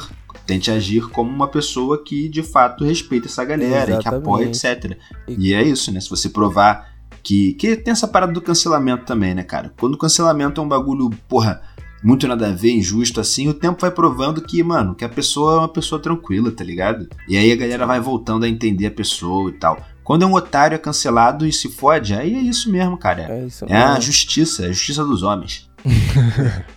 tente 0.52 0.70
agir 0.70 1.08
como 1.08 1.30
uma 1.30 1.48
pessoa 1.48 2.04
que 2.04 2.28
de 2.28 2.44
fato 2.44 2.84
respeita 2.84 3.28
essa 3.28 3.46
galera 3.46 3.96
e 3.96 4.00
que 4.00 4.08
apoia, 4.10 4.48
etc. 4.48 4.98
E 5.26 5.54
é 5.54 5.64
isso, 5.64 5.94
né? 5.94 6.02
Se 6.02 6.10
você 6.10 6.28
provar 6.28 6.92
que. 7.24 7.54
Que 7.54 7.78
tem 7.78 7.94
essa 7.94 8.08
parada 8.08 8.34
do 8.34 8.42
cancelamento 8.42 9.06
também, 9.06 9.34
né, 9.34 9.44
cara? 9.44 9.74
Quando 9.80 9.94
o 9.94 9.98
cancelamento 9.98 10.60
é 10.60 10.64
um 10.64 10.68
bagulho, 10.68 11.10
porra, 11.30 11.62
muito 12.04 12.28
nada 12.28 12.50
a 12.50 12.52
ver, 12.52 12.74
injusto 12.74 13.22
assim, 13.22 13.48
o 13.48 13.54
tempo 13.54 13.80
vai 13.80 13.92
provando 13.92 14.42
que, 14.42 14.62
mano, 14.62 14.94
que 14.94 15.06
a 15.06 15.10
pessoa 15.10 15.54
é 15.54 15.58
uma 15.60 15.70
pessoa 15.70 16.02
tranquila, 16.02 16.52
tá 16.52 16.66
ligado? 16.66 17.08
E 17.30 17.38
aí 17.38 17.50
a 17.50 17.56
galera 17.56 17.86
vai 17.86 18.02
voltando 18.02 18.44
a 18.44 18.50
entender 18.50 18.88
a 18.88 18.92
pessoa 18.92 19.50
e 19.50 19.54
tal. 19.54 19.80
Quando 20.04 20.24
é 20.24 20.26
um 20.26 20.34
otário 20.34 20.76
é 20.76 20.80
cancelado 20.80 21.48
e 21.48 21.54
se 21.54 21.70
fode, 21.70 22.14
aí 22.14 22.36
é 22.36 22.40
isso 22.40 22.70
mesmo, 22.70 22.98
cara. 22.98 23.32
É 23.32 23.46
isso. 23.46 23.64
É 23.70 23.78
a 23.78 24.00
justiça, 24.02 24.66
é 24.66 24.70
a 24.70 24.72
justiça 24.74 25.06
dos 25.06 25.24
homens. 25.24 25.71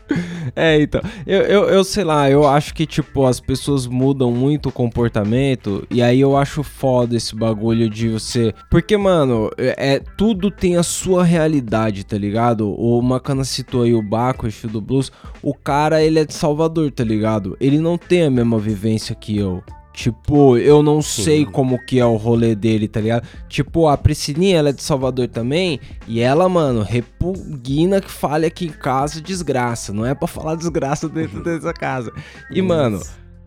É, 0.55 0.81
então. 0.81 1.01
Eu, 1.27 1.41
eu, 1.43 1.63
eu 1.69 1.85
sei 1.85 2.05
lá, 2.05 2.31
eu 2.31 2.47
acho 2.47 2.75
que, 2.75 2.87
tipo, 2.87 3.25
as 3.27 3.41
pessoas 3.41 3.87
mudam 3.87 4.31
muito 4.31 4.69
o 4.69 4.73
comportamento. 4.73 5.85
E 5.91 6.03
aí 6.03 6.21
eu 6.21 6.37
acho 6.37 6.63
foda 6.63 7.17
esse 7.17 7.35
bagulho 7.35 7.89
de 7.89 8.09
você. 8.09 8.55
Porque, 8.71 8.97
mano, 8.97 9.51
é, 9.59 9.95
é- 9.95 10.01
tudo 10.17 10.51
tem 10.51 10.77
a 10.77 10.83
sua 10.83 11.25
realidade, 11.25 12.05
tá 12.05 12.17
ligado? 12.17 12.73
O 12.73 13.01
Macana 13.03 13.45
citou 13.45 13.83
aí 13.83 13.95
o 13.95 14.03
Baco, 14.03 14.47
o 14.47 14.69
do 14.69 14.81
Blues. 14.81 15.11
O 15.43 15.55
cara, 15.55 16.03
ele 16.03 16.19
é 16.19 16.25
de 16.25 16.35
Salvador, 16.35 16.91
tá 16.91 17.03
ligado? 17.03 17.57
Ele 17.61 17.79
não 17.79 17.97
tem 17.99 18.25
a 18.25 18.31
mesma 18.31 18.59
vivência 18.59 19.15
que 19.15 19.37
eu. 19.37 19.63
Tipo, 19.95 20.59
eu 20.59 20.83
não 20.83 21.01
Sim. 21.01 21.23
sei 21.23 21.47
como 21.47 21.79
que 21.87 22.01
é 22.01 22.05
o 22.05 22.17
rolê 22.17 22.57
dele, 22.57 22.89
tá 22.89 23.01
ligado? 23.01 23.25
Tipo, 23.49 23.87
a 23.87 23.97
Priscilinha, 23.97 24.59
ela 24.59 24.71
é 24.71 24.73
de 24.73 24.83
Salvador 24.83 25.29
também. 25.29 25.79
E 26.09 26.19
ela, 26.21 26.49
mano, 26.49 26.83
repugna 26.83 28.01
que 28.01 28.11
fale 28.11 28.45
aqui 28.45 28.67
em 28.67 28.71
casa 28.71 29.21
desgraça. 29.21 29.93
Não 29.93 30.05
é 30.05 30.13
pra 30.13 30.27
falar 30.27 30.57
desgraça 30.57 31.09
dentro 31.09 31.43
dessa 31.45 31.73
casa. 31.73 32.13
E, 32.51 32.61
mano, 32.61 33.01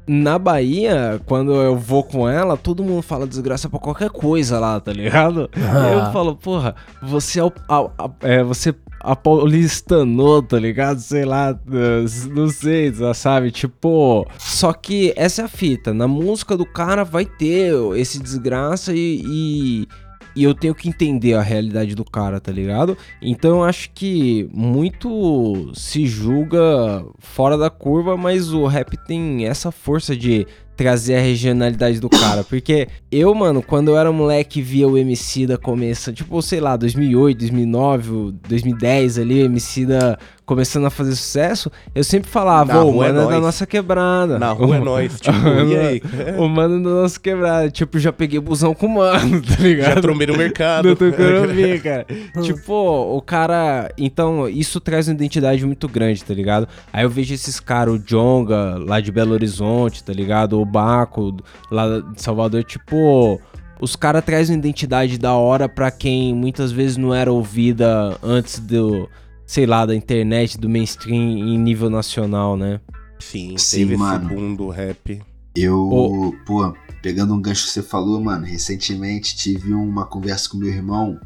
na 0.07 0.39
Bahia, 0.39 1.19
quando 1.25 1.51
eu 1.53 1.75
vou 1.77 2.01
com 2.01 2.29
ela, 2.29 2.55
todo 2.55 2.81
mundo 2.81 3.01
fala 3.01 3.27
desgraça 3.27 3.69
pra 3.69 3.77
qualquer 3.77 4.09
coisa 4.09 4.57
lá, 4.57 4.79
tá 4.79 4.93
ligado? 4.93 5.49
Ah. 5.57 5.91
eu 6.07 6.13
falo, 6.13 6.33
porra, 6.35 6.75
você 7.03 7.41
é 7.41 7.43
o. 7.43 7.51
a- 7.67 7.89
a- 8.05 8.09
é, 8.21 8.41
você 8.41 8.73
a 8.99 9.15
paulistanou, 9.15 10.41
tá 10.41 10.59
ligado? 10.59 10.99
Sei 10.99 11.25
lá, 11.25 11.57
eh, 11.71 12.05
não 12.29 12.49
sei, 12.49 12.93
sabe? 13.13 13.51
Tipo, 13.51 14.27
só 14.37 14.73
que 14.73 15.13
essa 15.15 15.43
é 15.43 15.45
a 15.45 15.49
fita. 15.49 15.93
Na 15.93 16.07
música 16.07 16.57
do 16.57 16.65
cara 16.65 17.03
vai 17.03 17.25
ter 17.25 17.73
esse 17.95 18.19
desgraça 18.19 18.93
e, 18.93 19.21
e, 19.25 19.87
e 20.35 20.43
eu 20.43 20.53
tenho 20.53 20.75
que 20.75 20.89
entender 20.89 21.33
a 21.33 21.41
realidade 21.41 21.95
do 21.95 22.03
cara, 22.03 22.39
tá 22.39 22.51
ligado? 22.51 22.97
Então 23.21 23.57
eu 23.57 23.63
acho 23.63 23.91
que 23.91 24.49
muito 24.53 25.71
se 25.73 26.05
julga 26.05 27.05
fora 27.19 27.57
da 27.57 27.69
curva, 27.69 28.17
mas 28.17 28.51
o 28.51 28.65
rap 28.65 28.97
tem 29.05 29.45
essa 29.45 29.71
força 29.71 30.15
de 30.15 30.45
trazer 30.77 31.15
a 31.15 31.19
regionalidade 31.19 31.99
do 31.99 32.07
cara. 32.07 32.43
Porque 32.43 32.87
eu, 33.11 33.33
mano, 33.33 33.61
quando 33.63 33.89
eu 33.89 33.97
era 33.97 34.11
moleque 34.11 34.61
via 34.61 34.87
o 34.87 34.97
MC 34.97 35.47
da 35.47 35.57
começa, 35.57 36.13
tipo, 36.13 36.39
sei 36.41 36.61
lá, 36.61 36.77
2008, 36.77 37.39
2009, 37.39 38.11
o 38.11 38.31
2010 38.47 39.17
ali, 39.17 39.41
o 39.41 39.45
MC 39.45 39.85
da 39.87 40.17
começando 40.47 40.85
a 40.85 40.89
fazer 40.89 41.13
sucesso, 41.13 41.69
eu 41.93 42.05
sempre 42.05 42.29
falava, 42.31 42.81
rua 42.81 43.07
é 43.07 43.11
mano, 43.11 43.19
é 43.19 43.23
da 43.25 43.29
nóis. 43.31 43.41
nossa 43.43 43.67
quebrada. 43.67 44.39
Na 44.39 44.51
rua 44.55 44.77
é 44.77 44.79
nós, 44.79 45.19
tipo, 45.19 45.37
e 45.45 45.75
aí? 45.77 46.01
O 46.37 46.47
mano 46.47 46.81
da 46.81 47.01
nossa 47.01 47.19
quebrada. 47.19 47.69
Tipo, 47.69 47.99
já 47.99 48.13
peguei 48.13 48.39
busão 48.39 48.73
com 48.73 48.85
o 48.85 48.95
mano, 48.95 49.41
tá 49.43 49.61
ligado? 49.61 49.95
Já 49.95 50.01
trombei 50.01 50.25
no 50.25 50.37
mercado. 50.37 50.95
Querendo 50.95 51.53
ver, 51.53 51.81
cara. 51.83 52.05
tipo, 52.41 52.73
o 52.73 53.21
cara. 53.21 53.91
Então, 53.97 54.47
isso 54.47 54.79
traz 54.79 55.09
uma 55.09 55.15
identidade 55.15 55.65
muito 55.65 55.85
grande, 55.89 56.23
tá 56.23 56.33
ligado? 56.33 56.65
Aí 56.93 57.03
eu 57.03 57.09
vejo 57.09 57.33
esses 57.33 57.59
caras, 57.59 57.95
o 57.95 57.99
Jonga, 57.99 58.77
lá 58.79 59.01
de 59.01 59.11
Belo 59.11 59.33
Horizonte, 59.33 60.01
tá 60.01 60.13
ligado? 60.13 60.61
O 60.61 60.65
Baco, 60.65 61.35
lá 61.69 61.99
de 61.99 62.21
Salvador, 62.21 62.63
tipo. 62.63 63.39
Os 63.79 63.95
caras 63.95 64.23
trazem 64.25 64.55
uma 64.55 64.59
identidade 64.59 65.19
da 65.19 65.33
hora 65.33 65.69
pra 65.69 65.91
quem 65.91 66.33
muitas 66.33 66.71
vezes 66.71 66.97
não 66.97 67.13
era 67.13 67.31
ouvida 67.31 68.17
antes 68.23 68.59
do. 68.59 69.09
Sei 69.47 69.65
lá, 69.65 69.85
da 69.85 69.95
internet, 69.95 70.57
do 70.57 70.67
mainstream 70.67 71.37
em 71.37 71.57
nível 71.57 71.89
nacional, 71.89 72.57
né? 72.57 72.81
Sim, 73.17 73.57
Sim, 73.57 73.77
teve 73.77 73.97
mano. 73.97 74.27
esse 74.27 74.35
boom 74.35 74.55
do 74.55 74.67
rap. 74.67 75.21
Eu, 75.55 75.79
Ô. 75.79 76.35
pô, 76.45 76.73
pegando 77.01 77.33
um 77.33 77.41
gancho 77.41 77.65
que 77.65 77.71
você 77.71 77.81
falou, 77.81 78.21
mano, 78.21 78.45
recentemente 78.45 79.37
tive 79.37 79.73
uma 79.73 80.05
conversa 80.05 80.49
com 80.49 80.57
meu 80.57 80.69
irmão. 80.69 81.17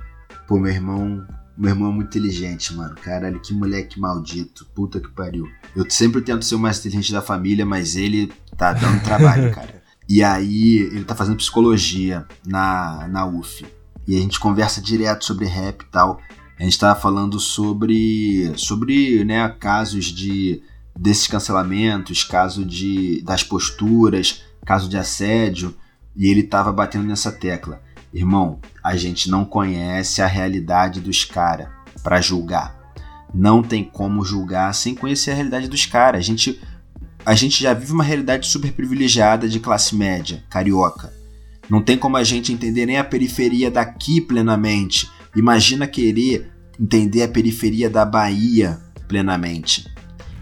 Pô, 0.47 0.59
meu 0.59 0.71
irmão. 0.71 1.25
Meu 1.57 1.71
irmão 1.71 1.91
é 1.91 1.93
muito 1.93 2.07
inteligente, 2.09 2.73
mano. 2.75 2.95
Caralho, 2.95 3.41
que 3.41 3.53
moleque 3.53 3.99
maldito. 3.99 4.65
Puta 4.73 4.99
que 4.99 5.09
pariu. 5.09 5.47
Eu 5.75 5.85
sempre 5.89 6.21
tento 6.21 6.45
ser 6.45 6.55
o 6.55 6.59
mais 6.59 6.79
inteligente 6.79 7.11
da 7.11 7.21
família, 7.23 7.65
mas 7.65 7.95
ele 7.95 8.31
tá 8.55 8.71
dando 8.71 9.01
trabalho, 9.03 9.51
cara. 9.51 9.81
E 10.07 10.23
aí, 10.23 10.77
ele 10.77 11.03
tá 11.03 11.15
fazendo 11.15 11.37
psicologia 11.37 12.25
na, 12.45 13.07
na 13.09 13.25
UF. 13.25 13.65
E 14.07 14.15
a 14.15 14.19
gente 14.19 14.39
conversa 14.39 14.79
direto 14.79 15.25
sobre 15.25 15.45
rap 15.45 15.81
e 15.81 15.91
tal. 15.91 16.21
A 16.61 16.63
gente 16.63 16.77
tava 16.77 16.99
falando 16.99 17.39
sobre, 17.39 18.53
sobre 18.55 19.25
né, 19.25 19.49
casos 19.59 20.05
de 20.05 20.61
desses 20.95 21.25
cancelamentos, 21.25 22.23
caso 22.23 22.63
de 22.63 23.19
das 23.23 23.43
posturas, 23.43 24.43
caso 24.63 24.87
de 24.87 24.95
assédio, 24.95 25.75
e 26.15 26.27
ele 26.27 26.43
tava 26.43 26.71
batendo 26.71 27.07
nessa 27.07 27.31
tecla. 27.31 27.81
Irmão, 28.13 28.59
a 28.83 28.95
gente 28.95 29.27
não 29.27 29.43
conhece 29.43 30.21
a 30.21 30.27
realidade 30.27 31.01
dos 31.01 31.25
caras 31.25 31.67
pra 32.03 32.21
julgar. 32.21 32.79
Não 33.33 33.63
tem 33.63 33.83
como 33.83 34.23
julgar 34.23 34.71
sem 34.75 34.93
conhecer 34.93 35.31
a 35.31 35.33
realidade 35.33 35.67
dos 35.67 35.87
caras. 35.87 36.19
A 36.19 36.23
gente 36.23 36.61
a 37.25 37.33
gente 37.33 37.63
já 37.63 37.73
vive 37.73 37.91
uma 37.91 38.03
realidade 38.03 38.45
super 38.45 38.71
privilegiada 38.71 39.49
de 39.49 39.59
classe 39.59 39.95
média, 39.95 40.43
carioca. 40.47 41.11
Não 41.67 41.81
tem 41.81 41.97
como 41.97 42.17
a 42.17 42.23
gente 42.23 42.53
entender 42.53 42.85
nem 42.85 42.99
a 42.99 43.03
periferia 43.03 43.71
daqui 43.71 44.21
plenamente. 44.21 45.09
Imagina 45.35 45.87
querer 45.87 46.50
entender 46.81 47.23
a 47.23 47.27
periferia 47.27 47.89
da 47.89 48.03
Bahia 48.03 48.79
plenamente. 49.07 49.85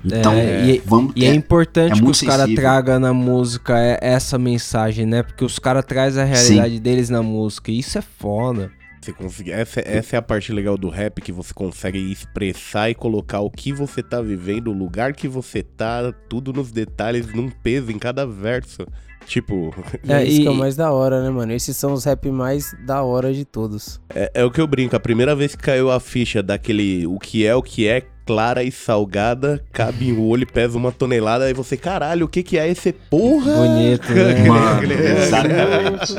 Então, 0.06 0.34
É, 0.34 0.66
e- 0.66 0.82
vamos 0.86 1.12
E 1.16 1.26
é, 1.26 1.34
importante 1.34 2.00
é 2.00 2.02
que 2.02 2.10
os 2.10 2.22
caras 2.22 2.50
tragam 2.56 3.00
na 3.00 3.14
música 3.14 3.78
é- 3.78 4.00
essa 4.02 4.38
mensagem, 4.40 5.06
né? 5.06 5.24
Porque 5.24 5.44
os 5.44 5.60
caras 5.60 5.84
trazem 5.84 6.24
a 6.24 6.26
realidade 6.26 6.80
deles 6.80 7.10
na 7.10 7.22
música. 7.22 7.70
E 7.70 7.80
isso 7.80 7.98
é 7.98 8.02
foda. 8.02 8.72
Você 9.02 9.14
consegue, 9.14 9.52
essa, 9.52 9.80
essa 9.82 10.16
é 10.16 10.20
a 10.20 10.22
parte 10.22 10.52
legal 10.54 10.78
do 10.78 10.90
rap, 10.90 11.22
que 11.22 11.32
você 11.32 11.54
consegue 11.54 11.98
expressar 12.12 12.90
e 12.90 12.96
colocar 12.96 13.40
o 13.40 13.50
que 13.50 13.72
você 13.74 14.04
tá 14.04 14.22
vivendo, 14.22 14.70
o 14.70 14.74
lugar 14.74 15.14
que 15.14 15.28
você 15.28 15.64
tá, 15.64 16.14
tudo 16.30 16.52
nos 16.54 16.72
detalhes, 16.72 17.34
num 17.34 17.50
peso 17.50 17.92
em 17.92 17.98
cada 18.00 18.26
verso. 18.26 18.86
Tipo, 19.26 19.74
É, 20.08 20.22
É, 20.22 20.24
isso 20.26 20.40
e- 20.40 20.42
que 20.44 20.48
é 20.48 20.52
o 20.52 20.56
mais 20.56 20.76
da 20.76 20.92
hora, 20.92 21.22
né, 21.24 21.30
mano? 21.30 21.52
Esses 21.54 21.76
são 21.78 21.94
os 21.94 22.04
rap 22.06 22.30
mais 22.32 22.76
da 22.86 23.04
hora 23.04 23.34
de 23.34 23.46
todos. 23.46 24.00
é, 24.14 24.32
é 24.34 24.44
o 24.46 24.52
que 24.52 24.60
eu 24.62 24.68
brinco. 24.68 24.96
A 24.96 25.00
primeira 25.00 25.36
vez 25.36 25.56
que 25.56 25.64
caiu 25.64 25.92
a 25.92 26.00
ficha 26.00 26.42
daquele 26.42 27.06
o 27.08 27.20
que 27.20 27.46
é 27.46 27.54
o 27.56 27.62
que 27.62 27.88
é, 27.88 28.02
clara 28.26 28.64
e 28.64 28.72
salgada, 28.72 29.64
cabe 29.72 30.10
em 30.10 30.18
olho 30.20 30.44
e 30.44 30.46
pesa 30.46 30.78
uma 30.78 30.92
tonelada, 30.92 31.46
aí 31.46 31.54
você, 31.54 31.76
caralho, 31.76 32.26
o 32.26 32.30
que 32.30 32.44
que 32.44 32.58
é 32.60 32.68
esse 32.68 32.92
porra? 32.94 33.54
Bonito, 33.56 34.10
né? 34.14 34.48
Mano, 34.48 34.94
exatamente. 34.94 36.16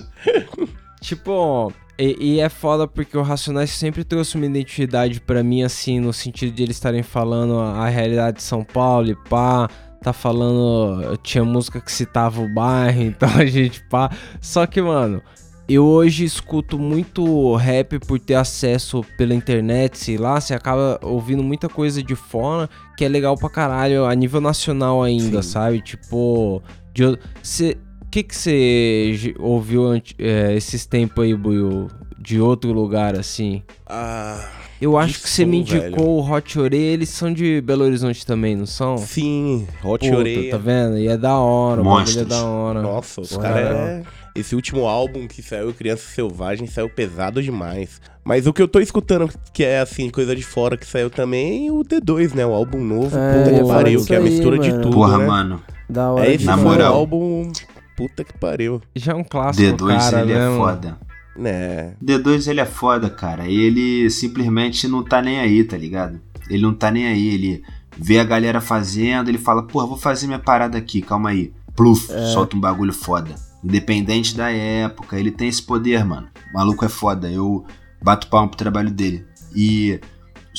Tipo, 1.01 1.73
e, 1.99 2.17
e 2.37 2.41
é 2.41 2.49
foda 2.49 2.87
porque 2.87 3.17
o 3.17 3.23
Racionais 3.23 3.71
sempre 3.71 4.05
trouxe 4.05 4.37
uma 4.37 4.47
identidade 4.47 5.21
pra 5.21 5.43
mim, 5.43 5.63
assim, 5.63 5.99
no 6.01 6.13
sentido 6.13 6.53
de 6.53 6.63
eles 6.63 6.77
estarem 6.77 7.03
falando 7.03 7.59
a, 7.59 7.87
a 7.87 7.89
realidade 7.89 8.39
de 8.39 8.43
São 8.43 8.63
Paulo 8.65 9.09
e 9.11 9.15
pá. 9.29 9.69
Tá 10.03 10.13
falando. 10.13 11.17
Tinha 11.23 11.45
música 11.45 11.81
que 11.81 11.93
citava 11.93 12.41
o 12.41 12.49
bairro, 12.49 13.03
então 13.03 13.29
a 13.37 13.45
gente 13.47 13.83
pá. 13.91 14.11
Só 14.41 14.67
que, 14.67 14.81
mano, 14.81 15.23
eu 15.69 15.85
hoje 15.85 16.25
escuto 16.25 16.79
muito 16.79 17.55
rap 17.57 17.99
por 18.01 18.19
ter 18.19 18.35
acesso 18.35 19.05
pela 19.19 19.35
internet, 19.35 19.99
sei 19.99 20.17
lá. 20.17 20.41
Você 20.41 20.55
acaba 20.55 20.99
ouvindo 21.03 21.43
muita 21.43 21.69
coisa 21.69 22.03
de 22.03 22.15
fora 22.17 22.69
que 22.97 23.05
é 23.05 23.09
legal 23.09 23.37
pra 23.37 23.49
caralho, 23.51 24.05
a 24.07 24.15
nível 24.15 24.41
nacional 24.41 25.03
ainda, 25.03 25.43
Sim. 25.43 25.49
sabe? 25.51 25.81
Tipo, 25.83 26.63
de, 26.95 27.05
o- 27.05 27.19
cê, 27.43 27.77
que 28.11 28.23
que 28.23 28.35
você 28.35 29.35
ouviu 29.39 29.95
é, 30.19 30.55
esses 30.57 30.85
tempos 30.87 31.23
aí, 31.25 31.35
Buiu, 31.35 31.89
de 32.19 32.41
outro 32.41 32.73
lugar 32.73 33.19
assim? 33.19 33.63
Ah, 33.87 34.43
Eu 34.81 34.97
acho 34.97 35.21
que 35.21 35.29
você 35.29 35.45
me 35.45 35.59
indicou 35.59 36.21
o 36.21 36.31
Hot 36.33 36.59
Orelha, 36.59 36.95
eles 36.95 37.11
são 37.11 37.33
de 37.33 37.61
Belo 37.61 37.85
Horizonte 37.85 38.25
também, 38.25 38.57
não 38.57 38.65
são? 38.67 38.97
sim, 38.97 39.67
Hot 39.85 40.05
Puta, 40.09 40.17
Orelha. 40.19 40.51
tá 40.53 40.57
vendo? 40.59 40.97
E 40.99 41.07
é 41.07 41.17
da 41.19 41.37
hora, 41.39 41.83
o 41.83 41.85
bagulho 41.85 42.21
é 42.21 42.25
da 42.25 42.45
hora. 42.45 42.81
Nossa, 42.83 43.21
os 43.21 43.37
caras. 43.37 43.77
É... 43.77 44.03
Esse 44.35 44.55
último 44.55 44.87
álbum 44.87 45.27
que 45.27 45.43
saiu, 45.43 45.75
Criança 45.75 46.05
Selvagem, 46.15 46.67
saiu 46.67 46.89
pesado 46.89 47.43
demais. 47.43 48.01
Mas 48.25 48.47
o 48.47 48.53
que 48.53 48.63
eu 48.63 48.69
tô 48.69 48.79
escutando, 48.81 49.29
que 49.53 49.65
é 49.65 49.81
assim, 49.81 50.09
coisa 50.09 50.35
de 50.37 50.43
fora 50.45 50.77
que 50.77 50.87
saiu 50.87 51.11
também, 51.11 51.69
o 51.71 51.83
D2, 51.85 52.33
né? 52.35 52.47
O 52.47 52.53
álbum 52.55 52.81
novo, 52.81 53.19
É, 53.19 53.43
puta 53.45 53.59
que 53.59 53.67
pariu, 53.69 54.05
que 54.05 54.15
é 54.15 54.17
a 54.17 54.21
aí, 54.21 54.25
mistura 54.31 54.59
de 54.59 54.71
mano. 54.71 54.83
tudo. 54.83 54.95
Porra, 54.95 55.19
né? 55.19 55.27
mano. 55.27 55.63
Da 55.89 56.13
hora 56.13 56.27
É 56.27 56.35
esse 56.35 56.45
Na 56.45 56.57
foi 56.57 56.65
moral. 56.65 56.93
o 56.93 56.97
álbum. 56.97 57.53
Puta 57.97 58.23
que 58.25 58.33
pariu. 58.39 58.81
Já 58.95 59.13
é 59.13 59.15
um 59.17 59.25
clássico, 59.25 59.77
D2 59.77 59.99
cara, 59.99 60.21
ele 60.23 60.33
né, 60.33 60.39
é 60.39 60.49
mano? 60.49 60.57
foda. 60.59 60.99
Né? 61.37 61.95
D2 62.03 62.49
ele 62.49 62.61
é 62.61 62.67
foda, 62.67 63.09
cara. 63.09 63.47
Ele 63.47 64.11
simplesmente 64.11 64.87
não 64.89 65.03
tá 65.03 65.23
nem 65.23 65.41
aí, 65.41 65.65
tá 65.65 65.77
ligado? 65.77 66.21
Ele 66.49 66.63
não 66.63 66.75
tá 66.75 66.91
nem 66.91 67.07
aí, 67.07 67.29
ele 67.29 67.63
vê 67.97 68.19
a 68.19 68.25
galera 68.25 68.61
fazendo, 68.61 69.29
ele 69.29 69.39
fala, 69.39 69.63
porra, 69.63 69.87
vou 69.87 69.97
fazer 69.97 70.27
minha 70.27 70.39
parada 70.39 70.77
aqui, 70.77 71.01
calma 71.01 71.31
aí. 71.31 71.53
Pluf, 71.77 72.09
solta 72.33 72.57
um 72.57 72.61
bagulho 72.61 72.93
foda. 72.93 73.35
Independente 73.63 74.37
da 74.37 74.51
época, 74.51 75.19
ele 75.19 75.31
tem 75.31 75.49
esse 75.49 75.63
poder, 75.63 76.05
mano. 76.05 76.29
O 76.51 76.59
maluco 76.59 76.85
é 76.85 76.89
foda, 76.89 77.31
eu 77.31 77.65
bato 78.03 78.27
palma 78.29 78.49
pro 78.49 78.57
trabalho 78.57 78.91
dele. 78.91 79.25
E 79.55 80.01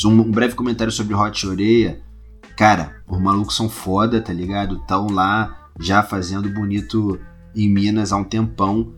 um, 0.06 0.10
um 0.10 0.32
breve 0.32 0.56
comentário 0.56 0.92
sobre 0.92 1.16
Hot 1.16 1.48
Oreia. 1.48 2.00
Cara, 2.56 3.02
os 3.08 3.20
malucos 3.20 3.56
são 3.56 3.70
foda, 3.70 4.22
tá 4.22 4.32
ligado? 4.32 4.80
Tão 4.86 5.08
lá 5.08 5.70
já 5.80 6.04
fazendo 6.04 6.50
bonito 6.50 7.20
em 7.56 7.68
Minas 7.68 8.12
há 8.12 8.18
um 8.18 8.24
tempão. 8.24 8.94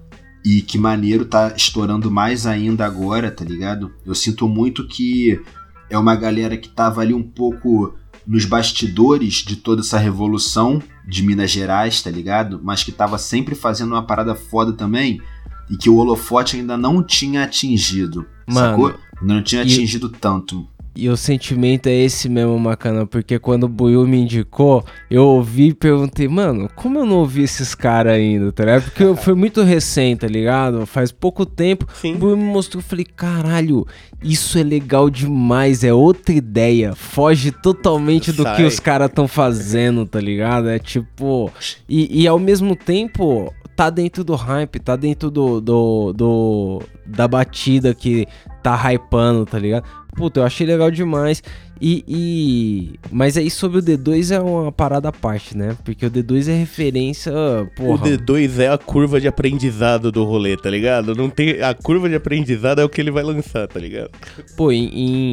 E 0.45 0.61
que 0.61 0.77
maneiro 0.77 1.25
tá 1.25 1.53
estourando 1.55 2.11
mais 2.11 2.45
ainda 2.45 2.85
agora, 2.85 3.31
tá 3.31 3.45
ligado? 3.45 3.91
Eu 4.05 4.13
sinto 4.13 4.47
muito 4.47 4.87
que 4.87 5.41
é 5.89 5.97
uma 5.97 6.15
galera 6.15 6.57
que 6.57 6.67
tava 6.67 7.01
ali 7.01 7.13
um 7.13 7.23
pouco 7.23 7.95
nos 8.25 8.45
bastidores 8.45 9.35
de 9.35 9.55
toda 9.55 9.81
essa 9.81 9.97
revolução 9.97 10.81
de 11.07 11.23
Minas 11.23 11.51
Gerais, 11.51 12.01
tá 12.01 12.09
ligado? 12.09 12.59
Mas 12.63 12.83
que 12.83 12.91
tava 12.91 13.17
sempre 13.17 13.55
fazendo 13.55 13.91
uma 13.91 14.03
parada 14.05 14.35
foda 14.35 14.73
também 14.73 15.21
e 15.69 15.77
que 15.77 15.89
o 15.89 15.95
holofote 15.95 16.57
ainda 16.57 16.77
não 16.77 17.03
tinha 17.03 17.43
atingido, 17.43 18.25
Mano, 18.47 18.59
sacou? 18.59 18.99
Não 19.21 19.41
tinha 19.41 19.61
atingido 19.61 20.09
tanto. 20.09 20.67
E 20.95 21.09
o 21.09 21.17
sentimento 21.17 21.87
é 21.87 21.91
esse 21.93 22.29
mesmo, 22.29 22.57
Macana, 22.59 23.05
porque 23.07 23.39
quando 23.39 23.63
o 23.63 23.67
Buiu 23.67 24.05
me 24.05 24.19
indicou, 24.21 24.85
eu 25.09 25.23
ouvi 25.25 25.69
e 25.69 25.73
perguntei, 25.73 26.27
mano, 26.27 26.69
como 26.75 26.99
eu 26.99 27.05
não 27.05 27.15
ouvi 27.17 27.41
esses 27.41 27.73
caras 27.73 28.13
ainda, 28.13 28.51
tá 28.51 28.63
ligado? 28.63 28.83
Porque 28.83 29.15
foi 29.15 29.33
muito 29.33 29.63
recente, 29.63 30.19
tá 30.19 30.27
ligado? 30.27 30.85
Faz 30.85 31.11
pouco 31.11 31.47
tempo. 31.47 31.87
O 31.91 31.95
Sim. 31.97 32.15
Buiu 32.15 32.37
me 32.37 32.43
mostrou, 32.43 32.79
eu 32.79 32.85
falei, 32.87 33.05
caralho, 33.05 33.87
isso 34.21 34.59
é 34.59 34.63
legal 34.63 35.09
demais, 35.09 35.83
é 35.83 35.91
outra 35.91 36.31
ideia. 36.35 36.93
Foge 36.93 37.51
totalmente 37.51 38.31
do 38.31 38.43
que 38.43 38.57
Sai. 38.57 38.65
os 38.65 38.79
caras 38.79 39.09
estão 39.09 39.27
fazendo, 39.27 40.05
tá 40.05 40.19
ligado? 40.19 40.69
É 40.69 40.77
tipo. 40.77 41.51
E, 41.89 42.21
e 42.21 42.27
ao 42.27 42.37
mesmo 42.37 42.75
tempo, 42.75 43.51
tá 43.75 43.89
dentro 43.89 44.23
do 44.23 44.35
hype, 44.35 44.79
tá 44.79 44.95
dentro 44.95 45.31
do, 45.31 45.59
do, 45.59 46.13
do- 46.13 46.81
da 47.03 47.27
batida 47.27 47.95
que 47.95 48.27
tá 48.61 48.79
hypando, 48.93 49.43
tá 49.45 49.57
ligado? 49.57 49.83
Puta, 50.15 50.39
eu 50.39 50.43
achei 50.45 50.65
legal 50.65 50.91
demais. 50.91 51.41
E, 51.81 52.03
e- 52.07 52.99
Mas 53.11 53.35
aí 53.35 53.49
sobre 53.49 53.79
o 53.79 53.81
D2 53.81 54.31
é 54.33 54.39
uma 54.39 54.71
parada 54.71 55.09
à 55.09 55.11
parte, 55.11 55.57
né? 55.57 55.75
Porque 55.83 56.05
o 56.05 56.11
D2 56.11 56.47
é 56.47 56.53
referência. 56.55 57.33
Porra. 57.75 57.95
O 57.95 57.99
D2 57.99 58.59
é 58.59 58.69
a 58.69 58.77
curva 58.77 59.19
de 59.19 59.27
aprendizado 59.27 60.11
do 60.11 60.23
rolê, 60.23 60.55
tá 60.55 60.69
ligado? 60.69 61.13
Não 61.15 61.29
tem... 61.29 61.61
A 61.61 61.73
curva 61.73 62.07
de 62.07 62.15
aprendizado 62.15 62.79
é 62.79 62.85
o 62.85 62.89
que 62.89 63.01
ele 63.01 63.11
vai 63.11 63.23
lançar, 63.23 63.67
tá 63.67 63.79
ligado? 63.79 64.11
Pô, 64.55 64.71
em. 64.71 64.85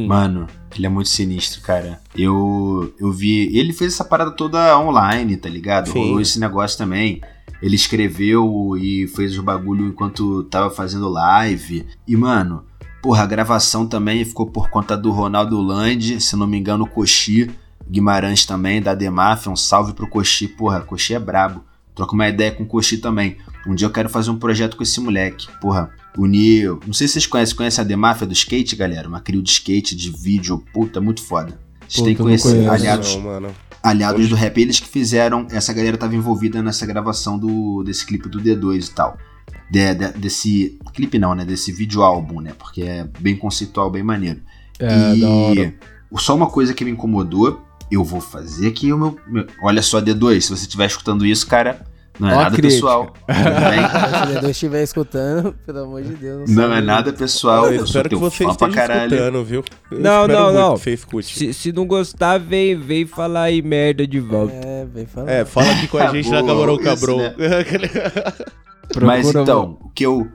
em- 0.03 0.07
Mano, 0.07 0.47
ele 0.75 0.85
é 0.85 0.89
muito 0.89 1.09
sinistro, 1.09 1.61
cara. 1.61 1.99
Eu, 2.17 2.93
eu 2.99 3.11
vi. 3.11 3.55
Ele 3.57 3.71
fez 3.73 3.93
essa 3.93 4.03
parada 4.03 4.31
toda 4.31 4.77
online, 4.79 5.37
tá 5.37 5.47
ligado? 5.47 5.89
Sim. 5.89 5.99
Rolou 5.99 6.21
esse 6.21 6.39
negócio 6.39 6.77
também. 6.77 7.21
Ele 7.61 7.75
escreveu 7.75 8.75
e 8.81 9.07
fez 9.15 9.37
o 9.37 9.43
bagulho 9.43 9.85
enquanto 9.87 10.43
tava 10.45 10.69
fazendo 10.71 11.07
live. 11.07 11.85
E, 12.07 12.15
mano, 12.17 12.63
porra, 13.01 13.23
a 13.23 13.27
gravação 13.27 13.87
também 13.87 14.23
ficou 14.23 14.45
por 14.45 14.69
conta 14.69 14.95
do 14.97 15.11
Ronaldo 15.11 15.59
Land, 15.59 16.21
se 16.21 16.35
não 16.35 16.47
me 16.47 16.57
engano, 16.57 16.83
o 16.83 16.87
Coxi 16.87 17.49
Guimarães 17.89 18.45
também, 18.45 18.81
da 18.81 18.95
Demafia. 18.95 19.51
Um 19.51 19.55
salve 19.55 19.93
pro 19.93 20.07
Coxi, 20.07 20.47
porra, 20.47 20.81
Coxi 20.81 21.13
é 21.13 21.19
brabo. 21.19 21.63
Troca 21.93 22.13
uma 22.13 22.29
ideia 22.29 22.51
com 22.51 22.63
o 22.63 22.65
Coxi 22.65 22.97
também. 22.97 23.37
Um 23.67 23.75
dia 23.75 23.85
eu 23.85 23.91
quero 23.91 24.07
fazer 24.07 24.31
um 24.31 24.37
projeto 24.37 24.77
com 24.77 24.83
esse 24.83 24.99
moleque. 25.01 25.47
Porra, 25.59 25.91
unir. 26.17 26.69
Não 26.87 26.93
sei 26.93 27.07
se 27.07 27.13
vocês 27.13 27.27
conhecem. 27.27 27.55
Conhecem 27.55 27.83
a 27.83 27.87
Demáfia 27.87 28.25
do 28.25 28.33
skate, 28.33 28.75
galera? 28.77 29.07
Uma 29.09 29.19
crio 29.19 29.41
de 29.41 29.51
skate, 29.51 29.93
de 29.95 30.09
vídeo. 30.09 30.63
Puta, 30.73 31.01
muito 31.01 31.21
foda. 31.21 31.59
Vocês 31.87 32.05
têm 32.05 32.15
que 32.15 32.21
conhecer. 32.21 32.49
conheço. 32.53 32.71
Aliados, 32.71 33.15
Não, 33.17 33.23
mano. 33.23 33.55
aliados 33.83 34.29
do 34.29 34.35
rap, 34.35 34.57
eles 34.57 34.79
que 34.79 34.87
fizeram. 34.87 35.45
Essa 35.51 35.73
galera 35.73 35.97
tava 35.97 36.15
envolvida 36.15 36.63
nessa 36.63 36.85
gravação 36.85 37.37
do, 37.37 37.83
desse 37.83 38.05
clipe 38.05 38.29
do 38.29 38.39
D2 38.39 38.87
e 38.87 38.91
tal. 38.91 39.17
De- 39.71 39.93
de- 39.95 40.11
desse. 40.19 40.77
Clipe 40.93 41.17
não, 41.17 41.33
né? 41.33 41.45
Desse 41.45 41.71
vídeo 41.71 42.03
álbum, 42.03 42.41
né? 42.41 42.51
Porque 42.59 42.81
é 42.83 43.07
bem 43.19 43.35
conceitual, 43.37 43.89
bem 43.89 44.03
maneiro. 44.03 44.41
É, 44.77 45.15
da 45.15 45.29
hora. 45.29 45.73
só 46.17 46.35
uma 46.35 46.47
coisa 46.47 46.73
que 46.73 46.83
me 46.83 46.91
incomodou, 46.91 47.61
eu 47.89 48.03
vou 48.03 48.19
fazer 48.19 48.67
aqui 48.67 48.91
o 48.91 48.97
meu. 48.97 49.17
meu- 49.27 49.47
olha 49.63 49.81
só, 49.81 50.01
D2, 50.01 50.41
se 50.41 50.49
você 50.49 50.63
estiver 50.63 50.87
escutando 50.87 51.25
isso, 51.25 51.47
cara, 51.47 51.85
não 52.19 52.29
é 52.29 52.33
Ó 52.33 52.37
nada 52.43 52.55
crítica. 52.57 52.73
pessoal. 52.73 53.13
Se 53.31 54.37
o 54.37 54.41
D2 54.41 54.49
estiver 54.49 54.83
escutando, 54.83 55.53
pelo 55.65 55.79
amor 55.83 56.01
de 56.03 56.13
Deus. 56.15 56.49
Não 56.49 56.63
sabe. 56.63 56.75
é 56.77 56.81
nada 56.81 57.13
pessoal. 57.13 57.65
Eu 57.67 57.73
Eu, 57.79 57.85
espero 57.85 58.09
que 58.09 58.15
você 58.15 58.43
esteja 58.45 58.71
caralho. 58.73 59.13
escutando, 59.13 59.45
viu? 59.45 59.63
Eu 59.89 59.99
Não, 60.01 60.27
não, 60.27 60.51
não. 60.53 60.77
Se, 61.23 61.53
se 61.53 61.71
não 61.71 61.85
gostar, 61.87 62.37
vem, 62.37 62.77
vem 62.77 63.05
falar 63.07 63.43
aí 63.43 63.61
merda 63.61 64.05
de 64.05 64.19
volta. 64.19 64.53
É, 64.67 64.85
bem 64.85 65.05
falado. 65.05 65.29
É, 65.29 65.45
fala 65.45 65.71
aqui 65.71 65.87
com 65.87 65.97
a 65.97 66.03
Ah, 66.09 66.13
gente 66.13 66.29
na 66.29 66.43
Camarão 66.43 66.75
isso, 66.75 66.83
Cabrão. 66.83 67.17
né? 67.17 67.33
Mas 69.01 69.33
então, 69.33 69.77
o 69.81 69.89
que 69.89 70.05
eu. 70.05 70.27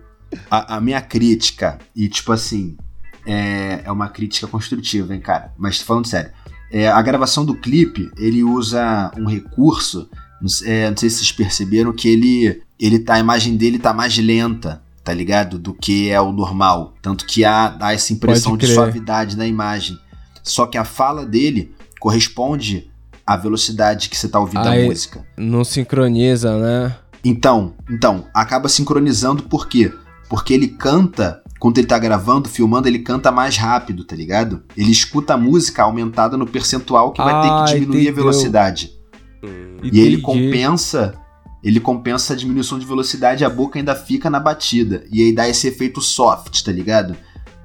A, 0.51 0.77
a 0.77 0.81
minha 0.81 1.01
crítica, 1.01 1.79
e 1.95 2.09
tipo 2.09 2.33
assim, 2.33 2.77
é, 3.25 3.83
é 3.85 3.93
uma 3.93 4.09
crítica 4.09 4.47
construtiva, 4.47 5.15
hein, 5.15 5.21
cara? 5.21 5.53
Mas 5.57 5.81
falando 5.81 6.07
sério, 6.07 6.31
é, 6.71 6.89
a 6.89 7.01
gravação 7.01 7.45
do 7.45 7.55
clipe, 7.55 8.11
ele 8.19 8.43
usa 8.43 9.11
um 9.17 9.27
recurso, 9.27 10.09
não 10.41 10.49
sei, 10.49 10.71
é, 10.71 10.91
não 10.91 10.97
sei 10.97 11.09
se 11.09 11.19
vocês 11.19 11.33
perceberam, 11.33 11.93
que 11.93 12.09
ele, 12.09 12.63
ele 12.79 12.99
tá, 12.99 13.15
a 13.15 13.19
imagem 13.19 13.57
dele 13.57 13.79
tá 13.79 13.93
mais 13.93 14.19
lenta, 14.19 14.83
tá 15.03 15.15
ligado? 15.15 15.59
Do 15.59 15.73
que 15.73 16.11
é 16.11 16.21
o 16.21 16.33
normal. 16.33 16.95
Tanto 17.01 17.25
que 17.25 17.45
há, 17.45 17.69
dá 17.69 17.93
essa 17.93 18.13
impressão 18.13 18.57
de 18.57 18.67
suavidade 18.67 19.37
na 19.37 19.47
imagem. 19.47 19.97
Só 20.43 20.67
que 20.67 20.77
a 20.77 20.85
fala 20.85 21.25
dele 21.25 21.73
corresponde 22.01 22.91
à 23.27 23.37
velocidade 23.37 24.09
que 24.09 24.17
você 24.17 24.29
tá 24.29 24.39
ouvindo 24.39 24.69
Aí- 24.69 24.85
a 24.85 24.87
música. 24.87 25.25
Não 25.37 25.65
sincroniza, 25.65 26.59
né? 26.59 26.97
Então, 27.25 27.75
então, 27.91 28.27
acaba 28.33 28.69
sincronizando 28.69 29.43
por 29.45 29.69
quê? 29.69 29.93
Porque 30.29 30.55
ele 30.55 30.69
canta, 30.69 31.43
quando 31.59 31.79
ele 31.79 31.87
tá 31.87 31.99
gravando, 31.99 32.49
filmando, 32.49 32.89
ele 32.89 32.99
canta 33.01 33.31
mais 33.33 33.57
rápido, 33.57 34.05
tá 34.05 34.15
ligado? 34.17 34.63
Ele 34.77 34.91
escuta 34.91 35.35
a 35.35 35.37
música 35.37 35.83
aumentada 35.83 36.37
no 36.37 36.47
percentual 36.47 37.13
que 37.13 37.23
vai 37.23 37.41
ter 37.41 37.49
Ah, 37.49 37.65
que 37.65 37.73
diminuir 37.75 38.03
entendeu. 38.03 38.13
a 38.13 38.17
velocidade. 38.17 38.91
Hum, 39.43 39.79
E 39.83 40.01
ele 40.01 40.17
Entendi. 40.17 40.23
compensa, 40.23 41.15
ele 41.63 41.79
compensa 41.81 42.33
a 42.33 42.37
diminuição 42.37 42.79
de 42.79 42.87
velocidade, 42.87 43.45
a 43.45 43.51
boca 43.51 43.79
ainda 43.79 43.95
fica 43.95 44.29
na 44.31 44.41
batida. 44.41 45.05
E 45.13 45.23
aí 45.23 45.33
dá 45.33 45.49
esse 45.49 45.69
efeito 45.69 46.01
soft, 46.01 46.63
tá 46.63 46.73
ligado? 46.73 47.17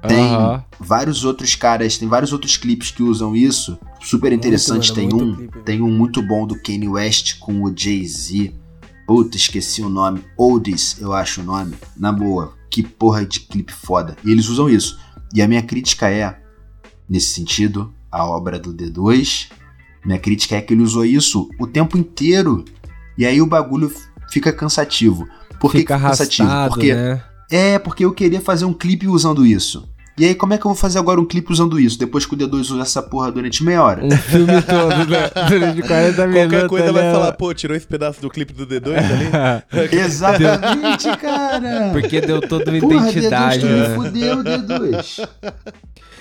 Tem 0.06 0.34
Aham. 0.34 0.64
vários 0.80 1.24
outros 1.24 1.54
caras, 1.54 1.96
tem 1.96 2.08
vários 2.08 2.32
outros 2.32 2.56
clipes 2.56 2.90
que 2.90 3.02
usam 3.04 3.36
isso. 3.36 3.78
Super 4.00 4.32
interessante. 4.32 4.90
mano, 4.90 4.94
tem 5.00 5.08
muito 5.08 5.24
um, 5.24 5.36
clipe. 5.36 5.58
tem 5.64 5.80
um 5.82 5.90
muito 5.90 6.20
bom 6.22 6.44
do 6.46 6.60
Kanye 6.60 6.88
West 6.88 7.38
com 7.38 7.62
o 7.62 7.72
Jay-Z. 7.76 8.52
Puta, 9.12 9.36
esqueci 9.36 9.82
o 9.82 9.90
nome. 9.90 10.24
Oldies, 10.38 10.96
eu 10.98 11.12
acho 11.12 11.42
o 11.42 11.44
nome. 11.44 11.74
Na 11.94 12.10
boa, 12.10 12.54
que 12.70 12.82
porra 12.82 13.26
de 13.26 13.40
clipe 13.40 13.70
foda. 13.70 14.16
E 14.24 14.30
eles 14.30 14.48
usam 14.48 14.70
isso. 14.70 14.98
E 15.34 15.42
a 15.42 15.46
minha 15.46 15.60
crítica 15.60 16.08
é, 16.08 16.34
nesse 17.06 17.34
sentido, 17.34 17.92
a 18.10 18.24
obra 18.24 18.58
do 18.58 18.72
D2. 18.72 19.50
Minha 20.02 20.18
crítica 20.18 20.56
é 20.56 20.62
que 20.62 20.72
ele 20.72 20.82
usou 20.82 21.04
isso 21.04 21.50
o 21.60 21.66
tempo 21.66 21.98
inteiro. 21.98 22.64
E 23.18 23.26
aí 23.26 23.42
o 23.42 23.46
bagulho 23.46 23.92
fica 24.30 24.50
cansativo. 24.50 25.28
Por 25.60 25.72
que 25.72 25.80
Fica 25.80 25.98
que 25.98 26.02
cansativo? 26.02 26.48
Porque 26.68 26.94
né? 26.94 27.22
é, 27.50 27.78
porque 27.78 28.06
eu 28.06 28.14
queria 28.14 28.40
fazer 28.40 28.64
um 28.64 28.72
clipe 28.72 29.06
usando 29.08 29.44
isso. 29.44 29.86
E 30.18 30.26
aí, 30.26 30.34
como 30.34 30.52
é 30.52 30.58
que 30.58 30.66
eu 30.66 30.70
vou 30.70 30.76
fazer 30.78 30.98
agora 30.98 31.18
um 31.20 31.24
clipe 31.24 31.50
usando 31.50 31.80
isso? 31.80 31.98
Depois 31.98 32.26
que 32.26 32.34
o 32.34 32.36
D2 32.36 32.52
usa 32.60 32.82
essa 32.82 33.02
porra 33.02 33.32
durante 33.32 33.64
meia 33.64 33.82
hora? 33.82 34.04
Um 34.04 34.10
filme 34.10 34.60
todo, 34.62 35.06
né? 35.08 35.30
Durante 35.48 35.80
40 35.82 36.26
minutos. 36.26 36.50
Qualquer 36.50 36.68
coisa 36.68 36.92
vai 36.92 37.02
né? 37.04 37.12
falar, 37.12 37.32
pô, 37.32 37.54
tirou 37.54 37.74
esse 37.74 37.86
pedaço 37.86 38.20
do 38.20 38.28
clipe 38.28 38.52
do 38.52 38.66
D2 38.66 38.94
ali? 38.98 39.88
Exatamente, 39.96 41.16
cara! 41.18 41.90
Porque 41.92 42.20
deu 42.20 42.40
toda 42.46 42.70
uma 42.70 42.80
Porra, 42.80 43.08
identidade, 43.10 43.58
D2, 43.58 43.60
tu 43.60 43.66
me 43.66 43.80
né? 43.80 43.94
fudeu, 43.94 44.36
D2. 44.44 45.28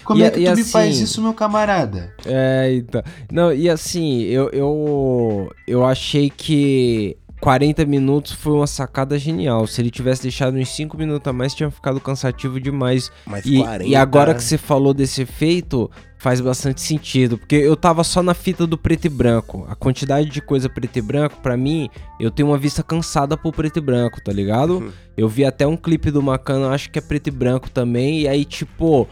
Como 0.04 0.20
E- 0.20 0.24
é 0.24 0.30
que 0.32 0.38
tu 0.40 0.42
me 0.42 0.50
assim- 0.62 0.64
faz 0.72 0.98
isso, 1.00 1.22
meu 1.22 1.34
camarada? 1.34 2.14
É, 2.26 2.74
então. 2.74 3.04
Não, 3.32 3.54
e 3.54 3.70
assim, 3.70 4.22
eu, 4.24 4.50
eu, 4.52 5.52
eu 5.68 5.86
achei 5.86 6.30
que 6.30 7.16
40 7.42 7.84
minutos 7.86 8.34
foi 8.34 8.54
uma 8.54 8.68
sacada 8.68 9.18
genial. 9.18 9.66
Se 9.66 9.82
ele 9.82 9.90
tivesse 9.90 10.22
deixado 10.22 10.56
uns 10.56 10.70
5 10.70 10.96
minutos 10.96 11.28
a 11.28 11.34
mais, 11.34 11.56
tinha 11.56 11.72
ficado 11.72 12.00
cansativo 12.00 12.60
demais. 12.62 13.12
Mas 13.26 13.44
E, 13.46 13.58
40... 13.58 13.84
e 13.84 13.96
agora 13.96 14.36
que 14.36 14.44
você 14.44 14.60
falou 14.60 14.94
desse 14.94 15.24
efeito, 15.24 15.90
faz 16.20 16.40
bastante 16.40 16.80
sentido. 16.82 17.40
Porque 17.40 17.56
eu 17.56 17.76
tava 17.76 18.04
só 18.04 18.22
na 18.22 18.36
fita 18.36 18.68
do 18.68 18.78
preto 18.78 19.06
e 19.06 19.10
branco. 19.10 19.66
A 19.68 19.76
quantidade 19.76 20.30
de 20.30 20.40
coisa 20.40 20.70
preto 20.70 20.98
e 20.98 21.02
branco, 21.02 21.38
pra 21.42 21.58
mim, 21.58 21.90
eu 22.20 22.30
tenho 22.30 22.50
uma 22.50 22.60
vista 22.60 22.84
cansada 22.84 23.36
pro 23.36 23.52
preto 23.52 23.80
e 23.80 23.82
branco, 23.82 24.22
tá 24.24 24.32
ligado? 24.32 24.78
Uhum. 24.78 24.92
Eu 25.18 25.28
vi 25.28 25.44
até 25.44 25.66
um 25.66 25.76
clipe 25.76 26.12
do 26.12 26.22
Macano, 26.22 26.68
acho 26.68 26.92
que 26.92 27.00
é 27.00 27.02
preto 27.02 27.28
e 27.28 27.32
branco 27.32 27.72
também. 27.72 28.22
E 28.22 28.28
aí, 28.28 28.46
tipo, 28.46 29.08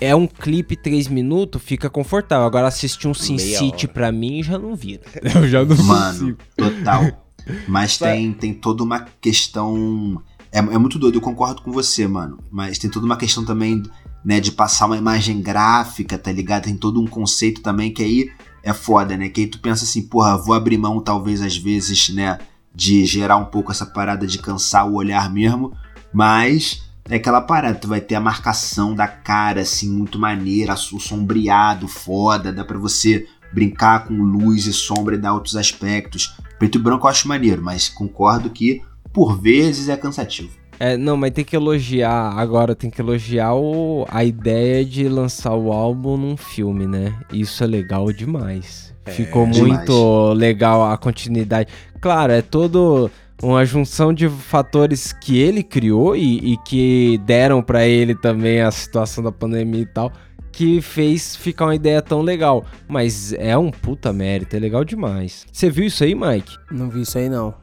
é 0.00 0.16
um 0.16 0.26
clipe 0.26 0.74
3 0.74 1.08
minutos, 1.08 1.62
fica 1.62 1.90
confortável. 1.90 2.46
Agora, 2.46 2.66
assistir 2.66 3.08
um 3.08 3.14
Sin 3.14 3.36
City 3.36 3.86
pra 3.86 4.10
mim 4.10 4.42
já 4.42 4.58
não 4.58 4.74
vira. 4.74 5.02
Eu 5.36 5.46
já 5.46 5.62
não 5.62 5.76
Mano, 5.76 6.36
total. 6.56 7.23
Mas 7.68 7.96
tem, 7.96 8.32
tem 8.32 8.54
toda 8.54 8.82
uma 8.82 9.00
questão. 9.20 10.22
É, 10.50 10.58
é 10.58 10.78
muito 10.78 10.98
doido, 10.98 11.16
eu 11.16 11.20
concordo 11.20 11.62
com 11.62 11.72
você, 11.72 12.06
mano. 12.06 12.38
Mas 12.50 12.78
tem 12.78 12.90
toda 12.90 13.06
uma 13.06 13.16
questão 13.16 13.44
também, 13.44 13.82
né, 14.24 14.40
de 14.40 14.52
passar 14.52 14.86
uma 14.86 14.96
imagem 14.96 15.40
gráfica, 15.40 16.16
tá 16.18 16.32
ligado? 16.32 16.64
Tem 16.64 16.76
todo 16.76 17.00
um 17.00 17.06
conceito 17.06 17.60
também 17.60 17.92
que 17.92 18.02
aí 18.02 18.30
é 18.62 18.72
foda, 18.72 19.16
né? 19.16 19.28
Que 19.28 19.42
aí 19.42 19.46
tu 19.46 19.60
pensa 19.60 19.84
assim, 19.84 20.02
porra, 20.02 20.36
vou 20.36 20.54
abrir 20.54 20.78
mão, 20.78 21.00
talvez, 21.00 21.42
às 21.42 21.56
vezes, 21.56 22.08
né, 22.10 22.38
de 22.74 23.04
gerar 23.04 23.36
um 23.36 23.44
pouco 23.44 23.70
essa 23.70 23.86
parada 23.86 24.26
de 24.26 24.38
cansar 24.38 24.88
o 24.88 24.94
olhar 24.94 25.32
mesmo. 25.32 25.72
Mas 26.12 26.82
é 27.08 27.16
aquela 27.16 27.40
parada, 27.40 27.78
tu 27.78 27.86
vai 27.86 28.00
ter 28.00 28.14
a 28.14 28.20
marcação 28.20 28.94
da 28.94 29.06
cara, 29.06 29.60
assim, 29.60 29.90
muito 29.90 30.18
maneira, 30.18 30.72
o 30.72 31.00
sombreado 31.00 31.86
foda, 31.86 32.52
dá 32.52 32.64
pra 32.64 32.78
você 32.78 33.26
brincar 33.52 34.06
com 34.06 34.14
luz 34.14 34.66
e 34.66 34.72
sombra 34.72 35.14
e 35.14 35.18
dar 35.18 35.34
outros 35.34 35.54
aspectos. 35.54 36.34
Preto 36.58 36.78
e 36.78 36.80
branco 36.80 37.06
eu 37.06 37.10
acho 37.10 37.28
maneiro, 37.28 37.62
mas 37.62 37.88
concordo 37.88 38.50
que 38.50 38.82
por 39.12 39.40
vezes 39.40 39.88
é 39.88 39.96
cansativo. 39.96 40.50
É, 40.78 40.96
não, 40.96 41.16
mas 41.16 41.30
tem 41.30 41.44
que 41.44 41.54
elogiar. 41.54 42.36
Agora 42.36 42.74
tem 42.74 42.90
que 42.90 43.00
elogiar 43.00 43.54
o, 43.54 44.04
a 44.10 44.24
ideia 44.24 44.84
de 44.84 45.08
lançar 45.08 45.54
o 45.54 45.72
álbum 45.72 46.16
num 46.16 46.36
filme, 46.36 46.86
né? 46.86 47.14
Isso 47.32 47.62
é 47.62 47.66
legal 47.66 48.12
demais. 48.12 48.92
Ficou 49.06 49.46
demais. 49.46 49.68
muito 49.68 50.32
legal 50.32 50.90
a 50.90 50.96
continuidade. 50.96 51.70
Claro, 52.00 52.32
é 52.32 52.42
todo 52.42 53.10
uma 53.42 53.64
junção 53.64 54.12
de 54.12 54.28
fatores 54.28 55.12
que 55.12 55.38
ele 55.38 55.62
criou 55.62 56.16
e, 56.16 56.54
e 56.54 56.56
que 56.58 57.20
deram 57.24 57.62
pra 57.62 57.86
ele 57.86 58.14
também 58.14 58.60
a 58.60 58.70
situação 58.70 59.22
da 59.22 59.30
pandemia 59.30 59.82
e 59.82 59.86
tal, 59.86 60.12
que 60.54 60.80
fez 60.80 61.36
ficar 61.36 61.66
uma 61.66 61.74
ideia 61.74 62.00
tão 62.00 62.22
legal. 62.22 62.64
Mas 62.88 63.32
é 63.34 63.56
um 63.56 63.70
puta 63.70 64.12
mérito, 64.12 64.56
é 64.56 64.58
legal 64.58 64.84
demais. 64.84 65.46
Você 65.52 65.68
viu 65.70 65.84
isso 65.86 66.02
aí, 66.04 66.14
Mike? 66.14 66.56
Não 66.70 66.88
vi 66.88 67.02
isso 67.02 67.18
aí, 67.18 67.28
não. 67.28 67.54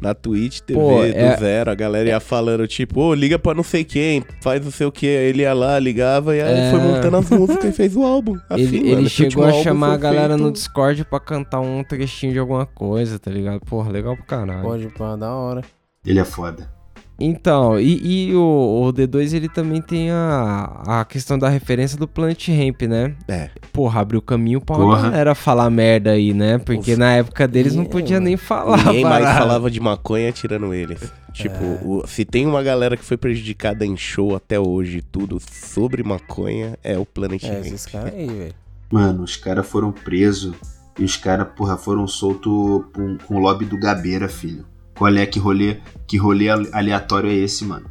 Na 0.00 0.12
Twitch 0.12 0.58
TV 0.60 0.78
Pô, 0.80 0.96
do 0.98 1.04
é- 1.04 1.36
zero, 1.36 1.70
a 1.70 1.74
galera 1.74 2.08
ia 2.08 2.18
falando, 2.18 2.66
tipo, 2.66 3.00
ô, 3.00 3.14
liga 3.14 3.38
pra 3.38 3.54
não 3.54 3.62
sei 3.62 3.84
quem, 3.84 4.24
faz 4.42 4.62
não 4.64 4.72
sei 4.72 4.88
o 4.88 4.90
que. 4.92 5.06
Ele 5.06 5.42
ia 5.42 5.54
lá, 5.54 5.78
ligava 5.78 6.34
e 6.34 6.40
aí 6.42 6.58
É. 6.66 6.70
foi 6.72 6.80
montando 6.80 7.16
as 7.16 7.30
músicas 7.30 7.64
e 7.66 7.72
fez 7.72 7.94
o 7.94 8.02
álbum. 8.02 8.36
Assim, 8.50 8.62
ele 8.62 8.78
mano, 8.90 9.00
ele 9.02 9.08
chegou 9.08 9.44
a 9.44 9.52
chamar 9.52 9.92
a 9.92 9.96
galera 9.96 10.36
no 10.36 10.44
feito- 10.46 10.54
Discord 10.54 11.04
pra 11.04 11.20
cantar 11.20 11.60
um 11.60 11.84
trechinho 11.84 12.32
de 12.32 12.40
alguma 12.40 12.66
coisa, 12.66 13.20
tá 13.20 13.30
ligado? 13.30 13.60
Porra, 13.60 13.88
legal 13.92 14.16
pra 14.16 14.26
caralho. 14.26 14.62
Pode, 14.62 14.88
pá, 14.88 15.14
da 15.14 15.32
hora. 15.32 15.62
Ele 16.04 16.18
é 16.18 16.24
foda. 16.24 16.68
Então, 17.18 17.78
e, 17.78 18.28
e 18.30 18.34
o, 18.34 18.40
o 18.88 18.92
D2 18.92 19.34
ele 19.34 19.48
também 19.48 19.80
tem 19.80 20.10
a, 20.10 20.82
a 20.86 21.04
questão 21.04 21.38
da 21.38 21.48
referência 21.48 21.96
do 21.96 22.08
Planet 22.08 22.48
Ramp, 22.48 22.82
né? 22.82 23.14
É. 23.28 23.50
Porra, 23.72 24.00
abriu 24.00 24.20
caminho 24.20 24.60
pra 24.60 24.76
uma 24.76 25.00
galera 25.00 25.34
falar 25.34 25.70
merda 25.70 26.10
aí, 26.10 26.34
né? 26.34 26.58
Porque 26.58 26.96
na 26.96 27.12
época 27.12 27.46
deles 27.46 27.74
não 27.74 27.84
É, 27.84 27.88
podia 27.88 28.16
mano. 28.16 28.26
nem 28.26 28.36
falar. 28.36 28.78
Ninguém 28.86 29.04
mais 29.04 29.24
falava 29.38 29.70
de 29.70 29.78
maconha 29.80 30.32
tirando 30.32 30.74
eles. 30.74 31.12
Tipo, 31.32 31.62
É. 31.64 31.78
o- 31.84 32.06
se 32.06 32.24
tem 32.24 32.46
uma 32.46 32.62
galera 32.62 32.96
que 32.96 33.04
foi 33.04 33.16
prejudicada 33.16 33.86
em 33.86 33.96
show 33.96 34.34
até 34.34 34.58
hoje, 34.58 35.00
tudo 35.00 35.38
sobre 35.40 36.02
maconha, 36.02 36.76
é 36.82 36.98
o 36.98 37.06
Planet 37.06 37.44
É, 37.44 37.48
Ramp. 37.48 37.64
esses 37.66 37.86
caras 37.86 38.12
aí, 38.12 38.26
velho. 38.26 38.54
Mano, 38.90 39.22
os 39.22 39.36
caras 39.36 39.66
foram 39.66 39.90
presos 39.92 40.54
e 40.98 41.04
os 41.04 41.16
caras, 41.16 41.46
porra, 41.56 41.76
foram 41.76 42.06
soltos 42.06 42.84
com, 42.92 43.16
com 43.18 43.36
o 43.36 43.38
lobby 43.38 43.64
do 43.64 43.78
Gabeira, 43.78 44.28
filho. 44.28 44.64
Qual 44.96 45.14
é 45.14 45.26
que 45.26 45.38
rolê, 45.38 45.78
que 46.06 46.16
rolê 46.16 46.48
aleatório 46.48 47.30
é 47.30 47.34
esse, 47.34 47.64
mano? 47.64 47.86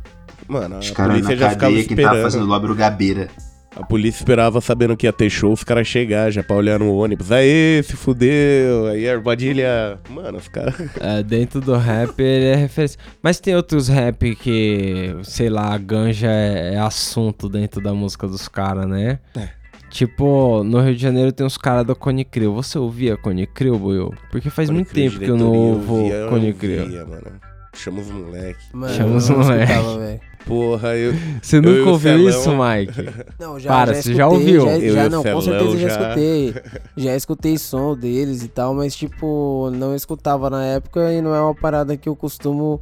Mano, 0.47 0.79
Os 0.79 0.91
a 0.91 0.93
caras 0.93 1.13
polícia 1.13 1.35
na 1.35 1.49
já 1.49 1.55
cadeia, 1.55 1.85
quem 1.85 1.97
tava 1.97 2.21
fazendo 2.21 2.45
lobby 2.45 2.65
era 2.65 2.73
o 2.73 2.75
Gabeira. 2.75 3.29
A 3.75 3.83
polícia 3.83 4.19
esperava 4.19 4.61
sabendo 4.61 4.95
que 4.95 5.07
ia 5.07 5.13
ter 5.13 5.31
show, 5.31 5.51
os 5.51 5.63
caras 5.63 5.87
chegar 5.87 6.29
já 6.29 6.43
pra 6.43 6.55
olhar 6.55 6.79
no 6.79 6.93
ônibus. 6.93 7.31
Aê, 7.31 7.81
se 7.83 7.95
fudeu. 7.95 8.85
Aí 8.87 9.09
a 9.09 9.13
armadilha. 9.13 9.99
Mano, 10.09 10.37
os 10.37 10.47
caras. 10.47 10.75
É, 11.01 11.23
dentro 11.23 11.59
do 11.59 11.75
rap 11.75 12.19
ele 12.19 12.45
é 12.45 12.55
referência. 12.55 12.99
Mas 13.21 13.39
tem 13.39 13.55
outros 13.55 13.87
rap 13.87 14.35
que, 14.35 15.15
sei 15.23 15.49
lá, 15.49 15.73
a 15.73 15.77
ganja 15.77 16.27
é, 16.29 16.75
é 16.75 16.77
assunto 16.77 17.49
dentro 17.49 17.81
da 17.81 17.93
música 17.93 18.27
dos 18.27 18.47
caras, 18.47 18.85
né? 18.85 19.19
É. 19.35 19.62
Tipo, 19.93 20.63
no 20.63 20.81
Rio 20.81 20.95
de 20.95 21.01
Janeiro 21.03 21.31
tem 21.31 21.45
uns 21.45 21.55
caras 21.55 21.85
da 21.85 21.93
Cone 21.93 22.25
Crew. 22.25 22.51
Você 22.55 22.79
ouvia 22.79 23.15
Cone 23.15 23.45
Crew, 23.45 23.77
Buiu? 23.77 24.11
Porque 24.31 24.49
faz 24.49 24.71
muito 24.71 24.91
tempo 24.91 25.19
que 25.19 25.27
eu 25.29 25.37
não 25.37 25.53
ouvo 25.53 26.09
Cone 26.31 26.51
Crew. 26.51 26.87
mano. 27.07 27.39
Chama 27.75 28.01
os 28.01 28.09
moleque. 28.09 28.59
Mano, 28.73 28.91
Chama 28.93 29.15
os 29.17 29.29
moleque. 29.29 29.71
escutava. 29.71 30.19
Porra, 30.47 30.95
eu. 30.95 31.13
Você 31.41 31.57
Eu 31.57 31.61
nunca 31.61 31.89
ouviu 31.91 32.27
isso, 32.27 32.49
Mike? 32.49 33.09
Não, 33.39 33.59
já, 33.59 33.69
Para, 33.69 33.93
já 33.93 34.01
você 34.01 34.13
já 34.15 34.27
escutei, 34.27 34.57
ouviu? 34.57 34.65
Já, 34.65 34.77
Eu 34.79 34.93
já 34.95 35.09
não, 35.09 35.23
com 35.23 35.41
Celão 35.41 35.41
certeza 35.41 35.77
já 35.77 35.87
já- 35.87 36.01
escutei. 36.01 36.55
Já 36.97 37.15
escutei 37.15 37.57
som 37.59 37.95
deles 37.95 38.43
e 38.43 38.47
tal, 38.47 38.73
mas 38.73 38.95
tipo, 38.95 39.69
não 39.75 39.95
escutava 39.95 40.49
na 40.49 40.63
época 40.65 41.13
e 41.13 41.21
não 41.21 41.33
é 41.35 41.41
uma 41.41 41.53
parada 41.55 41.95
que 41.95 42.09
eu 42.09 42.15
costumo 42.15 42.81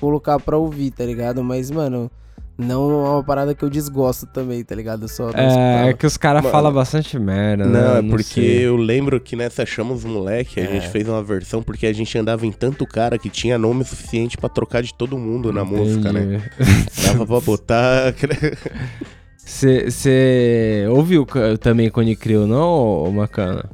colocar 0.00 0.38
pra 0.40 0.56
ouvir, 0.56 0.90
tá 0.90 1.04
ligado? 1.04 1.42
Mas, 1.42 1.70
mano, 1.70 2.10
não 2.58 2.90
é 3.06 3.08
uma 3.10 3.22
parada 3.24 3.54
que 3.54 3.64
eu 3.64 3.70
desgosto 3.70 4.26
também, 4.26 4.64
tá 4.64 4.74
ligado? 4.74 5.02
Eu 5.02 5.08
só 5.08 5.30
não 5.30 5.38
É, 5.38 5.90
é 5.90 5.92
que 5.94 6.04
os 6.04 6.16
caras 6.16 6.44
falam 6.50 6.72
bastante 6.72 7.16
merda, 7.18 7.64
Não, 7.64 7.94
né? 7.94 7.98
é 8.00 8.10
porque 8.10 8.24
sei. 8.40 8.66
eu 8.66 8.76
lembro 8.76 9.20
que 9.20 9.36
nessa 9.36 9.64
Chama 9.64 9.92
os 9.94 10.04
Moleque, 10.04 10.58
a 10.60 10.64
É. 10.64 10.66
gente 10.72 10.88
fez 10.88 11.08
uma 11.08 11.22
versão 11.22 11.62
porque 11.62 11.86
a 11.86 11.92
gente 11.92 12.18
andava 12.18 12.44
em 12.44 12.50
tanto 12.52 12.84
cara 12.86 13.16
que 13.16 13.30
tinha 13.30 13.56
nome 13.56 13.84
suficiente 13.84 14.36
pra 14.36 14.48
trocar 14.48 14.82
de 14.82 14.92
todo 14.92 15.16
mundo 15.16 15.52
na 15.52 15.64
música, 15.64 16.12
né? 16.12 16.42
Dava 17.04 17.24
pra 17.24 17.40
botar. 17.40 18.12
Você 19.44 20.86
ouviu 20.90 21.24
ca- 21.24 21.56
também 21.58 21.90
Cone 21.90 22.14
Crew, 22.14 22.46
não, 22.46 23.04
ô 23.04 23.10
Macana? 23.10 23.64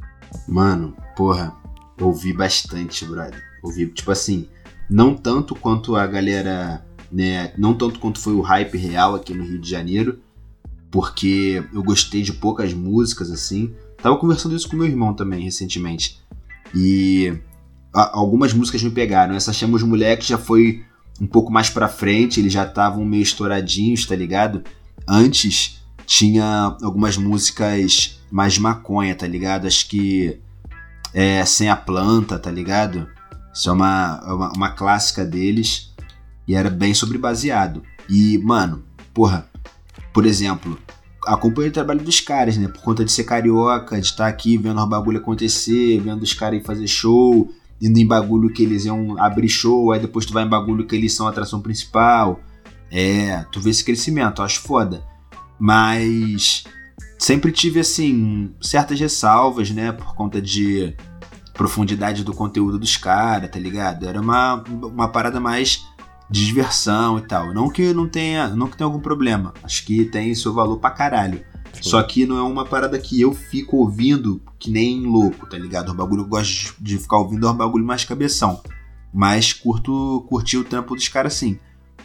Mano, 0.47 0.95
porra, 1.17 1.53
ouvi 1.99 2.31
bastante, 2.33 3.03
brother. 3.05 3.41
Ouvi, 3.63 3.87
tipo 3.87 4.11
assim, 4.11 4.47
não 4.89 5.15
tanto 5.15 5.55
quanto 5.55 5.95
a 5.95 6.05
galera, 6.07 6.81
né? 7.11 7.53
Não 7.57 7.73
tanto 7.73 7.99
quanto 7.99 8.19
foi 8.19 8.33
o 8.33 8.41
hype 8.41 8.77
real 8.77 9.15
aqui 9.15 9.33
no 9.33 9.43
Rio 9.43 9.59
de 9.59 9.69
Janeiro, 9.69 10.19
porque 10.91 11.63
eu 11.73 11.83
gostei 11.83 12.21
de 12.21 12.33
poucas 12.33 12.73
músicas, 12.73 13.31
assim. 13.31 13.73
Tava 14.01 14.17
conversando 14.17 14.55
isso 14.55 14.69
com 14.69 14.75
meu 14.75 14.87
irmão 14.87 15.13
também 15.13 15.43
recentemente. 15.43 16.19
E 16.73 17.33
algumas 17.93 18.53
músicas 18.53 18.83
me 18.83 18.91
pegaram. 18.91 19.35
Essa 19.35 19.53
Chama 19.53 19.75
os 19.75 19.83
Moleques 19.83 20.27
já 20.27 20.37
foi 20.37 20.83
um 21.19 21.27
pouco 21.27 21.51
mais 21.51 21.69
pra 21.69 21.87
frente, 21.87 22.39
eles 22.39 22.51
já 22.51 22.65
estavam 22.65 23.05
meio 23.05 23.23
estouradinhos, 23.23 24.05
tá 24.05 24.15
ligado? 24.15 24.63
Antes 25.07 25.81
tinha 26.05 26.75
algumas 26.81 27.17
músicas 27.17 28.19
mais 28.29 28.57
maconha, 28.57 29.15
tá 29.15 29.27
ligado? 29.27 29.65
Acho 29.65 29.87
que 29.87 30.39
é 31.13 31.43
Sem 31.45 31.69
a 31.69 31.75
Planta, 31.75 32.37
tá 32.37 32.51
ligado? 32.51 33.07
Isso 33.53 33.69
é 33.69 33.71
uma, 33.71 34.21
é 34.25 34.33
uma, 34.33 34.51
uma 34.51 34.69
clássica 34.71 35.23
deles 35.23 35.94
e 36.47 36.55
era 36.55 36.69
bem 36.69 36.93
sobre 36.93 37.17
baseado. 37.17 37.83
E, 38.09 38.37
mano, 38.39 38.83
porra, 39.13 39.49
por 40.13 40.25
exemplo, 40.25 40.77
acompanho 41.25 41.69
o 41.69 41.73
trabalho 41.73 42.01
dos 42.01 42.19
caras, 42.19 42.57
né? 42.57 42.67
Por 42.67 42.81
conta 42.81 43.03
de 43.03 43.11
ser 43.11 43.23
carioca, 43.23 43.99
de 43.99 44.05
estar 44.05 44.27
aqui 44.27 44.57
vendo 44.57 44.79
o 44.79 44.87
bagulho 44.87 45.17
acontecer, 45.17 45.99
vendo 45.99 46.21
os 46.21 46.33
caras 46.33 46.65
fazer 46.65 46.87
show, 46.87 47.49
indo 47.81 47.99
em 47.99 48.07
bagulho 48.07 48.53
que 48.53 48.63
eles 48.63 48.85
iam 48.85 49.19
abrir 49.19 49.49
show, 49.49 49.91
aí 49.91 49.99
depois 49.99 50.25
tu 50.25 50.33
vai 50.33 50.43
em 50.43 50.49
bagulho 50.49 50.85
que 50.85 50.95
eles 50.95 51.13
são 51.13 51.27
a 51.27 51.29
atração 51.29 51.61
principal. 51.61 52.39
É, 52.91 53.43
tu 53.51 53.59
vê 53.59 53.71
esse 53.71 53.83
crescimento, 53.83 54.41
eu 54.41 54.45
acho 54.45 54.61
foda. 54.61 55.03
Mas 55.59 56.63
sempre 57.17 57.51
tive, 57.51 57.79
assim, 57.79 58.53
certas 58.61 58.99
ressalvas, 58.99 59.71
né? 59.71 59.91
Por 59.91 60.15
conta 60.15 60.41
de 60.41 60.95
profundidade 61.53 62.23
do 62.23 62.33
conteúdo 62.33 62.77
dos 62.77 62.97
caras, 62.97 63.49
tá 63.49 63.57
ligado? 63.57 64.07
Era 64.07 64.19
uma, 64.19 64.63
uma 64.69 65.07
parada 65.07 65.39
mais 65.39 65.85
de 66.29 66.45
diversão 66.45 67.19
e 67.19 67.21
tal. 67.21 67.53
Não 67.53 67.69
que 67.69 67.93
não 67.93 68.07
tenha, 68.07 68.49
não 68.49 68.67
que 68.67 68.77
tenha 68.77 68.87
algum 68.87 68.99
problema. 68.99 69.53
Acho 69.63 69.85
que 69.85 70.05
tem 70.05 70.33
seu 70.35 70.53
valor 70.53 70.77
pra 70.77 70.89
caralho. 70.91 71.43
Sim. 71.73 71.89
Só 71.89 72.01
que 72.03 72.25
não 72.25 72.37
é 72.37 72.41
uma 72.41 72.65
parada 72.65 72.97
que 72.97 73.19
eu 73.19 73.33
fico 73.33 73.77
ouvindo 73.77 74.41
que 74.57 74.71
nem 74.71 75.01
louco, 75.01 75.47
tá 75.47 75.57
ligado? 75.57 75.89
O 75.89 75.93
bagulho 75.93 76.23
eu 76.23 76.27
gosto 76.27 76.73
de 76.79 76.97
ficar 76.97 77.17
ouvindo 77.17 77.47
é 77.47 77.51
um 77.51 77.55
bagulho 77.55 77.85
mais 77.85 78.03
cabeção. 78.05 78.61
Mas 79.13 79.53
curto 79.53 80.25
curti 80.27 80.57
o 80.57 80.63
tempo 80.63 80.95
dos 80.95 81.07
caras 81.07 81.33
sim. 81.33 81.59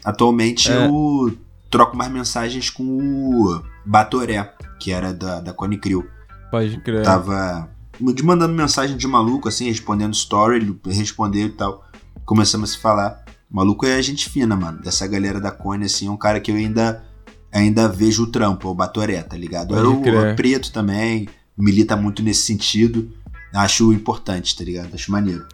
Atualmente 0.05 0.71
é. 0.71 0.87
eu 0.87 1.37
troco 1.71 1.97
mais 1.97 2.11
mensagens 2.11 2.69
com 2.69 2.85
o 2.85 3.63
Batoré, 3.85 4.53
que 4.79 4.91
era 4.91 5.13
da, 5.13 5.41
da 5.41 5.53
Cone 5.53 5.79
Crew. 5.79 6.07
Pode 6.51 6.81
crer. 6.81 7.05
Tava 7.05 7.71
mandando 8.23 8.55
mensagem 8.55 8.97
de 8.97 9.07
maluco, 9.07 9.49
assim, 9.49 9.67
respondendo 9.67 10.15
story, 10.15 10.57
ele 10.57 10.81
respondeu 10.87 11.47
e 11.47 11.51
tal. 11.51 11.85
Começamos 12.25 12.71
a 12.71 12.73
se 12.73 12.79
falar. 12.81 13.25
O 13.51 13.57
maluco 13.57 13.85
é 13.85 14.01
gente 14.01 14.29
fina, 14.29 14.55
mano. 14.55 14.81
Dessa 14.81 15.07
galera 15.07 15.41
da 15.41 15.51
Cone, 15.51 15.87
assim, 15.87 16.07
é 16.07 16.11
um 16.11 16.17
cara 16.17 16.41
que 16.41 16.51
eu 16.51 16.57
ainda 16.57 17.03
ainda 17.53 17.89
vejo 17.89 18.23
o 18.23 18.27
trampo, 18.31 18.69
o 18.69 18.75
Batoré, 18.75 19.23
tá 19.23 19.37
ligado? 19.37 19.77
Era 19.77 19.89
o, 19.89 20.01
o 20.01 20.37
Preto 20.37 20.73
também, 20.73 21.29
milita 21.59 21.97
muito 21.97 22.23
nesse 22.23 22.43
sentido. 22.43 23.11
Acho 23.53 23.93
importante, 23.93 24.57
tá 24.57 24.63
ligado? 24.63 24.95
Acho 24.95 25.11
maneiro. 25.11 25.45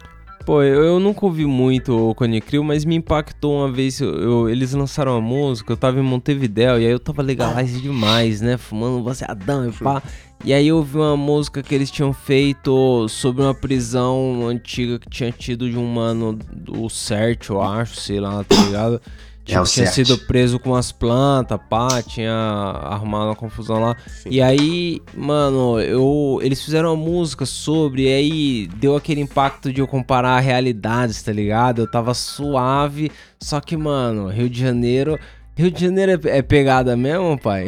Pô, 0.45 0.63
eu, 0.63 0.81
eu 0.81 0.99
nunca 0.99 1.25
ouvi 1.25 1.45
muito 1.45 2.09
o 2.11 2.15
Cone 2.15 2.39
Crew, 2.39 2.63
mas 2.63 2.85
me 2.85 2.95
impactou 2.95 3.57
uma 3.57 3.69
vez. 3.69 3.99
Eu, 3.99 4.15
eu, 4.15 4.49
eles 4.49 4.71
lançaram 4.71 5.11
uma 5.13 5.21
música, 5.21 5.73
eu 5.73 5.75
tava 5.75 5.99
em 5.99 6.03
Montevidéu, 6.03 6.79
e 6.79 6.85
aí 6.85 6.91
eu 6.91 6.99
tava 6.99 7.21
legalize 7.21 7.81
demais, 7.81 8.39
né? 8.39 8.55
Fumando 8.55 9.03
baseadão 9.03 9.67
e 9.67 9.73
pá. 9.73 10.01
E 10.45 10.53
aí 10.53 10.67
eu 10.67 10.77
ouvi 10.77 10.97
uma 10.97 11.17
música 11.17 11.61
que 11.61 11.73
eles 11.73 11.91
tinham 11.91 12.13
feito 12.13 13.07
sobre 13.09 13.41
uma 13.41 13.53
prisão 13.53 14.47
antiga 14.47 14.99
que 14.99 15.09
tinha 15.09 15.31
tido 15.31 15.69
de 15.69 15.77
um 15.77 15.85
mano 15.85 16.37
do 16.51 16.89
CERT, 16.89 17.49
eu 17.49 17.61
acho, 17.61 17.99
sei 17.99 18.19
lá, 18.19 18.43
tá 18.43 18.55
ligado? 18.63 19.01
Tipo, 19.47 19.61
é 19.61 19.63
tinha 19.63 19.87
sido 19.87 20.17
preso 20.17 20.59
com 20.59 20.75
as 20.75 20.91
plantas, 20.91 21.57
pá, 21.69 22.01
tinha 22.01 22.33
arrumado 22.33 23.27
uma 23.27 23.35
confusão 23.35 23.79
lá. 23.79 23.95
Sim. 24.05 24.29
E 24.29 24.41
aí, 24.41 25.01
mano, 25.15 25.79
eu, 25.79 26.39
eles 26.43 26.61
fizeram 26.61 26.93
uma 26.93 27.01
música 27.01 27.45
sobre, 27.45 28.03
e 28.03 28.13
aí 28.13 28.67
deu 28.75 28.97
aquele 28.97 29.21
impacto 29.21 29.71
de 29.71 29.79
eu 29.79 29.87
comparar 29.87 30.37
realidades, 30.41 31.23
tá 31.23 31.31
ligado? 31.31 31.79
Eu 31.81 31.89
tava 31.89 32.13
suave, 32.13 33.09
só 33.39 33.61
que, 33.61 33.77
mano, 33.77 34.27
Rio 34.27 34.49
de 34.49 34.59
Janeiro. 34.59 35.17
Rio 35.55 35.71
de 35.71 35.79
Janeiro 35.79 36.11
é, 36.27 36.39
é 36.39 36.41
pegada 36.41 36.97
mesmo, 36.97 37.39
pai? 37.39 37.67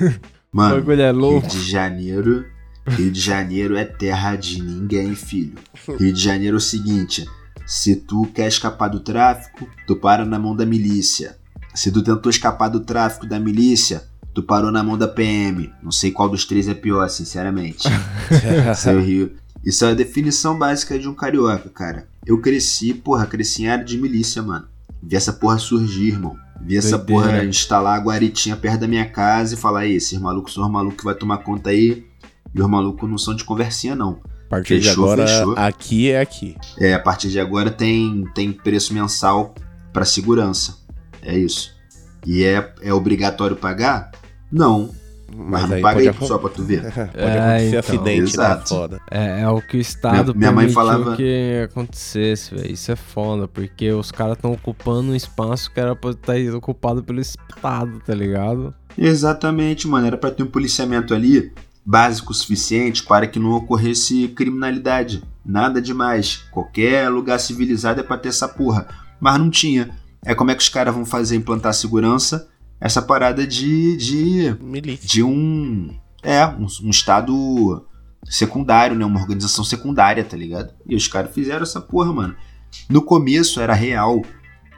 Mano, 0.52 0.92
é 0.92 1.12
Rio 1.12 1.42
de 1.42 1.70
Janeiro. 1.70 2.44
Rio 2.86 3.10
de 3.10 3.20
Janeiro 3.20 3.76
é 3.76 3.84
terra 3.84 4.34
de 4.34 4.62
ninguém, 4.62 5.14
filho. 5.14 5.58
Rio 5.98 6.12
de 6.12 6.20
Janeiro 6.20 6.56
é 6.56 6.58
o 6.58 6.60
seguinte: 6.60 7.26
se 7.66 7.96
tu 7.96 8.26
quer 8.34 8.48
escapar 8.48 8.88
do 8.88 9.00
tráfico, 9.00 9.68
tu 9.86 9.94
para 9.94 10.24
na 10.24 10.38
mão 10.38 10.56
da 10.56 10.64
milícia. 10.64 11.36
Se 11.74 11.92
tu 11.92 12.02
tentou 12.02 12.30
escapar 12.30 12.68
do 12.68 12.80
tráfico 12.80 13.26
da 13.26 13.38
milícia, 13.38 14.04
tu 14.34 14.42
parou 14.42 14.72
na 14.72 14.82
mão 14.82 14.96
da 14.96 15.06
PM. 15.06 15.70
Não 15.82 15.90
sei 15.92 16.10
qual 16.10 16.28
dos 16.28 16.46
três 16.46 16.66
é 16.66 16.74
pior, 16.74 17.08
sinceramente. 17.08 17.86
Seu 18.74 19.00
Rio. 19.00 19.36
Isso 19.64 19.84
é 19.84 19.90
a 19.90 19.94
definição 19.94 20.58
básica 20.58 20.98
de 20.98 21.06
um 21.08 21.14
carioca, 21.14 21.68
cara. 21.68 22.08
Eu 22.24 22.40
cresci, 22.40 22.94
porra, 22.94 23.26
cresci 23.26 23.64
em 23.64 23.68
área 23.68 23.84
de 23.84 23.98
milícia, 23.98 24.42
mano. 24.42 24.66
Vi 25.02 25.14
essa 25.14 25.32
porra 25.32 25.58
surgir, 25.58 26.08
irmão. 26.08 26.36
Vi 26.60 26.76
essa 26.76 26.98
porra 26.98 27.44
instalar 27.44 27.96
a 27.96 28.02
guaritinha 28.02 28.56
perto 28.56 28.80
da 28.80 28.88
minha 28.88 29.08
casa 29.08 29.54
e 29.54 29.56
falar: 29.56 29.80
aí, 29.80 29.94
esses 29.94 30.18
malucos 30.18 30.54
são 30.54 30.64
os 30.64 30.70
malucos 30.70 30.98
que 30.98 31.04
vai 31.04 31.14
tomar 31.14 31.38
conta 31.38 31.70
aí. 31.70 32.04
E 32.54 32.60
os 32.60 32.68
malucos 32.68 33.08
não 33.08 33.18
são 33.18 33.34
de 33.34 33.44
conversinha, 33.44 33.94
não. 33.94 34.20
A 34.46 34.50
partir 34.50 34.76
fechou, 34.76 34.82
de 34.82 35.00
agora, 35.00 35.26
fechou. 35.26 35.54
aqui 35.56 36.10
é 36.10 36.20
aqui. 36.20 36.56
É, 36.78 36.94
a 36.94 36.98
partir 36.98 37.28
de 37.28 37.38
agora 37.38 37.70
tem, 37.70 38.24
tem 38.34 38.50
preço 38.50 38.94
mensal 38.94 39.54
para 39.92 40.04
segurança. 40.04 40.78
É 41.22 41.36
isso. 41.36 41.76
E 42.26 42.42
é, 42.44 42.72
é 42.82 42.92
obrigatório 42.92 43.56
pagar? 43.56 44.10
Não. 44.50 44.90
Mas, 45.34 45.62
Mas 45.62 45.70
não 45.70 45.80
paga 45.80 46.00
aí 46.00 46.14
só 46.26 46.38
pra 46.38 46.48
tu 46.48 46.62
ver. 46.62 46.82
pode 46.92 46.98
é, 47.14 47.38
acontecer 47.38 47.68
então, 47.68 47.80
acidente, 47.80 48.18
né? 48.18 48.24
exato. 48.24 48.60
né? 48.60 48.80
Foda. 48.80 49.00
É, 49.10 49.40
é 49.42 49.48
o 49.48 49.60
que 49.60 49.76
o 49.76 49.80
Estado 49.80 50.34
minha, 50.34 50.50
minha 50.50 50.52
mãe 50.52 50.72
falava 50.72 51.16
que 51.16 51.62
acontecesse, 51.64 52.54
velho. 52.54 52.72
Isso 52.72 52.90
é 52.90 52.96
foda, 52.96 53.46
porque 53.46 53.92
os 53.92 54.10
caras 54.10 54.36
estão 54.36 54.52
ocupando 54.52 55.12
um 55.12 55.14
espaço 55.14 55.70
que 55.70 55.78
era 55.78 55.94
pra 55.94 56.10
estar 56.10 56.34
tá 56.34 56.56
ocupado 56.56 57.02
pelo 57.02 57.20
Estado, 57.20 58.00
tá 58.04 58.14
ligado? 58.14 58.74
Exatamente, 58.96 59.86
mano. 59.86 60.06
Era 60.06 60.16
pra 60.16 60.30
ter 60.30 60.42
um 60.42 60.46
policiamento 60.46 61.14
ali 61.14 61.52
básico 61.84 62.32
o 62.32 62.34
suficiente 62.34 63.02
para 63.02 63.26
que 63.26 63.38
não 63.38 63.52
ocorresse 63.52 64.28
criminalidade. 64.28 65.22
Nada 65.44 65.80
demais. 65.80 66.44
Qualquer 66.50 67.08
lugar 67.08 67.38
civilizado 67.38 68.00
é 68.00 68.02
para 68.02 68.18
ter 68.18 68.28
essa 68.28 68.48
porra. 68.48 68.88
Mas 69.20 69.38
não 69.38 69.50
tinha. 69.50 69.90
É 70.24 70.34
como 70.34 70.50
é 70.50 70.54
que 70.54 70.62
os 70.62 70.68
caras 70.68 70.94
vão 70.94 71.06
fazer 71.06 71.36
implantar 71.36 71.72
segurança? 71.72 72.48
Essa 72.80 73.02
parada 73.02 73.46
de. 73.46 73.96
de. 73.96 74.54
de 74.96 75.22
um. 75.22 75.94
É, 76.22 76.46
um, 76.46 76.66
um 76.84 76.90
estado 76.90 77.86
secundário, 78.24 78.96
né? 78.96 79.04
Uma 79.04 79.20
organização 79.20 79.64
secundária, 79.64 80.24
tá 80.24 80.36
ligado? 80.36 80.74
E 80.86 80.94
os 80.94 81.06
caras 81.08 81.32
fizeram 81.32 81.62
essa 81.62 81.80
porra, 81.80 82.12
mano. 82.12 82.36
No 82.88 83.02
começo 83.02 83.60
era 83.60 83.72
real 83.72 84.22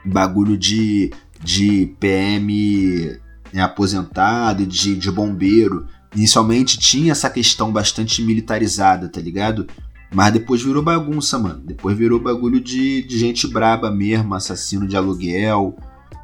bagulho 0.05 0.57
de, 0.57 1.11
de 1.43 1.95
PM 1.99 3.19
né, 3.53 3.63
aposentado, 3.63 4.67
de, 4.67 4.95
de 4.97 5.11
bombeiro 5.11 5.87
Inicialmente 6.15 6.79
tinha 6.79 7.13
essa 7.13 7.31
questão 7.31 7.73
bastante 7.73 8.23
militarizada, 8.23 9.09
tá 9.09 9.21
ligado? 9.21 9.67
Mas 10.13 10.33
depois 10.33 10.61
virou 10.61 10.83
bagunça, 10.83 11.39
mano. 11.39 11.63
Depois 11.65 11.97
virou 11.97 12.19
bagulho 12.19 12.61
de, 12.61 13.03
de 13.03 13.19
gente 13.19 13.47
braba 13.47 13.91
mesmo, 13.91 14.35
assassino 14.35 14.89
de 14.89 14.97
aluguel, 14.97 15.77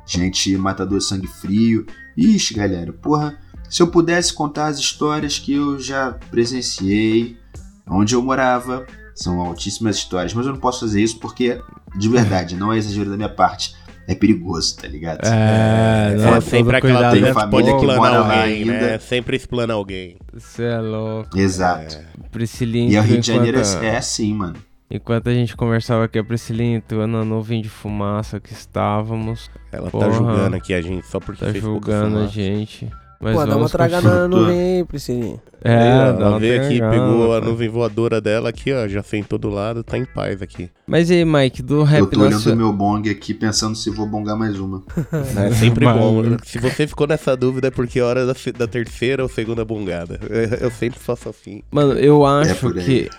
gente 0.06 0.56
matador 0.56 0.98
de 0.98 1.04
sangue 1.04 1.26
frio. 1.26 1.84
Ixi, 2.16 2.54
galera, 2.54 2.92
porra, 2.92 3.38
se 3.68 3.82
eu 3.82 3.88
pudesse 3.88 4.32
contar 4.32 4.68
as 4.68 4.78
histórias 4.78 5.38
que 5.38 5.54
eu 5.54 5.78
já 5.78 6.12
presenciei, 6.30 7.36
onde 7.88 8.14
eu 8.14 8.22
morava, 8.22 8.86
são 9.14 9.40
altíssimas 9.40 9.96
histórias, 9.96 10.32
mas 10.32 10.46
eu 10.46 10.52
não 10.52 10.60
posso 10.60 10.80
fazer 10.80 11.02
isso 11.02 11.18
porque, 11.18 11.60
de 11.96 12.08
verdade, 12.08 12.56
não 12.56 12.72
é 12.72 12.78
exagero 12.78 13.10
da 13.10 13.16
minha 13.16 13.28
parte 13.28 13.74
é 14.08 14.14
perigoso, 14.14 14.76
tá 14.76 14.86
ligado? 14.86 15.24
É, 15.24 16.12
é, 16.12 16.14
não, 16.14 16.40
sempre 16.40 16.76
aquela 16.76 17.10
tem 17.10 17.22
pode 17.50 17.68
explanar 17.68 18.14
alguém, 18.14 18.64
né? 18.64 18.98
Sempre 18.98 19.36
explana 19.36 19.74
alguém. 19.74 20.16
Você 20.32 20.62
é 20.62 20.78
louco. 20.78 21.36
Exato. 21.36 21.96
É. 21.96 22.28
Priscilinha. 22.30 22.92
E 22.92 22.96
a 22.96 23.02
Rio 23.02 23.20
de 23.20 23.26
Janeiro 23.26 23.58
é, 23.58 23.86
é 23.86 23.96
assim, 23.96 24.32
mano. 24.32 24.54
Enquanto 24.90 25.28
a 25.28 25.34
gente 25.34 25.56
conversava 25.56 26.04
aqui, 26.04 26.18
a 26.18 26.24
Priscilinha 26.24 26.76
entrou 26.76 27.06
na 27.06 27.24
nuvem 27.24 27.60
de 27.60 27.68
fumaça 27.68 28.38
que 28.38 28.52
estávamos. 28.52 29.50
Ela 29.72 29.86
tá 29.86 29.90
Porra, 29.90 30.06
tá 30.06 30.12
julgando 30.12 30.56
aqui 30.56 30.74
a 30.74 30.80
gente 30.80 31.06
só 31.06 31.18
porque 31.18 31.44
tá 31.44 31.52
julgando 31.52 32.18
a 32.20 32.26
gente. 32.26 32.88
Mas 33.20 33.34
Pô, 33.34 33.46
dá 33.46 33.56
uma 33.56 33.68
tragada 33.68 34.08
na 34.08 34.28
nuvem 34.28 34.60
aí, 34.60 34.84
Priscilinha. 34.84 35.40
É, 35.64 35.74
aí, 35.74 35.88
ela 35.88 36.38
veio 36.38 36.62
aqui, 36.62 36.78
pegou 36.78 37.34
a 37.34 37.40
nuvem 37.40 37.68
voadora 37.68 38.20
dela 38.20 38.50
aqui, 38.50 38.72
ó, 38.72 38.86
já 38.86 39.02
sentou 39.02 39.38
do 39.38 39.48
lado, 39.48 39.82
tá 39.82 39.96
em 39.96 40.04
paz 40.04 40.42
aqui. 40.42 40.70
Mas 40.86 41.10
e 41.10 41.14
aí, 41.14 41.24
Mike, 41.24 41.62
do 41.62 41.82
rap 41.82 42.00
Eu 42.00 42.06
tô 42.06 42.20
olhando 42.20 42.52
o 42.52 42.56
meu 42.56 42.72
bong 42.72 43.08
aqui, 43.08 43.32
pensando 43.32 43.74
se 43.74 43.90
vou 43.90 44.06
bongar 44.06 44.36
mais 44.36 44.60
uma. 44.60 44.84
É 45.12 45.50
sempre 45.52 45.86
bom. 45.86 46.22
Se 46.44 46.58
você 46.58 46.86
ficou 46.86 47.06
nessa 47.06 47.36
dúvida 47.36 47.68
é 47.68 47.70
porque 47.70 47.98
é 47.98 48.02
hora 48.02 48.26
da, 48.26 48.34
da 48.56 48.66
terceira 48.66 49.22
ou 49.22 49.28
segunda 49.28 49.64
bongada. 49.64 50.20
Eu 50.60 50.70
sempre 50.70 50.98
faço 51.00 51.28
assim. 51.28 51.62
Mano, 51.70 51.94
eu 51.94 52.26
é 52.26 52.42
acho 52.42 52.68
é 52.68 52.82
que... 52.84 53.10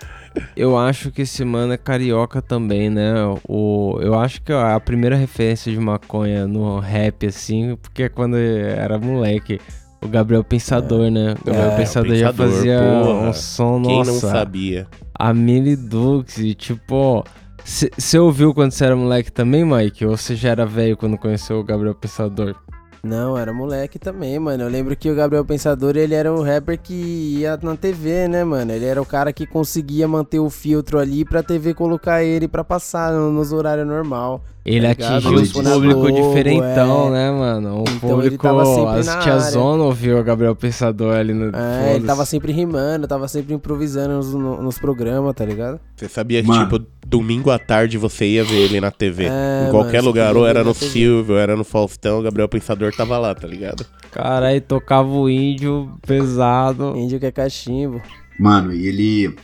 Eu 0.56 0.78
acho 0.78 1.12
que 1.12 1.22
esse 1.22 1.44
mano 1.46 1.74
é 1.74 1.78
carioca 1.78 2.42
também, 2.42 2.90
né? 2.90 3.14
O, 3.48 3.98
eu 4.02 4.18
acho 4.20 4.42
que 4.42 4.52
a 4.52 4.80
primeira 4.80 5.16
referência 5.16 5.72
de 5.72 5.80
maconha 5.80 6.48
no 6.48 6.80
rap, 6.80 7.28
assim, 7.28 7.76
porque 7.82 8.04
é 8.04 8.10
quando 8.10 8.38
era 8.38 8.98
moleque. 8.98 9.60
O 10.02 10.08
Gabriel 10.08 10.44
Pensador, 10.44 11.08
é. 11.08 11.10
né? 11.10 11.36
O 11.42 11.46
Gabriel 11.46 11.72
é, 11.72 11.76
Pensador, 11.78 12.16
já 12.16 12.32
fazia 12.32 12.80
porra. 12.80 13.30
um 13.30 13.34
som, 13.34 13.82
Quem 13.82 13.98
nossa. 13.98 14.12
não 14.12 14.20
sabia? 14.20 14.88
A 15.14 15.34
Mini 15.34 15.76
Dux, 15.76 16.38
e 16.38 16.54
tipo... 16.54 17.24
Você 17.66 18.18
ouviu 18.18 18.54
quando 18.54 18.72
você 18.72 18.86
era 18.86 18.96
moleque 18.96 19.30
também, 19.30 19.66
Mike? 19.66 20.06
Ou 20.06 20.16
você 20.16 20.36
já 20.36 20.52
era 20.52 20.66
velho 20.66 20.96
quando 20.96 21.18
conheceu 21.18 21.60
o 21.60 21.64
Gabriel 21.64 21.94
Pensador? 21.94 22.56
Não, 23.04 23.38
era 23.38 23.54
moleque 23.54 24.00
também, 24.00 24.38
mano. 24.40 24.64
Eu 24.64 24.70
lembro 24.70 24.96
que 24.96 25.10
o 25.10 25.16
Gabriel 25.16 25.46
Pensador, 25.46 25.96
ele 25.96 26.14
era 26.14 26.34
um 26.34 26.42
rapper 26.42 26.80
que 26.80 26.94
ia 27.40 27.58
na 27.62 27.76
TV, 27.76 28.28
né, 28.28 28.44
mano? 28.44 28.72
Ele 28.72 28.86
era 28.86 29.02
o 29.02 29.06
cara 29.06 29.32
que 29.32 29.46
conseguia 29.46 30.08
manter 30.08 30.40
o 30.40 30.50
filtro 30.50 31.00
ali 31.00 31.24
pra 31.24 31.44
TV 31.44 31.74
colocar 31.74 32.24
ele 32.24 32.48
pra 32.48 32.64
passar 32.64 33.14
nos 33.14 33.52
horários 33.52 33.88
normal. 33.88 34.44
Ele 34.68 34.94
tá 34.96 35.18
atingiu 35.18 35.64
na 35.64 35.72
público 35.72 36.02
Globo, 36.02 36.12
diferentão, 36.12 37.08
é. 37.08 37.12
né, 37.12 37.32
mano? 37.32 37.78
O 37.80 37.82
Então 37.84 38.10
ele 38.20 38.32
público, 38.32 38.44
tava 38.44 38.66
sempre 38.66 39.00
as 39.00 39.06
na 39.06 39.20
tiazona 39.20 39.84
ouviu 39.84 40.20
o 40.20 40.24
Gabriel 40.24 40.56
Pensador 40.58 41.16
ali 41.16 41.34
no... 41.34 41.56
É, 41.56 41.96
ele 41.96 42.06
tava 42.06 42.26
sempre 42.26 42.52
rimando, 42.52 43.08
tava 43.08 43.30
sempre 43.30 43.54
improvisando 43.54 44.16
nos, 44.16 44.34
no- 44.34 44.62
nos 44.62 44.78
programas, 44.78 45.34
tá 45.34 45.46
ligado? 45.46 45.80
Você 45.96 46.10
sabia 46.10 46.44
que, 46.44 46.52
tipo, 46.52 46.86
domingo 47.06 47.50
à 47.50 47.58
tarde 47.58 47.98
você 47.98 48.26
ia 48.28 48.44
ver 48.44 48.58
ele 48.66 48.82
na 48.82 48.92
TV. 48.92 49.28
É, 49.32 49.68
em 49.68 49.72
qualquer 49.72 49.98
mano, 49.98 50.08
lugar, 50.08 50.36
ou 50.36 50.46
era 50.46 50.64
no. 50.66 50.74
Silvio, 50.74 51.36
ou 51.36 51.40
era 51.40 51.56
no 51.56 51.64
Faustão, 51.64 52.20
o 52.20 52.22
Gabriel 52.22 52.50
Pensador 52.50 52.94
tava 52.94 53.18
lá, 53.18 53.34
tá 53.34 53.48
ligado? 53.48 53.86
Caralho, 54.12 54.60
tocava 54.60 55.08
o 55.08 55.30
índio 55.30 55.90
pesado. 56.06 56.94
Índio 56.98 57.20
que 57.20 57.26
é 57.26 57.32
cachimbo. 57.32 58.02
Mano, 58.38 58.74
e 58.74 58.86
ele, 58.86 59.36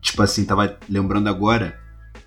tipo 0.00 0.22
assim, 0.22 0.44
tava 0.44 0.76
lembrando 0.88 1.28
agora, 1.28 1.74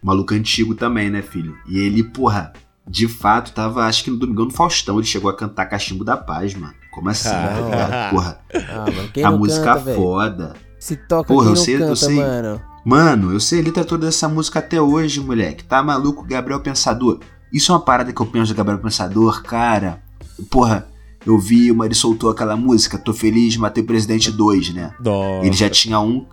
maluco 0.04 0.34
antigo 0.34 0.76
também, 0.76 1.10
né, 1.10 1.22
filho? 1.22 1.56
E 1.68 1.78
ele, 1.80 2.04
porra, 2.04 2.54
de 2.88 3.08
fato, 3.08 3.52
tava, 3.54 3.86
acho 3.86 4.04
que 4.04 4.12
no 4.12 4.18
Domingão 4.18 4.48
do 4.48 4.54
Faustão, 4.54 4.98
ele 4.98 5.08
chegou 5.08 5.30
a 5.30 5.36
cantar 5.36 5.66
Cachimbo 5.68 6.04
da 6.04 6.18
Paz, 6.18 6.54
mano. 6.56 6.74
Como 6.92 7.10
assim, 7.10 7.30
Ah. 7.30 7.48
tá 7.56 7.62
ligado? 7.62 8.10
Porra, 8.12 8.40
Ah, 8.54 8.86
mano, 8.92 9.28
a 9.28 9.32
música 9.38 9.76
canta, 9.76 9.94
foda. 9.96 10.54
Se 10.80 10.96
toca 10.96 11.28
Porra, 11.34 11.50
eu 11.52 11.56
sei- 11.56 11.76
eu 11.76 11.80
canta, 11.80 11.96
sei. 11.96 12.16
mano. 12.16 12.62
Mano, 12.84 13.32
eu 13.32 13.40
sei 13.40 13.60
a 13.62 13.64
letra 13.64 13.86
toda 13.86 14.08
dessa 14.08 14.28
música 14.28 14.58
até 14.60 14.82
hoje, 14.82 15.20
moleque. 15.22 15.64
Tá 15.64 15.84
maluco, 15.84 16.26
Gabriel 16.26 16.60
Pensador? 16.62 17.20
Isso 17.54 17.72
é 17.72 17.76
uma 17.76 17.82
parada 17.82 18.12
que 18.12 18.20
eu 18.22 18.26
penso 18.26 18.54
do 18.54 18.58
Gabriel 18.58 18.80
Pensador, 18.80 19.44
cara. 19.44 20.02
Porra, 20.50 20.88
eu 21.26 21.38
vi, 21.38 21.72
o 21.72 21.76
Mari 21.76 21.94
soltou 21.94 22.32
aquela 22.32 22.56
música, 22.58 22.98
Tô 22.98 23.14
Feliz, 23.14 23.56
Matei 23.56 23.84
o 23.84 23.86
Presidente 23.86 24.32
2, 24.32 24.74
né? 24.74 24.92
Nossa. 25.00 25.46
Ele 25.46 25.56
já 25.56 25.70
tinha 25.70 26.00
um 26.00 26.26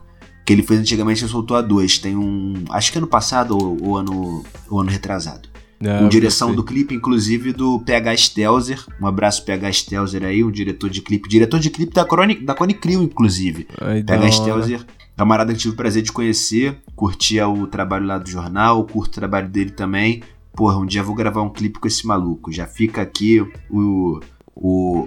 que 0.49 0.55
ele 0.55 0.63
fez 0.63 0.81
antigamente 0.81 1.23
e 1.23 1.29
soltou 1.29 1.59
a 1.59 1.61
dois. 1.61 1.99
Tem 1.99 2.17
um. 2.17 2.55
Acho 2.71 2.91
que 2.91 2.97
ano 2.97 3.07
passado 3.07 3.51
ou, 3.55 3.77
ou 3.87 3.97
ano, 3.99 4.43
ou 4.71 4.81
ano 4.81 4.91
retrasado. 4.91 5.47
Não, 5.79 5.99
com 5.99 6.09
direção 6.09 6.49
você- 6.49 6.57
do 6.57 6.65
clipe, 6.65 6.95
inclusive, 6.95 7.53
do 7.53 7.79
PH 7.81 8.17
Stelzer. 8.17 8.83
Um 8.99 9.07
abraço, 9.07 9.45
PH 9.45 9.71
Stelzer 9.75 10.25
aí, 10.25 10.43
um 10.43 10.51
diretor 10.51 10.89
de 10.89 11.03
clipe. 11.03 11.29
Diretor 11.29 11.61
de 11.61 11.69
clipe 11.69 11.93
da, 11.93 12.03
Crone, 12.03 12.35
da 12.37 12.55
Cone 12.55 12.73
Crew, 12.73 13.03
inclusive. 13.03 13.69
Ai, 13.79 14.03
PH. 14.03 14.31
Stelzer, 14.33 14.87
camarada 15.15 15.53
que 15.53 15.59
tive 15.59 15.75
o 15.75 15.77
prazer 15.77 16.01
de 16.03 16.11
conhecer. 16.13 16.79
Curtia 16.97 17.47
o 17.47 17.67
trabalho 17.67 18.07
lá 18.07 18.17
do 18.17 18.31
jornal, 18.31 18.87
curto 18.87 19.11
o 19.11 19.21
trabalho 19.21 19.51
dele 19.51 19.71
também. 19.73 20.23
Porra, 20.57 20.79
um 20.79 20.87
dia 20.87 21.03
vou 21.03 21.15
gravar 21.15 21.43
um 21.43 21.51
clipe 21.51 21.79
com 21.79 21.87
esse 21.87 22.07
maluco. 22.07 22.51
Já 22.51 22.67
fica 22.67 23.03
aqui 23.03 23.47
o, 23.69 24.19
o, 24.57 25.07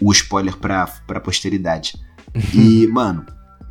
o 0.00 0.12
spoiler 0.12 0.56
pra, 0.56 0.86
pra 1.06 1.20
posteridade. 1.20 1.92
E, 2.54 2.86
mano, 2.86 3.24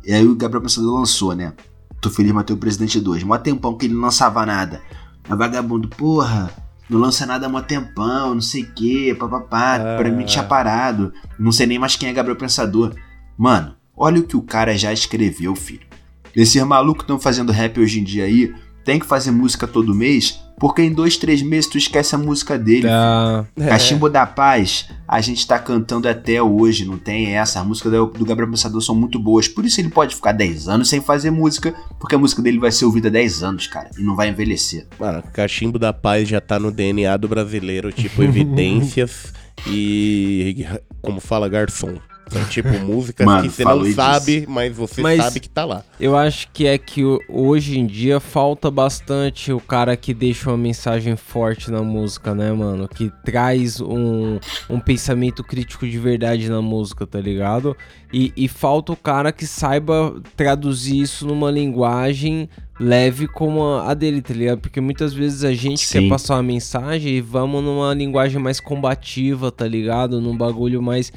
e 0.08 0.12
aí 0.14 0.26
o 0.26 0.34
Gabriel 0.34 0.62
Pensador 0.62 0.98
lançou, 0.98 1.34
né? 1.34 1.52
Tô 2.00 2.08
feliz, 2.08 2.32
matei 2.32 2.56
o 2.56 2.58
Presidente 2.58 2.98
2. 2.98 3.24
Mó 3.24 3.36
tempão 3.36 3.76
que 3.76 3.84
ele 3.84 3.92
não 3.92 4.00
lançava 4.00 4.46
nada. 4.46 4.80
A 5.28 5.34
vagabundo, 5.34 5.86
porra, 5.86 6.50
não 6.88 6.98
lança 6.98 7.26
nada 7.26 7.44
há 7.44 7.48
mó 7.50 7.60
tempão, 7.60 8.32
não 8.32 8.40
sei 8.40 8.62
o 8.62 8.72
que, 8.72 9.14
papapá. 9.14 9.74
Ah. 9.74 9.98
Pra 9.98 10.10
mim 10.10 10.24
tinha 10.24 10.42
parado. 10.42 11.12
Não 11.38 11.52
sei 11.52 11.66
nem 11.66 11.78
mais 11.78 11.94
quem 11.94 12.08
é 12.08 12.12
Gabriel 12.14 12.38
Pensador. 12.38 12.94
Mano, 13.36 13.74
olha 13.94 14.18
o 14.18 14.22
que 14.22 14.34
o 14.34 14.40
cara 14.40 14.78
já 14.78 14.94
escreveu, 14.94 15.54
filho. 15.54 15.86
Esses 16.34 16.62
malucos 16.62 17.02
estão 17.02 17.20
fazendo 17.20 17.52
rap 17.52 17.78
hoje 17.78 18.00
em 18.00 18.04
dia 18.04 18.24
aí, 18.24 18.54
tem 18.84 18.98
que 18.98 19.06
fazer 19.06 19.30
música 19.30 19.66
todo 19.66 19.94
mês, 19.94 20.40
porque 20.58 20.82
em 20.82 20.92
dois, 20.92 21.16
três 21.16 21.40
meses 21.42 21.70
tu 21.70 21.78
esquece 21.78 22.14
a 22.14 22.18
música 22.18 22.58
dele. 22.58 22.88
Tá. 22.88 23.46
Cachimbo 23.68 24.08
da 24.08 24.26
Paz, 24.26 24.88
a 25.06 25.20
gente 25.20 25.46
tá 25.46 25.58
cantando 25.58 26.08
até 26.08 26.42
hoje, 26.42 26.84
não 26.84 26.98
tem 26.98 27.36
essa. 27.36 27.60
As 27.60 27.66
músicas 27.66 27.92
do, 27.92 28.06
do 28.06 28.24
Gabriel 28.24 28.50
Pensador 28.50 28.80
são 28.80 28.94
muito 28.94 29.18
boas. 29.18 29.46
Por 29.46 29.64
isso 29.64 29.80
ele 29.80 29.88
pode 29.88 30.14
ficar 30.14 30.32
10 30.32 30.68
anos 30.68 30.88
sem 30.88 31.00
fazer 31.00 31.30
música, 31.30 31.74
porque 31.98 32.14
a 32.14 32.18
música 32.18 32.42
dele 32.42 32.58
vai 32.58 32.72
ser 32.72 32.84
ouvida 32.86 33.10
10 33.10 33.42
anos, 33.42 33.66
cara, 33.66 33.90
e 33.96 34.02
não 34.02 34.16
vai 34.16 34.28
envelhecer. 34.28 34.86
Mano, 34.98 35.22
Cachimbo 35.32 35.78
da 35.78 35.92
Paz 35.92 36.28
já 36.28 36.40
tá 36.40 36.58
no 36.58 36.72
DNA 36.72 37.16
do 37.16 37.28
brasileiro, 37.28 37.92
tipo, 37.92 38.22
evidências 38.22 39.32
e. 39.66 40.66
Como 41.00 41.20
fala 41.20 41.48
garçom. 41.48 41.94
São 42.30 42.44
tipo 42.46 42.68
músicas 42.80 43.26
Mano, 43.26 43.42
que 43.42 43.50
você 43.50 43.64
não 43.64 43.70
falei 43.70 43.92
sabe, 43.92 44.44
mas 44.48 44.76
você 44.76 45.00
Mas- 45.02 45.22
sabe 45.22 45.40
que 45.40 45.48
tá 45.48 45.64
lá. 45.64 45.84
Eu 45.98 46.16
acho 46.16 46.48
que 46.52 46.66
é 46.66 46.76
que 46.78 47.02
hoje 47.28 47.78
em 47.78 47.86
dia 47.86 48.20
falta 48.20 48.70
bastante 48.70 49.52
o 49.52 49.60
cara 49.60 49.96
que 49.96 50.14
deixa 50.14 50.50
uma 50.50 50.56
mensagem 50.56 51.16
forte 51.16 51.70
na 51.70 51.82
música, 51.82 52.34
né, 52.34 52.52
mano? 52.52 52.88
Que 52.88 53.10
traz 53.24 53.80
um, 53.80 54.38
um 54.68 54.78
pensamento 54.80 55.42
crítico 55.42 55.86
de 55.88 55.98
verdade 55.98 56.48
na 56.48 56.62
música, 56.62 57.06
tá 57.06 57.20
ligado? 57.20 57.76
E, 58.12 58.32
e 58.36 58.48
falta 58.48 58.92
o 58.92 58.96
cara 58.96 59.32
que 59.32 59.46
saiba 59.46 60.14
traduzir 60.36 61.00
isso 61.00 61.26
numa 61.26 61.50
linguagem 61.50 62.48
leve 62.80 63.26
como 63.26 63.64
a 63.64 63.90
a 63.90 63.94
dele, 63.94 64.20
tá 64.22 64.32
ligado? 64.34 64.60
Porque 64.60 64.80
muitas 64.80 65.12
vezes 65.14 65.42
a 65.44 65.52
gente 65.52 65.84
Sim. 65.86 66.02
quer 66.02 66.08
passar 66.08 66.36
uma 66.36 66.42
mensagem 66.42 67.14
e 67.16 67.20
vamos 67.20 67.62
numa 67.64 67.92
linguagem 67.94 68.40
mais 68.40 68.60
combativa, 68.60 69.50
tá 69.50 69.66
ligado? 69.66 70.20
Num 70.20 70.36
bagulho 70.36 70.80
mais 70.82 71.12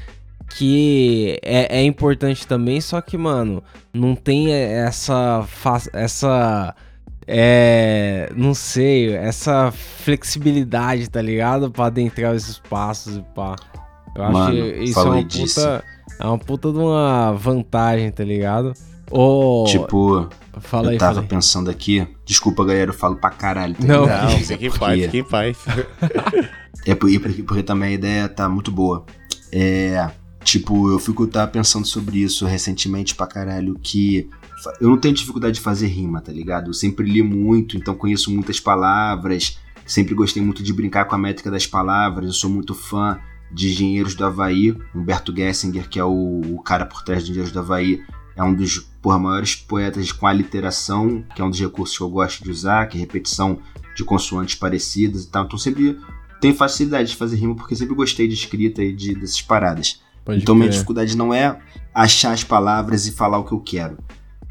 que 0.58 1.40
é, 1.44 1.80
é 1.80 1.84
importante 1.84 2.46
também, 2.48 2.80
só 2.82 3.00
que, 3.02 3.18
mano, 3.18 3.64
não 3.94 4.16
tem 4.16 4.52
essa. 4.54 5.44
fa- 5.48 5.82
essa. 5.94 6.76
É. 7.28 8.30
Não 8.36 8.54
sei, 8.54 9.14
essa 9.16 9.72
flexibilidade, 9.72 11.10
tá 11.10 11.22
ligado? 11.22 11.72
Pra 11.72 11.86
adentrar 11.86 12.34
os 12.34 12.48
espaços 12.48 13.18
e 13.18 13.22
pá. 13.36 13.56
Eu 14.16 14.24
acho 14.24 14.34
Mano, 14.34 14.52
que 14.54 14.84
isso 14.84 15.00
é 15.00 15.04
falei 15.04 15.20
uma 15.22 15.24
disso. 15.28 15.62
puta. 15.62 15.84
É 16.20 16.26
uma 16.26 16.38
puta 16.38 16.72
de 16.72 16.78
uma 16.78 17.32
vantagem, 17.34 18.12
tá 18.12 18.24
ligado? 18.24 18.74
Ô. 19.10 19.64
Tipo, 19.68 20.30
fala 20.60 20.90
aí, 20.90 20.96
eu 20.96 21.00
tava 21.00 21.14
fala 21.16 21.26
aí. 21.26 21.30
pensando 21.30 21.70
aqui. 21.70 22.08
Desculpa, 22.26 22.66
galera, 22.66 22.92
eu 22.92 22.94
falo 22.96 23.16
pra 23.16 23.30
caralho. 23.30 23.76
tá 23.76 23.86
Não, 23.88 24.02
ligado? 24.04 24.24
Não, 24.32 24.38
fique 24.40 24.66
em 24.68 24.72
paz, 24.72 25.02
fique 25.02 25.18
em 25.20 25.24
paz. 25.24 25.58
É 26.86 26.96
por- 26.96 27.10
e 27.10 27.20
porque, 27.20 27.44
porque 27.44 27.64
também 27.64 27.90
a 27.90 27.94
ideia 27.94 28.28
tá 28.30 28.50
muito 28.50 28.72
boa. 28.72 29.06
É. 29.52 30.10
Tipo, 30.44 30.90
eu 30.90 31.00
fico 31.00 31.28
tava 31.28 31.52
pensando 31.52 31.86
sobre 31.86 32.20
isso 32.20 32.46
recentemente 32.46 33.16
pra 33.16 33.28
caralho, 33.28 33.78
que 33.82 34.30
eu 34.80 34.90
não 34.90 34.98
tenho 34.98 35.14
dificuldade 35.14 35.56
de 35.56 35.62
fazer 35.62 35.88
rima, 35.88 36.22
tá 36.22 36.32
ligado? 36.32 36.70
Eu 36.70 36.74
sempre 36.74 37.10
li 37.10 37.22
muito, 37.22 37.78
então 37.78 37.96
conheço 37.96 38.32
muitas 38.32 38.60
palavras, 38.60 39.60
sempre 39.86 40.16
gostei 40.16 40.42
muito 40.42 40.64
de 40.64 40.74
brincar 40.74 41.06
com 41.06 41.16
a 41.16 41.18
métrica 41.18 41.50
das 41.50 41.68
palavras, 41.68 42.26
eu 42.28 42.34
sou 42.34 42.50
muito 42.50 42.74
fã 42.74 43.20
de 43.52 43.70
Engenheiros 43.70 44.16
do 44.16 44.26
Havaí, 44.26 44.76
Humberto 44.96 45.36
Gessinger, 45.36 45.90
que 45.90 46.00
é 46.00 46.04
o, 46.04 46.42
o 46.56 46.62
cara 46.62 46.86
por 46.86 47.04
trás 47.04 47.24
de 47.24 47.32
Engenheiros 47.32 47.52
do 47.52 47.60
Havaí, 47.60 48.02
é 48.36 48.44
um 48.44 48.54
dos 48.54 48.80
porra, 49.02 49.20
maiores 49.20 49.56
poetas 49.56 50.12
com 50.12 50.26
a 50.26 50.34
literação, 50.34 51.24
que 51.36 51.42
é 51.42 51.46
um 51.46 51.50
dos 51.50 51.60
recursos 51.60 51.98
que 51.98 52.04
eu 52.04 52.10
gosto 52.10 52.44
de 52.44 52.50
usar, 52.50 52.88
que 52.88 52.98
é 52.98 53.02
repetição 53.02 53.60
de 53.96 54.04
consoantes 54.04 54.56
parecidas 54.56 55.24
e 55.24 55.30
tal. 55.30 55.46
Então 55.46 55.60
sempre 55.60 56.00
tenho 56.40 56.56
facilidade 56.56 57.10
de 57.10 57.16
fazer 57.16 57.38
rima 57.38 57.56
porque 57.56 57.76
sempre 57.76 57.94
gostei 57.94 58.28
de 58.28 58.34
escrita 58.34 58.82
e 58.84 58.94
de, 58.94 59.14
dessas 59.14 59.42
paradas. 59.42 60.02
Pode 60.24 60.42
então 60.42 60.56
minha 60.56 60.68
crer. 60.68 60.74
dificuldade 60.74 61.16
não 61.18 61.34
é 61.34 61.60
achar 61.94 62.32
as 62.34 62.44
palavras 62.44 63.08
e 63.08 63.12
falar 63.12 63.38
o 63.40 63.44
que 63.44 63.52
eu 63.54 63.60
quero, 63.60 63.98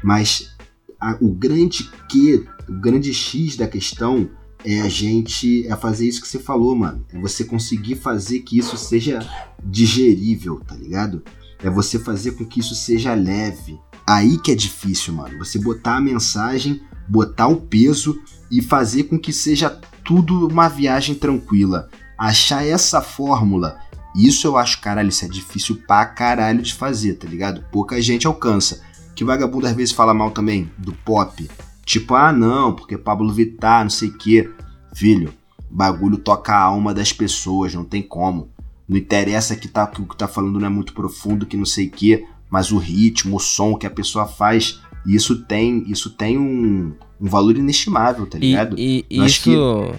mas 0.03 0.55
a- 0.99 1.17
o 1.21 1.29
grande 1.29 1.89
que, 2.09 2.45
o 2.69 2.73
grande 2.73 3.13
X 3.13 3.55
da 3.55 3.67
questão 3.67 4.29
é 4.63 4.81
a 4.81 4.89
gente 4.89 5.65
é 5.67 5.75
fazer 5.75 6.07
isso 6.07 6.21
que 6.21 6.27
você 6.27 6.37
falou, 6.37 6.75
mano. 6.75 7.03
É 7.11 7.19
você 7.19 7.43
conseguir 7.43 7.95
fazer 7.95 8.41
que 8.41 8.59
isso 8.59 8.77
seja 8.77 9.19
digerível, 9.63 10.59
tá 10.59 10.75
ligado? 10.75 11.23
É 11.63 11.69
você 11.69 11.97
fazer 11.97 12.31
com 12.33 12.45
que 12.45 12.59
isso 12.59 12.75
seja 12.75 13.13
leve. 13.15 13.79
Aí 14.07 14.37
que 14.37 14.51
é 14.51 14.55
difícil, 14.55 15.13
mano. 15.13 15.37
Você 15.39 15.57
botar 15.57 15.97
a 15.97 16.01
mensagem, 16.01 16.81
botar 17.07 17.47
o 17.47 17.55
peso 17.57 18.19
e 18.51 18.61
fazer 18.61 19.03
com 19.03 19.17
que 19.17 19.31
seja 19.33 19.69
tudo 20.03 20.47
uma 20.47 20.67
viagem 20.67 21.15
tranquila. 21.15 21.89
Achar 22.17 22.63
essa 22.65 23.01
fórmula, 23.01 23.79
isso 24.15 24.47
eu 24.47 24.57
acho, 24.57 24.81
caralho, 24.81 25.09
isso 25.09 25.25
é 25.25 25.27
difícil 25.27 25.81
pra 25.87 26.05
caralho 26.05 26.61
de 26.61 26.73
fazer, 26.73 27.13
tá 27.15 27.27
ligado? 27.27 27.63
Pouca 27.71 28.01
gente 28.01 28.27
alcança. 28.27 28.81
Que 29.15 29.23
vagabundo 29.23 29.67
às 29.67 29.73
vezes 29.73 29.93
fala 29.93 30.13
mal 30.13 30.31
também 30.31 30.69
do 30.77 30.93
pop. 30.93 31.49
Tipo, 31.85 32.15
ah 32.15 32.31
não, 32.31 32.73
porque 32.73 32.97
Pablo 32.97 33.31
Vittar, 33.31 33.83
não 33.83 33.89
sei 33.89 34.09
o 34.09 34.17
quê. 34.17 34.49
Filho, 34.93 35.33
bagulho 35.69 36.17
toca 36.17 36.53
a 36.53 36.61
alma 36.61 36.93
das 36.93 37.11
pessoas, 37.13 37.73
não 37.73 37.83
tem 37.83 38.01
como. 38.01 38.49
Não 38.87 38.97
interessa 38.97 39.55
que, 39.55 39.67
tá, 39.67 39.87
que 39.87 40.01
o 40.01 40.05
que 40.05 40.17
tá 40.17 40.27
falando 40.27 40.59
não 40.59 40.67
é 40.67 40.69
muito 40.69 40.93
profundo, 40.93 41.45
que 41.45 41.55
não 41.55 41.65
sei 41.65 41.87
o 41.87 41.91
quê, 41.91 42.25
mas 42.49 42.71
o 42.71 42.77
ritmo, 42.77 43.37
o 43.37 43.39
som 43.39 43.75
que 43.75 43.87
a 43.87 43.89
pessoa 43.89 44.25
faz, 44.25 44.81
isso 45.05 45.43
tem, 45.45 45.83
isso 45.87 46.09
tem 46.09 46.37
um, 46.37 46.93
um 47.19 47.27
valor 47.27 47.57
inestimável, 47.57 48.25
tá 48.25 48.37
E, 48.37 48.41
ligado? 48.41 48.75
e 48.77 49.05
acho 49.21 49.49
isso, 49.49 49.93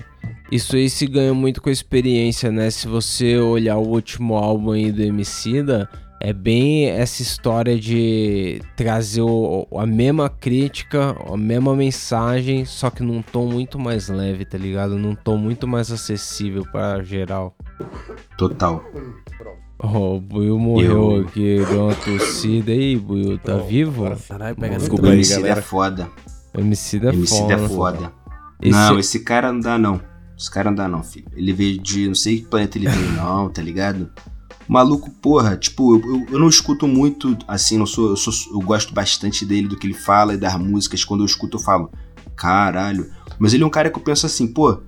isso 0.54 0.76
aí 0.76 0.88
se 0.90 1.06
ganha 1.06 1.32
muito 1.34 1.60
com 1.62 1.68
a 1.68 1.72
experiência, 1.72 2.50
né? 2.50 2.70
Se 2.70 2.86
você 2.88 3.38
olhar 3.38 3.76
o 3.78 3.86
último 3.88 4.34
álbum 4.36 4.72
aí 4.72 4.92
do 4.92 5.02
Emicida, 5.02 5.88
é 6.20 6.32
bem 6.32 6.86
essa 6.90 7.22
história 7.22 7.78
de 7.78 8.60
trazer 8.76 9.22
o- 9.22 9.66
a 9.76 9.86
mesma 9.86 10.28
crítica, 10.28 11.16
a 11.32 11.36
mesma 11.36 11.74
mensagem, 11.74 12.64
só 12.64 12.90
que 12.90 13.02
num 13.02 13.22
tom 13.22 13.46
muito 13.46 13.78
mais 13.78 14.08
leve, 14.08 14.44
tá 14.44 14.56
ligado? 14.58 14.96
Num 14.98 15.14
tom 15.14 15.36
muito 15.36 15.66
mais 15.66 15.90
acessível 15.90 16.64
pra 16.70 17.02
geral. 17.02 17.56
Total. 18.38 18.84
Ó, 19.84 20.16
o 20.16 20.20
Buiu 20.20 20.58
morreu 20.58 21.16
Eu- 21.16 21.22
aqui, 21.26 21.64
deu 21.68 21.86
uma 21.86 21.94
tossida 21.96 22.70
aí, 22.70 22.96
Buiu, 22.96 23.36
tá 23.38 23.54
Pronto, 23.54 23.66
vivo? 23.66 24.16
Caralho, 24.28 24.54
pega 24.56 24.76
Desculpa 24.76 25.06
O 25.06 25.08
aí. 25.10 25.14
MC 25.16 25.32
é 25.32 25.36
galera. 25.38 25.62
foda. 25.62 26.08
O 26.56 26.60
MC 26.60 27.00
da 27.00 27.12
MC 27.12 27.36
foda. 27.38 27.54
é 27.54 27.58
foda. 27.68 28.12
Esse- 28.62 28.70
Não, 28.70 28.98
esse 29.00 29.20
cara 29.24 29.52
não 29.52 29.58
dá, 29.58 29.76
não. 29.76 30.00
Esse 30.42 30.50
cara 30.50 30.70
não 30.70 30.74
dá, 30.76 30.88
não, 30.88 31.02
filho. 31.04 31.26
Ele 31.36 31.52
veio 31.52 31.78
de. 31.80 32.08
Não 32.08 32.14
sei 32.16 32.40
que 32.40 32.46
planeta 32.48 32.76
ele 32.76 32.88
veio, 32.88 33.12
não, 33.12 33.48
tá 33.48 33.62
ligado? 33.62 34.10
Maluco, 34.68 35.10
porra, 35.10 35.56
tipo, 35.56 35.96
eu, 35.96 36.14
eu- 36.14 36.26
eu 36.32 36.38
não 36.38 36.48
escuto 36.48 36.86
muito, 36.88 37.36
assim, 37.46 37.78
não 37.78 37.86
sou, 37.86 38.10
eu, 38.10 38.16
sou, 38.16 38.32
eu 38.52 38.60
gosto 38.60 38.92
bastante 38.94 39.44
dele, 39.44 39.68
do 39.68 39.76
que 39.76 39.86
ele 39.86 39.94
fala 39.94 40.34
e 40.34 40.36
das 40.36 40.54
músicas. 40.58 41.04
Quando 41.04 41.20
eu 41.22 41.26
escuto, 41.26 41.56
eu 41.56 41.60
falo, 41.62 41.90
caralho. 42.36 43.10
Mas 43.38 43.52
ele 43.54 43.62
é 43.62 43.66
um 43.66 43.70
cara 43.70 43.90
que 43.90 43.98
eu 43.98 44.02
penso 44.02 44.24
assim, 44.26 44.46
pô, 44.52 44.80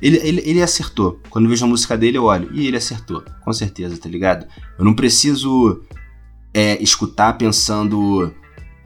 ele, 0.00 0.16
ele, 0.18 0.42
ele 0.44 0.62
acertou. 0.62 1.20
Quando 1.30 1.44
eu 1.46 1.50
vejo 1.50 1.64
a 1.64 1.68
música 1.68 1.96
dele, 1.96 2.18
eu 2.18 2.24
olho, 2.24 2.48
e 2.52 2.66
ele 2.66 2.76
acertou, 2.76 3.22
com 3.44 3.52
certeza, 3.52 3.96
tá 3.96 4.08
ligado? 4.08 4.46
Eu 4.78 4.84
não 4.84 4.94
preciso 4.94 5.82
é, 6.54 6.80
escutar 6.82 7.32
pensando, 7.34 8.32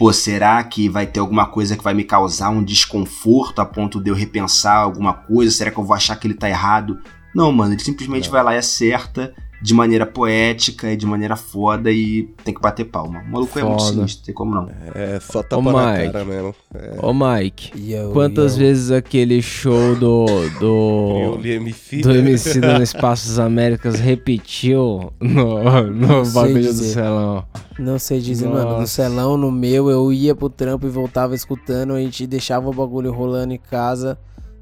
pô, 0.00 0.14
será 0.14 0.64
que 0.64 0.88
vai 0.88 1.06
ter 1.06 1.20
alguma 1.20 1.44
coisa 1.46 1.76
que 1.76 1.84
vai 1.84 1.92
me 1.92 2.04
causar 2.04 2.48
um 2.48 2.64
desconforto 2.64 3.58
a 3.58 3.66
ponto 3.66 4.00
de 4.00 4.08
eu 4.08 4.14
repensar 4.14 4.76
alguma 4.76 5.12
coisa? 5.12 5.54
Será 5.54 5.70
que 5.70 5.76
eu 5.76 5.84
vou 5.84 5.94
achar 5.94 6.16
que 6.16 6.26
ele 6.26 6.32
tá 6.32 6.48
errado? 6.48 6.98
Não, 7.34 7.52
mano, 7.52 7.74
ele 7.74 7.82
simplesmente 7.82 8.24
Não. 8.24 8.32
vai 8.32 8.42
lá 8.42 8.54
e 8.54 8.58
acerta 8.58 9.34
de 9.62 9.74
maneira 9.74 10.06
poética 10.06 10.90
e 10.90 10.96
de 10.96 11.04
maneira 11.04 11.36
foda 11.36 11.90
e 11.92 12.28
tem 12.44 12.54
que 12.54 12.60
bater 12.60 12.84
palma. 12.84 13.20
O 13.20 13.30
maluco 13.32 13.58
é 13.58 13.62
muito 13.62 13.80
Foda. 13.82 13.92
sinistro, 13.92 14.24
tem 14.24 14.34
como 14.34 14.54
não. 14.54 14.68
É 14.94 15.20
só 15.20 15.40
Ô, 15.40 15.42
tapa 15.42 15.72
na 15.72 15.92
Mike. 15.92 16.12
cara 16.12 16.24
mesmo. 16.24 16.54
É. 16.74 16.94
Ô, 17.02 17.12
Mike, 17.12 17.72
Yo, 17.92 18.10
quantas 18.12 18.54
yo. 18.54 18.58
vezes 18.60 18.90
aquele 18.90 19.42
show 19.42 19.94
do. 19.96 20.26
Eu 20.28 21.36
do. 21.36 21.42
li 21.42 21.52
MC. 21.52 22.00
do 22.00 22.10
MC 22.10 22.60
no 22.60 22.82
Espaço 22.82 23.28
das 23.28 23.38
Américas 23.38 24.00
repetiu 24.00 25.12
no, 25.20 25.84
no 25.90 26.24
bagulho 26.32 26.72
do 26.72 26.82
celão. 26.82 27.44
Não 27.78 27.98
sei 27.98 28.20
dizer, 28.20 28.48
mano. 28.48 28.64
No 28.70 28.78
Nossa. 28.80 28.86
celão, 28.86 29.36
no 29.36 29.50
meu, 29.50 29.90
eu 29.90 30.12
ia 30.12 30.34
pro 30.34 30.48
trampo 30.48 30.86
e 30.86 30.90
voltava 30.90 31.34
escutando. 31.34 31.92
A 31.94 32.00
gente 32.00 32.26
deixava 32.26 32.68
o 32.68 32.72
bagulho 32.72 33.12
rolando 33.12 33.52
em 33.52 33.58
casa. 33.58 34.18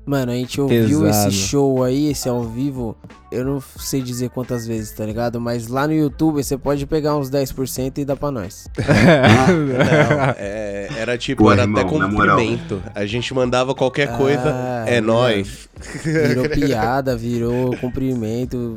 Mano, 0.06 0.32
a 0.32 0.34
gente 0.34 0.58
ouviu 0.58 1.02
Pesado. 1.02 1.28
esse 1.28 1.36
show 1.36 1.84
aí, 1.84 2.10
esse 2.10 2.28
ao 2.28 2.42
vivo. 2.42 2.96
Eu 3.30 3.44
não 3.44 3.62
sei 3.78 4.00
dizer 4.00 4.30
quantas 4.30 4.66
vezes, 4.66 4.90
tá 4.92 5.04
ligado? 5.04 5.38
Mas 5.38 5.68
lá 5.68 5.86
no 5.86 5.92
YouTube 5.92 6.42
você 6.42 6.56
pode 6.56 6.86
pegar 6.86 7.14
uns 7.16 7.30
10% 7.30 7.98
e 7.98 8.04
dar 8.04 8.16
pra 8.16 8.30
nós. 8.30 8.66
Não, 8.78 10.34
é, 10.38 10.88
era 10.96 11.18
tipo, 11.18 11.44
Pô, 11.44 11.52
era 11.52 11.62
irmão, 11.62 11.80
até 11.82 11.88
cumprimento. 11.90 12.82
A 12.94 13.04
gente 13.04 13.34
mandava 13.34 13.74
qualquer 13.74 14.16
coisa, 14.16 14.44
Ah, 14.46 14.84
é 14.86 15.00
mano. 15.00 15.12
nóis. 15.12 15.68
Virou 16.02 16.48
piada, 16.48 17.16
virou 17.16 17.76
cumprimento. 17.76 18.74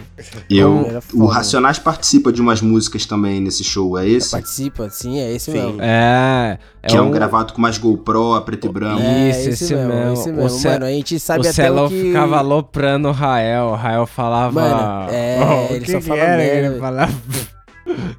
Eu, 0.50 1.02
o. 1.14 1.26
Racionais 1.26 1.80
participa 1.80 2.32
de 2.32 2.42
umas 2.42 2.62
músicas 2.62 3.06
também 3.06 3.40
nesse 3.42 3.64
show, 3.64 3.98
é 3.98 4.08
esse? 4.08 4.32
Participa, 4.32 4.90
sim, 4.90 5.20
é 5.20 5.32
esse 5.34 5.52
Sim. 5.52 5.58
mesmo. 5.60 5.82
É. 5.82 6.60
Que 6.88 6.96
é 6.98 7.02
um 7.02 7.08
um- 7.08 7.12
gravado 7.12 7.54
com 7.54 7.62
mais 7.62 7.78
GoPro, 7.78 8.34
a 8.34 8.42
preto 8.42 8.68
e 8.68 8.70
branco. 8.70 9.02
É, 9.02 9.30
Isso, 9.30 9.50
esse 9.50 9.76
mesmo. 9.76 10.14
esse 10.14 10.30
O 10.30 10.34
mesmo. 10.36 10.50
Ce- 10.60 10.68
Mano, 10.68 10.86
a 10.86 10.90
gente 10.90 11.20
sabe 11.20 11.40
o 11.40 11.42
até 11.42 11.54
celão 11.54 11.86
o 11.86 11.90
que... 11.90 12.02
ficava 12.02 12.38
aloprando 12.38 13.08
o 13.08 13.12
Rael. 13.12 13.68
O 13.68 13.76
Rael 13.76 14.06
falava. 14.06 14.41
Mano, 14.50 15.12
é, 15.12 15.38
Oh, 15.42 15.44
o 15.74 15.76
ele 15.76 15.86
que 15.86 15.92
só 15.92 16.00
que 16.00 16.08
fala 16.08 16.20
era 16.22 16.42
que 16.42 16.50
merda, 16.50 16.68
ele 16.68 16.80
falava? 16.80 17.12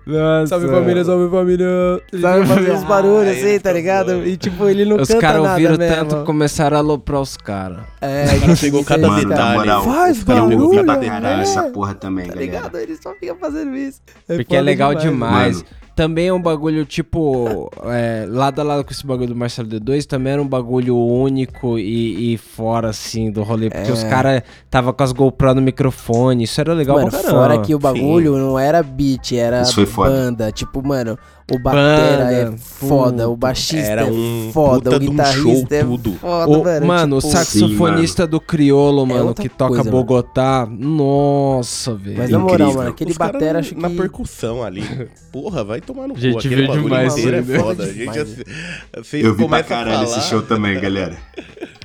Nossa. 0.07 0.47
salve 0.49 0.69
família. 0.69 1.01
Ele 2.13 2.21
Salve, 2.23 2.47
fazer 2.47 2.73
uns 2.73 2.85
barulhos 2.85 3.29
Ah, 3.29 3.31
assim, 3.31 3.59
tá 3.61 3.73
ligado? 3.73 4.27
E 4.27 4.37
tipo, 4.37 4.69
ele 4.69 4.85
não 4.85 4.97
Os 4.97 5.09
canta 5.09 5.21
caras 5.21 5.43
nada 5.43 5.53
ouviram 5.55 5.77
mesmo. 5.79 5.95
tanto, 6.09 6.25
começaram 6.25 6.77
a 6.77 6.81
aloprar 6.81 7.21
os 7.21 7.37
caras. 7.37 7.79
É, 8.01 8.25
O 8.37 8.41
cara 8.41 8.57
pegou 8.57 8.81
isso 8.81 8.89
cada 8.89 9.09
Mano, 9.09 9.23
cara. 9.23 9.35
detalhe. 9.35 9.59
moral, 9.59 9.83
Faz 9.85 10.19
eu 10.19 10.25
barulho, 10.25 10.63
ouvi 10.65 10.85
pra 10.85 10.97
né? 10.97 11.07
caralho 11.09 11.43
essa 11.43 11.63
porra 11.71 11.95
também, 11.95 12.27
Tá 12.27 12.35
galera. 12.35 12.53
ligado? 12.53 12.79
Ele 12.79 12.97
só 13.01 13.15
fica 13.15 13.35
fazendo 13.37 13.75
isso. 13.77 14.01
Porque 14.27 14.57
é 14.57 14.61
legal 14.61 14.95
demais. 14.95 15.57
Mano. 15.63 15.69
Também 15.95 16.29
é 16.29 16.33
um 16.33 16.41
bagulho, 16.41 16.87
tipo, 16.87 17.71
é, 17.85 18.25
lado 18.27 18.61
a 18.61 18.65
lado 18.65 18.83
com 18.85 18.91
esse 18.91 19.07
bagulho 19.07 19.29
do 19.29 19.37
Marcelo 19.37 19.69
D2, 19.69 20.07
também 20.07 20.33
era 20.33 20.41
um 20.43 20.49
bagulho 20.49 20.97
único 20.97 21.79
e, 21.79 22.33
e 22.33 22.39
fora, 22.39 22.89
assim, 22.89 23.31
do 23.31 23.43
rolê. 23.43 23.69
Porque 23.69 23.91
É. 23.91 23.93
os 23.93 24.03
caras 24.05 24.43
tava 24.71 24.93
com 24.95 25.03
as 25.03 25.13
GoPro 25.13 25.55
no 25.55 25.61
microfone, 25.61 26.45
isso 26.45 26.59
era 26.61 26.73
legal 26.73 26.97
Mano, 26.97 27.11
pra 27.11 27.21
caramba. 27.23 27.39
fora 27.39 27.59
que 27.61 27.75
o 27.75 27.79
bagulho 27.79 28.39
não 28.39 28.59
era 28.59 28.83
beat, 28.83 29.33
era 29.33 29.63
banda. 29.95 30.51
Tipo, 30.51 30.83
mano, 30.87 31.19
o 31.51 31.59
batera 31.59 32.25
Banda, 32.25 32.33
é 32.33 32.57
foda, 32.57 33.29
o 33.29 33.37
baixista 33.37 33.91
Era 33.91 34.03
é 34.03 34.11
um 34.11 34.51
foda, 34.53 34.91
puta 34.91 34.97
o 34.97 34.99
de 35.01 35.07
um 35.09 35.11
guitarrista 35.11 35.43
show 35.43 35.67
é 35.71 35.81
tudo. 35.85 36.13
foda, 36.15 36.51
O- 36.51 36.63
velho. 36.65 36.87
mano, 36.87 37.17
o 37.17 37.21
tipo, 37.21 37.33
saxofonista 37.33 38.27
do 38.27 38.41
Criolo, 38.41 39.05
mano, 39.07 39.29
outra 39.29 39.43
que 39.43 39.49
toca 39.49 39.75
coisa, 39.75 39.85
mano. 39.85 39.97
Bogotá. 39.97 40.67
Nossa, 40.71 41.95
velho. 41.95 42.19
Mas 42.19 42.31
na 42.31 42.39
moral, 42.39 42.75
mano, 42.75 42.91
aquele 42.91 43.11
Os 43.13 43.17
batera 43.17 43.59
acho 43.59 43.75
que... 43.75 43.81
Na 43.81 43.91
percussão 43.91 44.63
ali. 44.63 44.83
Porra, 45.33 45.65
vai 45.65 45.81
tomar 45.81 46.07
no 46.09 46.15
cu. 46.15 46.21
Gente, 46.21 46.39
Aquele 46.39 46.55
viu 46.57 46.67
bagulho 46.69 46.85
demais 46.85 47.13
inteiro 47.17 47.37
é 47.37 47.43
né? 47.43 47.59
foda. 47.59 47.85
A 47.85 47.93
gente, 47.93 48.19
assim, 48.99 49.19
Eu 49.19 49.35
vi 49.35 49.47
pra 49.49 49.59
a 49.59 49.63
caralho 49.65 50.05
esse 50.05 50.21
show 50.23 50.43
também, 50.43 50.81
galera. 50.81 51.17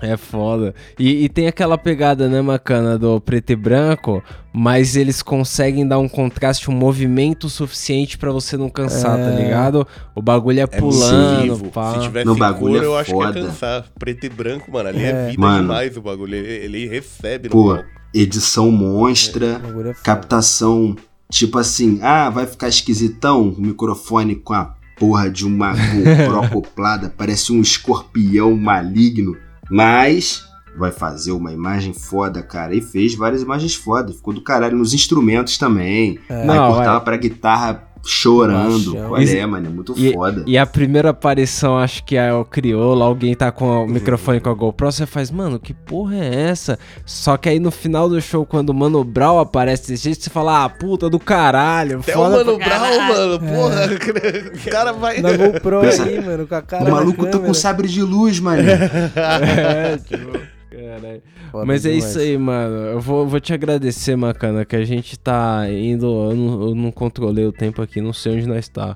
É 0.02 0.16
foda. 0.16 0.76
E, 1.00 1.24
e 1.26 1.30
tem 1.30 1.48
aquela 1.48 1.78
pegada, 1.78 2.28
né, 2.30 2.42
Macana, 2.42 2.98
do 3.00 3.20
preto 3.20 3.50
e 3.52 3.56
branco, 3.56 4.24
mas 4.54 4.96
eles 4.96 5.24
conseguem 5.24 5.88
dar 5.88 5.98
um 5.98 6.08
contraste, 6.08 6.70
um 6.70 6.74
movimento 6.74 7.50
suficiente 7.50 8.16
pra 8.18 8.32
você 8.32 8.56
não 8.58 8.70
cansar, 8.70 9.18
tá 9.18 9.24
É. 9.32 9.36
ligado? 9.48 9.88
O 10.16 10.22
bagulho 10.22 10.60
é, 10.60 10.64
É 10.64 10.68
pulando. 10.68 11.56
Se 11.94 12.00
tivesse 12.02 12.26
No 12.26 12.34
cor, 12.34 12.40
bagulho 12.40 12.82
é 12.82 12.86
eu 12.86 12.98
acho 12.98 13.12
foda. 13.12 13.34
que 13.34 13.40
ia 13.40 13.46
cansar. 13.46 13.86
Preto 13.98 14.26
e 14.26 14.30
branco, 14.30 14.72
mano, 14.72 14.90
ali 14.90 15.04
é, 15.04 15.10
É. 15.10 15.28
vida 15.30 15.42
Mano. 15.42 15.62
demais 15.64 15.98
o 15.98 16.02
bagulho. 16.02 16.36
Ele, 16.36 16.48
ele 16.48 16.88
recebe 16.88 17.50
Pô, 17.50 17.74
palco. 17.76 17.90
edição 18.14 18.72
monstra, 18.72 19.62
é 19.64 19.72
foda. 19.72 19.94
captação, 20.04 20.96
tipo 21.32 21.58
assim, 21.58 22.00
ah, 22.02 22.30
vai 22.30 22.46
ficar 22.46 22.68
esquisitão 22.68 23.50
o 23.50 23.62
microfone 23.62 24.36
com 24.36 24.54
a 24.54 24.76
porra 25.00 25.30
de 25.30 25.46
uma 25.46 25.74
GoPro 25.74 26.40
acoplada, 26.46 27.14
parece 27.16 27.52
um 27.54 27.62
escorpião 27.62 28.56
maligno, 28.56 29.38
mas 29.70 30.44
vai 30.78 30.92
fazer 30.92 31.32
uma 31.32 31.52
imagem 31.52 31.92
foda, 31.94 32.42
cara. 32.44 32.76
E 32.76 32.82
fez 32.82 33.16
várias 33.16 33.42
imagens 33.42 33.74
foda, 33.76 34.14
ficou 34.14 34.32
do 34.34 34.42
caralho 34.42 34.78
nos 34.78 34.94
instrumentos 34.94 35.58
também. 35.58 36.20
É. 36.30 36.42
Aí 36.42 36.48
Não, 36.48 36.72
cortava 36.74 36.98
é. 36.98 37.00
pra 37.00 37.18
guitarra 37.18 37.87
chorando. 38.06 38.96
Isso- 39.20 39.36
é, 39.38 39.46
mano, 39.46 39.68
é 39.68 39.70
muito 39.70 39.94
E, 39.98 40.14
foda. 40.14 40.44
e 40.46 40.58
a 40.58 40.66
primeira 40.66 41.10
aparição, 41.12 41.78
acho 41.78 42.04
que 42.04 42.16
é 42.16 42.34
o 42.34 42.44
crioulo, 42.46 43.04
alguém 43.04 43.36
tá 43.36 43.52
com 43.52 43.84
o 43.84 43.88
microfone 43.88 44.40
com 44.40 44.50
a 44.50 44.54
GoPro, 44.54 44.92
você 44.92 45.06
faz, 45.06 45.30
mano, 45.32 45.60
que 45.60 45.74
porra 45.74 46.16
é 46.16 46.50
essa? 46.50 46.78
Só 47.06 47.38
que 47.38 47.50
aí 47.50 47.60
no 47.60 47.72
final 47.72 48.08
do 48.10 48.20
show, 48.22 48.46
quando 48.46 48.70
o 48.70 48.74
Mano 48.74 49.04
Brown 49.04 49.40
aparece 49.40 49.90
desse 49.92 50.04
jeito, 50.06 50.24
você 50.24 50.30
fala, 50.30 50.66
ah, 50.66 50.70
puta 50.70 51.10
do 51.10 51.20
caralho, 51.20 52.00
Até 52.00 52.16
o 52.16 52.20
Mano 52.22 52.58
pra 52.58 52.66
Brown, 52.66 52.70
caralho." 52.70 53.14
mano, 53.14 53.40
porra. 53.40 53.88
O 54.68 54.70
cara 54.70 54.92
vai. 54.94 55.20
Na 55.22 55.32
GoPro 55.36 55.80
aí, 55.82 56.22
mano, 56.24 56.46
com 56.48 56.56
a 56.56 56.62
cara 56.62 56.86
o 56.86 56.92
maluco 56.92 57.26
tá 57.28 57.40
com 57.40 57.54
sabre 57.54 57.88
de 57.88 58.02
luz, 58.02 58.40
mano. 58.40 58.62
É, 59.16 59.98
tipo, 59.98 60.38
caralho. 60.86 61.24
Mas 61.66 61.86
é 61.86 61.92
isso 61.92 62.20
aí, 62.20 62.38
mano. 62.38 62.76
Eu 62.76 63.00
vou, 63.02 63.28
vou 63.28 63.40
te 63.40 63.54
agradecer, 63.54 64.16
Macana, 64.16 64.66
que 64.66 64.76
a 64.76 64.86
gente 64.86 65.18
tá 65.18 65.70
indo. 65.70 66.06
Eu 66.06 66.36
não, 66.36 66.62
eu 66.70 66.76
não 66.76 66.92
controlei 66.92 67.46
o 67.46 67.52
tempo 67.52 67.82
aqui, 67.82 68.02
não 68.02 68.14
sei 68.14 68.38
onde 68.38 68.48
nós 68.48 68.68
tá. 68.70 68.96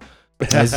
Mas 0.54 0.72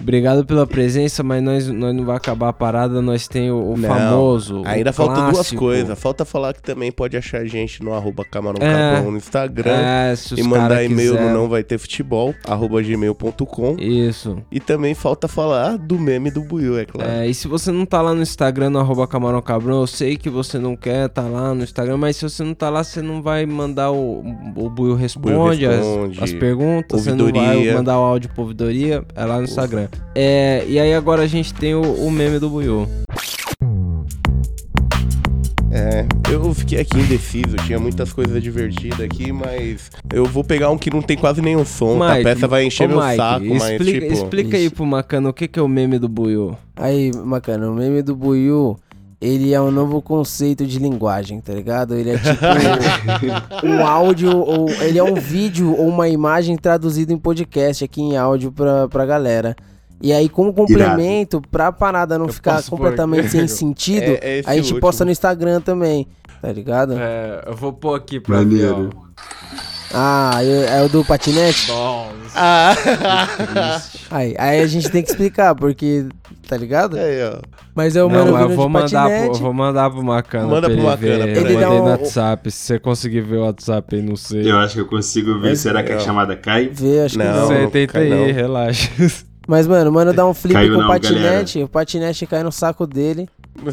obrigado 0.00 0.44
pela 0.44 0.66
presença, 0.66 1.22
mas 1.22 1.42
nós, 1.42 1.68
nós 1.68 1.94
não 1.94 2.04
vai 2.04 2.16
acabar 2.16 2.48
a 2.48 2.52
parada, 2.52 3.00
nós 3.02 3.28
tem 3.28 3.50
o, 3.50 3.72
o 3.72 3.76
Não, 3.76 3.88
famoso. 3.88 4.60
o 4.62 4.66
Ainda 4.66 4.92
faltam 4.92 5.24
duas 5.24 5.34
clássico. 5.36 5.60
coisas. 5.60 5.98
Falta 5.98 6.24
falar 6.24 6.54
que 6.54 6.62
também 6.62 6.90
pode 6.90 7.16
achar 7.16 7.38
a 7.40 7.44
gente 7.46 7.82
no 7.82 7.92
arroba 7.92 8.24
Camarão 8.24 8.58
É. 8.60 8.94
Cabrão 8.94 9.10
no 9.12 9.16
Instagram. 9.16 9.70
É, 9.72 10.14
e 10.36 10.42
mandar 10.42 10.82
e-mail 10.84 11.12
quiser. 11.12 11.28
no 11.28 11.34
não 11.34 11.48
vai 11.48 11.62
ter 11.62 11.78
futebol, 11.78 12.34
arroba 12.46 12.82
gmail.com. 12.82 13.76
Isso. 13.78 14.38
E 14.50 14.60
também 14.60 14.94
falta 14.94 15.28
falar 15.28 15.76
do 15.76 15.98
meme 15.98 16.30
do 16.30 16.42
Buiu, 16.42 16.78
é 16.78 16.84
claro. 16.84 17.10
É, 17.10 17.26
e 17.28 17.34
se 17.34 17.46
você 17.48 17.70
não 17.70 17.84
tá 17.86 18.00
lá 18.00 18.14
no 18.14 18.22
Instagram, 18.22 18.70
no 18.70 18.78
arroba 18.78 19.06
Camarão 19.06 19.40
Cabrão, 19.42 19.80
eu 19.80 19.86
sei 19.86 20.16
que 20.16 20.30
você 20.30 20.58
não 20.58 20.76
quer 20.76 21.08
tá 21.08 21.22
lá 21.22 21.54
no 21.54 21.62
Instagram, 21.62 21.96
mas 21.96 22.16
se 22.16 22.22
você 22.22 22.42
não 22.42 22.54
tá 22.54 22.70
lá, 22.70 22.82
você 22.82 23.02
não 23.02 23.22
vai 23.22 23.44
mandar 23.46 23.90
o, 23.90 24.22
o 24.56 24.70
Buiu 24.70 24.94
responde, 24.94 25.66
as- 25.66 25.76
responde, 25.76 26.22
as, 26.24 26.32
perguntas, 26.32 27.02
você 27.02 27.10
não 27.12 27.30
vai 27.30 27.46
ouvidoria. 27.48 27.74
mandar 27.74 27.98
o 27.98 28.02
áudio 28.02 28.30
pra 28.32 28.42
ouvidoria, 28.42 28.93
é 29.14 29.24
lá 29.24 29.38
no 29.38 29.44
Instagram. 29.44 29.88
É, 30.14 30.64
e 30.68 30.78
aí 30.78 30.94
agora 30.94 31.22
a 31.22 31.26
gente 31.26 31.54
tem 31.54 31.74
o, 31.74 31.82
o 31.82 32.10
meme 32.10 32.38
do 32.38 32.50
Buiu. 32.50 32.88
É, 35.76 36.06
eu 36.32 36.54
fiquei 36.54 36.78
aqui 36.78 36.96
indeciso, 37.00 37.56
tinha 37.66 37.80
muitas 37.80 38.12
coisas 38.12 38.40
divertidas 38.40 39.00
aqui, 39.00 39.32
mas 39.32 39.90
eu 40.12 40.24
vou 40.24 40.44
pegar 40.44 40.70
um 40.70 40.78
que 40.78 40.88
não 40.88 41.02
tem 41.02 41.16
quase 41.16 41.42
nenhum 41.42 41.64
som, 41.64 41.98
tá? 41.98 42.14
a 42.14 42.22
peça 42.22 42.46
vai 42.46 42.64
encher 42.64 42.88
meu 42.88 43.02
Mike, 43.02 43.16
saco, 43.16 43.44
mas 43.46 43.70
explica, 43.70 44.00
tipo... 44.00 44.12
explica 44.12 44.56
aí 44.56 44.70
pro 44.70 44.86
Macano 44.86 45.30
o 45.30 45.32
que, 45.32 45.48
que 45.48 45.58
é 45.58 45.62
o 45.62 45.66
meme 45.66 45.98
do 45.98 46.08
Buiu. 46.08 46.56
Aí, 46.76 47.10
bacana, 47.12 47.68
o 47.68 47.74
meme 47.74 48.02
do 48.02 48.14
Buiu 48.14 48.78
ele 49.20 49.52
é 49.54 49.60
um 49.60 49.70
novo 49.70 50.02
conceito 50.02 50.66
de 50.66 50.78
linguagem, 50.78 51.40
tá 51.40 51.52
ligado? 51.52 51.94
Ele 51.94 52.10
é 52.10 52.18
tipo 52.18 52.44
um 53.66 53.86
áudio, 53.86 54.36
ou 54.36 54.68
ele 54.70 54.98
é 54.98 55.02
um 55.04 55.14
vídeo 55.14 55.72
ou 55.76 55.88
uma 55.88 56.08
imagem 56.08 56.56
traduzido 56.56 57.12
em 57.12 57.18
podcast 57.18 57.84
aqui 57.84 58.00
em 58.02 58.16
áudio 58.16 58.52
pra, 58.52 58.88
pra 58.88 59.06
galera. 59.06 59.54
E 60.02 60.12
aí, 60.12 60.28
como 60.28 60.52
complemento, 60.52 61.40
pra 61.50 61.72
parada 61.72 62.18
não 62.18 62.26
Eu 62.26 62.32
ficar 62.32 62.62
completamente 62.64 63.30
sem 63.30 63.48
sentido, 63.48 64.18
É- 64.20 64.40
é 64.40 64.42
a 64.44 64.54
gente 64.54 64.64
último. 64.64 64.80
posta 64.80 65.04
no 65.04 65.10
Instagram 65.10 65.60
também, 65.62 66.06
tá 66.42 66.52
ligado? 66.52 66.94
É, 66.98 67.44
eu 67.46 67.54
vou 67.56 67.72
pôr 67.72 67.94
aqui 67.94 68.20
pra 68.20 68.38
Maneiro. 68.38 68.90
ver, 68.90 68.90
ó. 68.96 69.04
Ah, 69.94 70.42
eu- 70.42 70.64
é 70.64 70.82
o 70.82 70.88
do 70.88 71.04
patinete? 71.04 71.68
Nossa, 71.68 72.10
Ah, 72.34 72.74
triste. 73.36 74.06
Aí, 74.10 74.34
aí 74.38 74.60
a 74.60 74.66
gente 74.66 74.88
tem 74.90 75.02
que 75.02 75.10
explicar, 75.10 75.54
porque, 75.54 76.06
tá 76.48 76.56
ligado? 76.56 76.96
aí, 76.96 77.22
ó. 77.24 77.40
Mas 77.74 77.96
é 77.96 78.04
o 78.04 78.08
Não, 78.08 78.26
mano 78.32 78.40
eu 78.52 78.56
vou 78.56 78.68
mandar, 78.68 79.06
pro, 79.08 79.26
eu 79.26 79.34
vou 79.34 79.52
mandar 79.52 79.90
pro 79.90 80.02
Macana. 80.04 80.46
Manda 80.46 80.60
pra 80.68 80.68
pro 80.68 80.78
ele 80.78 80.82
Macana, 80.82 80.96
ver. 81.26 81.36
Eu 81.36 81.42
Ele 81.44 81.54
dá 81.54 81.60
mandei 81.62 81.78
no 81.80 81.84
um- 81.84 81.90
WhatsApp. 81.90 82.50
Se 82.50 82.56
você 82.58 82.78
conseguir 82.78 83.20
ver 83.22 83.36
o 83.38 83.44
WhatsApp 83.44 83.96
aí, 83.96 84.02
não 84.02 84.14
sei. 84.14 84.48
Eu 84.50 84.58
acho 84.58 84.74
que 84.74 84.80
eu 84.80 84.86
consigo 84.86 85.40
ver. 85.40 85.56
Será 85.56 85.82
que 85.82 85.92
a 85.92 85.98
chamada 85.98 86.36
cai? 86.36 86.68
Vê, 86.72 87.00
acho 87.00 87.18
que 87.18 87.24
Não. 87.24 87.34
não. 87.34 87.46
Você 87.48 87.58
não 87.58 87.70
tenta 87.70 87.98
aí, 87.98 88.10
não. 88.10 88.26
relaxa. 88.32 88.90
Mas, 89.48 89.66
mano, 89.66 89.90
mano 89.92 90.12
dá 90.12 90.24
um 90.26 90.32
flip 90.34 90.54
Caiu 90.54 90.72
com 90.74 90.78
o 90.78 90.82
não, 90.82 90.88
patinete, 90.88 91.62
o 91.62 91.68
patinete 91.68 92.26
cai 92.26 92.42
no 92.42 92.52
saco 92.52 92.86
dele. 92.86 93.28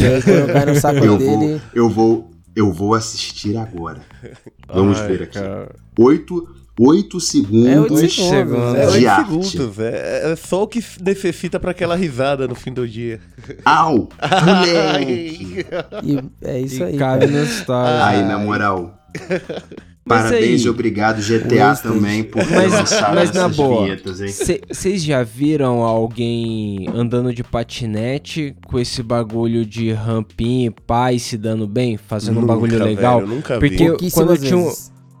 E 0.00 0.06
aí, 0.06 0.22
quando 0.22 0.52
cai 0.52 0.66
no 0.66 0.74
saco 0.76 1.04
Eu 1.04 1.16
dele. 1.18 1.30
vou, 1.36 1.60
eu 1.74 1.88
vou, 1.90 2.30
eu 2.54 2.72
vou 2.72 2.94
assistir 2.94 3.56
agora. 3.56 4.00
Vamos 4.72 4.98
Ai, 5.00 5.08
ver 5.08 5.22
aqui. 5.24 5.38
cara. 5.38 5.74
Oito, 5.98 6.48
oito 6.78 7.20
segundos. 7.20 7.66
É 7.68 7.80
oito 7.80 7.94
Dois 7.94 8.12
segundos. 8.14 8.30
segundos. 8.38 8.74
É 8.74 8.86
De 8.86 8.92
oito 8.96 9.08
arte. 9.08 9.46
segundos. 9.50 9.78
É, 9.78 10.32
é 10.32 10.36
só 10.36 10.62
o 10.62 10.66
que 10.68 10.82
necessita 11.02 11.58
pra 11.60 11.70
aquela 11.72 11.96
risada 11.96 12.46
no 12.48 12.54
fim 12.54 12.72
do 12.72 12.86
dia. 12.88 13.20
Au! 13.64 14.08
Moleque! 14.46 15.66
E 16.04 16.46
é 16.46 16.60
isso 16.60 16.80
e 16.80 16.84
aí. 16.84 16.96
cabe 16.96 17.26
no 17.26 17.42
story. 17.44 17.90
Aí, 18.02 18.22
na 18.24 18.38
moral. 18.38 18.96
Mas 20.04 20.22
Parabéns 20.24 20.60
aí- 20.62 20.66
e 20.66 20.68
obrigado, 20.68 21.20
GTA 21.20 21.68
Wasted. 21.68 21.92
também, 21.94 22.22
por 22.24 22.42
Mas- 22.50 22.72
lançado 22.72 23.14
mas 23.14 23.32
na 23.32 23.42
essas 23.42 23.56
boa, 23.56 23.82
vinhetas, 23.84 24.20
hein? 24.20 24.32
Vocês 24.68 25.04
já 25.04 25.22
viram 25.22 25.82
alguém 25.82 26.86
andando 26.94 27.32
de 27.34 27.44
patinete 27.44 28.54
com 28.66 28.78
esse 28.78 29.02
bagulho 29.02 29.64
de 29.64 29.92
rampinha, 29.92 30.72
pai 30.86 31.18
se 31.18 31.36
dando 31.36 31.66
bem, 31.68 31.96
fazendo 31.96 32.38
um 32.38 32.40
Nunca, 32.40 32.54
bagulho 32.54 32.82
legal? 32.84 33.20
velho, 33.20 33.32
nunca 33.34 33.58
Porque 33.58 33.96
vi. 34.00 34.10
quando 34.10 34.30
eu 34.32 34.38
tinha 34.38 34.56
um-. 34.56 34.72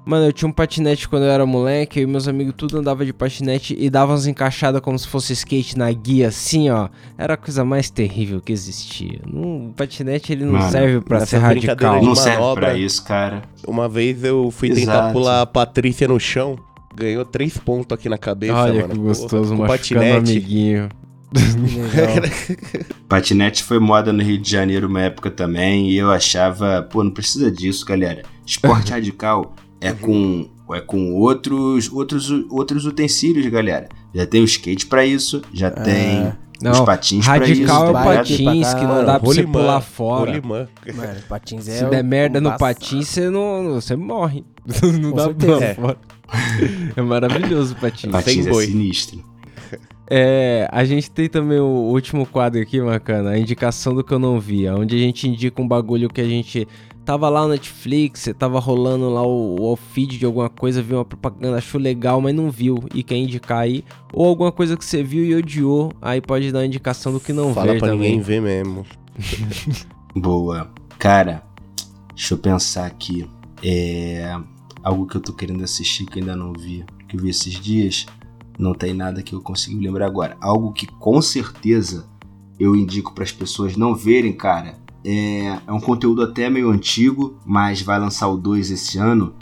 Mano, 0.04 0.26
eu 0.26 0.32
tinha 0.32 0.48
um 0.48 0.52
patinete 0.52 1.08
quando 1.08 1.24
eu 1.24 1.30
era 1.30 1.44
moleque, 1.44 2.00
eu 2.00 2.04
e 2.04 2.06
meus 2.06 2.26
amigos 2.26 2.54
tudo 2.56 2.78
andava 2.78 3.04
de 3.04 3.12
patinete 3.12 3.76
e 3.78 3.90
dava 3.90 4.12
umas 4.12 4.26
encaixadas 4.26 4.80
como 4.80 4.98
se 4.98 5.06
fosse 5.06 5.34
skate 5.34 5.76
na 5.76 5.92
guia, 5.92 6.28
assim, 6.28 6.70
ó. 6.70 6.88
Era 7.18 7.34
a 7.34 7.36
coisa 7.36 7.64
mais 7.64 7.90
terrível 7.90 8.40
que 8.40 8.50
existia. 8.52 9.20
Não, 9.30 9.68
o 9.68 9.72
patinete 9.74 10.32
ele 10.32 10.44
não 10.44 10.54
Mano, 10.54 10.70
serve 10.70 11.00
pra 11.02 11.18
nessas 11.20 11.28
ser 11.28 11.38
radical. 11.38 12.02
Não 12.02 12.14
serve 12.14 12.38
manobra. 12.38 12.66
pra 12.68 12.78
isso, 12.78 13.04
cara. 13.04 13.42
Uma 13.66 13.88
vez 13.88 14.24
eu 14.24 14.50
fui 14.50 14.70
tentar 14.70 14.80
Exato. 14.80 15.12
pular 15.12 15.42
a 15.42 15.46
Patrícia 15.46 16.08
no 16.08 16.18
chão, 16.18 16.58
ganhou 16.96 17.24
três 17.24 17.58
pontos 17.58 17.94
aqui 17.96 18.08
na 18.08 18.18
cabeça, 18.18 18.54
Olha 18.54 18.82
mano. 18.82 18.94
que 18.94 18.98
gostoso, 19.00 19.54
Porra, 19.54 19.66
com 19.66 19.72
machucando 19.72 20.16
amiguinho. 20.30 20.88
Patinete 23.08 23.62
foi 23.62 23.78
moda 23.78 24.12
no 24.12 24.22
Rio 24.22 24.38
de 24.38 24.50
Janeiro 24.50 24.88
uma 24.88 25.02
época 25.02 25.30
também, 25.30 25.90
e 25.90 25.96
eu 25.96 26.10
achava, 26.10 26.82
pô, 26.90 27.04
não 27.04 27.10
precisa 27.10 27.50
disso, 27.50 27.84
galera. 27.84 28.22
Esporte 28.44 28.90
radical 28.92 29.54
é 29.80 29.92
com 29.92 30.48
é 30.72 30.80
com 30.80 31.14
outros 31.14 31.90
outros 31.92 32.30
outros 32.50 32.84
utensílios, 32.86 33.46
galera. 33.48 33.88
Já 34.14 34.26
tem 34.26 34.40
o 34.40 34.44
skate 34.44 34.86
pra 34.86 35.04
isso, 35.04 35.42
já 35.52 35.70
tem 35.70 36.28
os 36.28 36.78
Não, 36.78 36.84
patins 36.84 37.24
pra 37.26 37.36
isso, 37.38 37.46
radical 37.48 37.86
é 37.86 37.90
o 37.90 37.92
tá 37.92 38.04
patins 38.04 38.74
que 38.74 38.84
não 38.84 39.04
dá 39.04 39.18
pra 39.18 39.28
você 39.28 39.42
pular 39.44 39.80
fora. 39.80 40.30
rolimã. 40.30 40.68
Mano, 40.94 41.20
patins 41.28 41.66
é 41.68 41.78
Se 41.78 41.84
der 41.86 42.04
merda 42.04 42.40
no 42.40 42.56
patins, 42.56 43.08
você 43.08 43.28
não, 43.30 43.74
você 43.74 43.96
morre. 43.96 44.44
Não 45.00 45.10
Com 45.10 45.16
dá 45.16 45.30
pra 45.34 45.64
É. 45.64 45.74
fora. 45.74 45.96
É 46.94 47.02
maravilhoso 47.02 47.74
o 47.74 47.80
patins. 47.80 48.12
Patins 48.12 48.46
é 48.46 48.52
sinistro. 48.52 49.24
É, 50.12 50.68
a 50.72 50.84
gente 50.84 51.08
tem 51.10 51.28
também 51.28 51.60
o 51.60 51.64
último 51.92 52.26
quadro 52.26 52.60
aqui, 52.60 52.80
Macana, 52.80 53.30
a 53.30 53.38
indicação 53.38 53.94
do 53.94 54.02
que 54.02 54.12
eu 54.12 54.18
não 54.18 54.40
vi, 54.40 54.68
onde 54.68 54.96
a 54.96 54.98
gente 54.98 55.28
indica 55.28 55.62
um 55.62 55.66
bagulho 55.68 56.08
que 56.08 56.20
a 56.20 56.24
gente 56.28 56.66
tava 57.10 57.28
lá 57.28 57.42
no 57.42 57.48
Netflix, 57.48 58.28
tava 58.38 58.60
rolando 58.60 59.10
lá 59.10 59.20
o, 59.26 59.72
o 59.72 59.74
feed 59.74 60.16
de 60.16 60.24
alguma 60.24 60.48
coisa, 60.48 60.80
viu 60.80 60.98
uma 60.98 61.04
propaganda, 61.04 61.58
achou 61.58 61.80
legal, 61.80 62.20
mas 62.20 62.32
não 62.32 62.52
viu 62.52 62.84
e 62.94 63.02
quer 63.02 63.16
indicar 63.16 63.58
aí, 63.58 63.84
ou 64.12 64.28
alguma 64.28 64.52
coisa 64.52 64.76
que 64.76 64.84
você 64.84 65.02
viu 65.02 65.24
e 65.24 65.34
odiou, 65.34 65.90
aí 66.00 66.20
pode 66.20 66.52
dar 66.52 66.60
uma 66.60 66.66
indicação 66.66 67.12
do 67.12 67.18
que 67.18 67.32
não 67.32 67.52
Fala 67.52 67.72
ver 67.72 67.80
pra 67.80 67.88
também. 67.88 68.10
ninguém 68.16 68.20
ver 68.20 68.40
mesmo. 68.40 68.86
Boa. 70.14 70.70
Cara, 71.00 71.42
deixa 72.14 72.34
eu 72.34 72.38
pensar 72.38 72.86
aqui. 72.86 73.28
É. 73.60 74.32
Algo 74.80 75.04
que 75.04 75.16
eu 75.16 75.20
tô 75.20 75.32
querendo 75.32 75.64
assistir 75.64 76.06
que 76.06 76.20
eu 76.20 76.22
ainda 76.22 76.36
não 76.36 76.52
vi. 76.52 76.84
Que 77.08 77.16
eu 77.16 77.20
vi 77.22 77.30
esses 77.30 77.54
dias. 77.54 78.06
Não 78.56 78.72
tem 78.72 78.94
nada 78.94 79.20
que 79.20 79.34
eu 79.34 79.40
consiga 79.40 79.76
me 79.76 79.84
lembrar 79.84 80.06
agora. 80.06 80.36
Algo 80.40 80.72
que 80.72 80.86
com 80.86 81.20
certeza 81.20 82.08
eu 82.56 82.76
indico 82.76 83.12
para 83.12 83.24
as 83.24 83.32
pessoas 83.32 83.76
não 83.76 83.96
verem, 83.96 84.32
cara. 84.32 84.78
É, 85.04 85.58
é 85.66 85.72
um 85.72 85.80
conteúdo 85.80 86.22
até 86.22 86.50
meio 86.50 86.70
antigo, 86.70 87.36
mas 87.46 87.80
vai 87.82 87.98
lançar 87.98 88.28
o 88.28 88.36
2 88.36 88.70
esse 88.70 88.98
ano. 88.98 89.32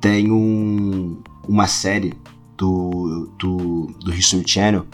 Tem 0.00 0.30
um, 0.30 1.18
uma 1.48 1.66
série 1.66 2.14
do, 2.56 3.28
do, 3.38 3.86
do 4.04 4.14
History 4.14 4.44
Channel 4.46 4.86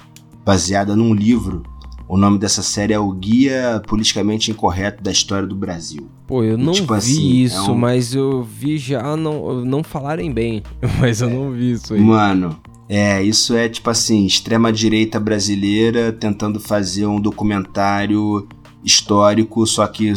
baseada 0.45 0.97
num 0.97 1.15
livro 1.15 1.63
o 2.09 2.17
nome 2.17 2.39
dessa 2.41 2.61
série 2.61 2.93
é 2.93 2.99
o 2.99 3.13
Guia 3.13 3.81
Politicamente 3.87 4.51
Incorreto 4.51 5.01
da 5.01 5.13
História 5.13 5.47
do 5.47 5.55
Brasil. 5.55 6.09
Pô, 6.27 6.43
eu 6.43 6.59
não 6.59 6.73
Tipo 6.73 6.95
vi 6.95 6.99
assim, 6.99 7.21
é 7.21 7.35
isso, 7.45 7.71
um- 7.71 7.77
mas 7.77 8.13
eu 8.17 8.43
vi 8.43 8.79
já 8.79 9.17
não, 9.17 9.65
não 9.65 9.85
falarem 9.85 10.33
bem, 10.33 10.61
mas 10.99 11.21
eu 11.21 11.31
não 11.31 11.53
vi 11.53 11.71
isso 11.71 11.95
aí. 11.95 12.01
Mano, 12.01 12.59
é, 12.89 13.23
isso 13.23 13.55
é 13.55 13.69
tipo 13.69 13.89
assim, 13.91 14.27
extrema-direita 14.27 15.21
brasileira 15.21 16.11
tentando 16.13 16.59
fazer 16.59 17.07
um 17.07 17.21
documentário 17.21 18.49
histórico, 18.85 19.67
só 19.67 19.87
que 19.87 20.13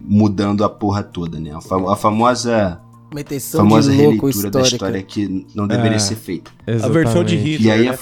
mudando 0.00 0.64
a 0.64 0.68
porra 0.68 1.02
toda, 1.02 1.38
né? 1.40 1.52
A, 1.54 1.60
fam- 1.60 1.88
a 1.90 1.96
famosa, 1.96 2.80
Meteção 3.14 3.60
famosa 3.60 3.90
de 3.90 3.96
louco 4.02 4.26
releitura 4.26 4.50
da 4.50 4.60
histórica. 4.60 4.74
história 4.76 5.02
que 5.02 5.46
não 5.54 5.66
deveria 5.66 5.96
É. 5.96 5.98
ser 5.98 6.14
feita. 6.16 6.50
A 6.66 6.88
versão 6.88 7.24
de 7.24 7.34
Exatamente. 7.34 7.36
Hitler, 7.36 7.66
E 7.66 7.70
aí, 7.70 7.88
a- 7.88 7.98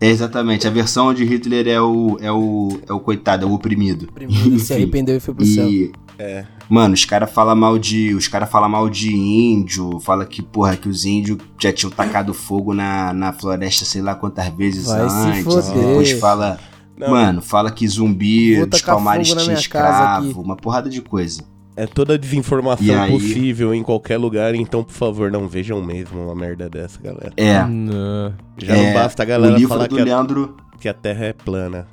é 0.00 0.06
exatamente, 0.08 0.66
a 0.66 0.70
versão 0.70 1.12
de 1.12 1.24
Hitler 1.24 1.66
é 1.68 1.80
o, 1.80 2.16
é 2.20 2.30
o, 2.30 2.80
é 2.88 2.92
o 2.92 3.00
coitado, 3.00 3.44
é 3.44 3.48
o 3.48 3.52
oprimido. 3.52 4.08
Primeiro 4.12 4.58
se 4.60 4.72
arrependeu 4.72 5.16
e 5.16 5.20
foi 5.20 5.34
pro 5.34 5.44
céu. 5.44 5.68
E, 5.68 5.90
É. 6.18 6.44
mano, 6.68 6.94
os 6.94 7.04
caras 7.04 7.30
falam 7.30 7.56
mal 7.56 7.78
de. 7.78 8.14
Os 8.14 8.28
caras 8.28 8.48
falam 8.50 8.68
mal 8.68 8.88
de 8.88 9.12
índio, 9.12 9.98
fala 10.00 10.24
que, 10.24 10.40
porra, 10.42 10.76
que 10.76 10.88
os 10.88 11.04
índios 11.04 11.38
já 11.58 11.72
tinham 11.72 11.90
tacado 11.90 12.32
fogo 12.32 12.72
na, 12.74 13.12
na 13.12 13.32
floresta 13.32 13.84
sei 13.84 14.00
lá 14.02 14.14
quantas 14.14 14.46
vezes 14.54 14.86
Vai 14.86 15.08
se 15.10 15.16
antes. 15.16 15.44
foder. 15.44 15.74
Depois 15.86 16.10
fala. 16.12 16.58
Não, 17.00 17.10
Mano, 17.10 17.40
fala 17.40 17.70
que 17.70 17.88
zumbi 17.88 18.64
dos 18.66 18.82
palmares 18.82 19.32
tinha 19.32 19.54
escravo, 19.54 20.28
aqui. 20.30 20.38
uma 20.38 20.54
porrada 20.54 20.90
de 20.90 21.00
coisa. 21.00 21.42
É 21.76 21.86
toda 21.86 22.14
a 22.14 22.16
desinformação 22.18 23.02
aí- 23.02 23.10
possível 23.10 23.74
em 23.74 23.82
qualquer 23.82 24.18
lugar, 24.18 24.54
então, 24.54 24.84
por 24.84 24.92
favor, 24.92 25.30
não 25.30 25.48
vejam 25.48 25.80
mesmo 25.82 26.22
uma 26.22 26.34
merda 26.34 26.68
dessa, 26.68 27.00
galera. 27.00 27.32
É. 27.36 27.64
Não. 27.64 28.34
Já 28.58 28.76
é, 28.76 28.86
não 28.86 28.92
basta 29.00 29.22
a 29.22 29.24
o 29.24 29.28
galera 29.28 29.54
livro 29.56 29.68
falar 29.68 29.86
do 29.86 29.94
que 29.94 30.00
a, 30.00 30.04
Leandro. 30.04 30.56
que 30.78 30.88
a 30.88 30.92
Terra 30.94 31.24
é 31.26 31.32
plana. 31.32 31.86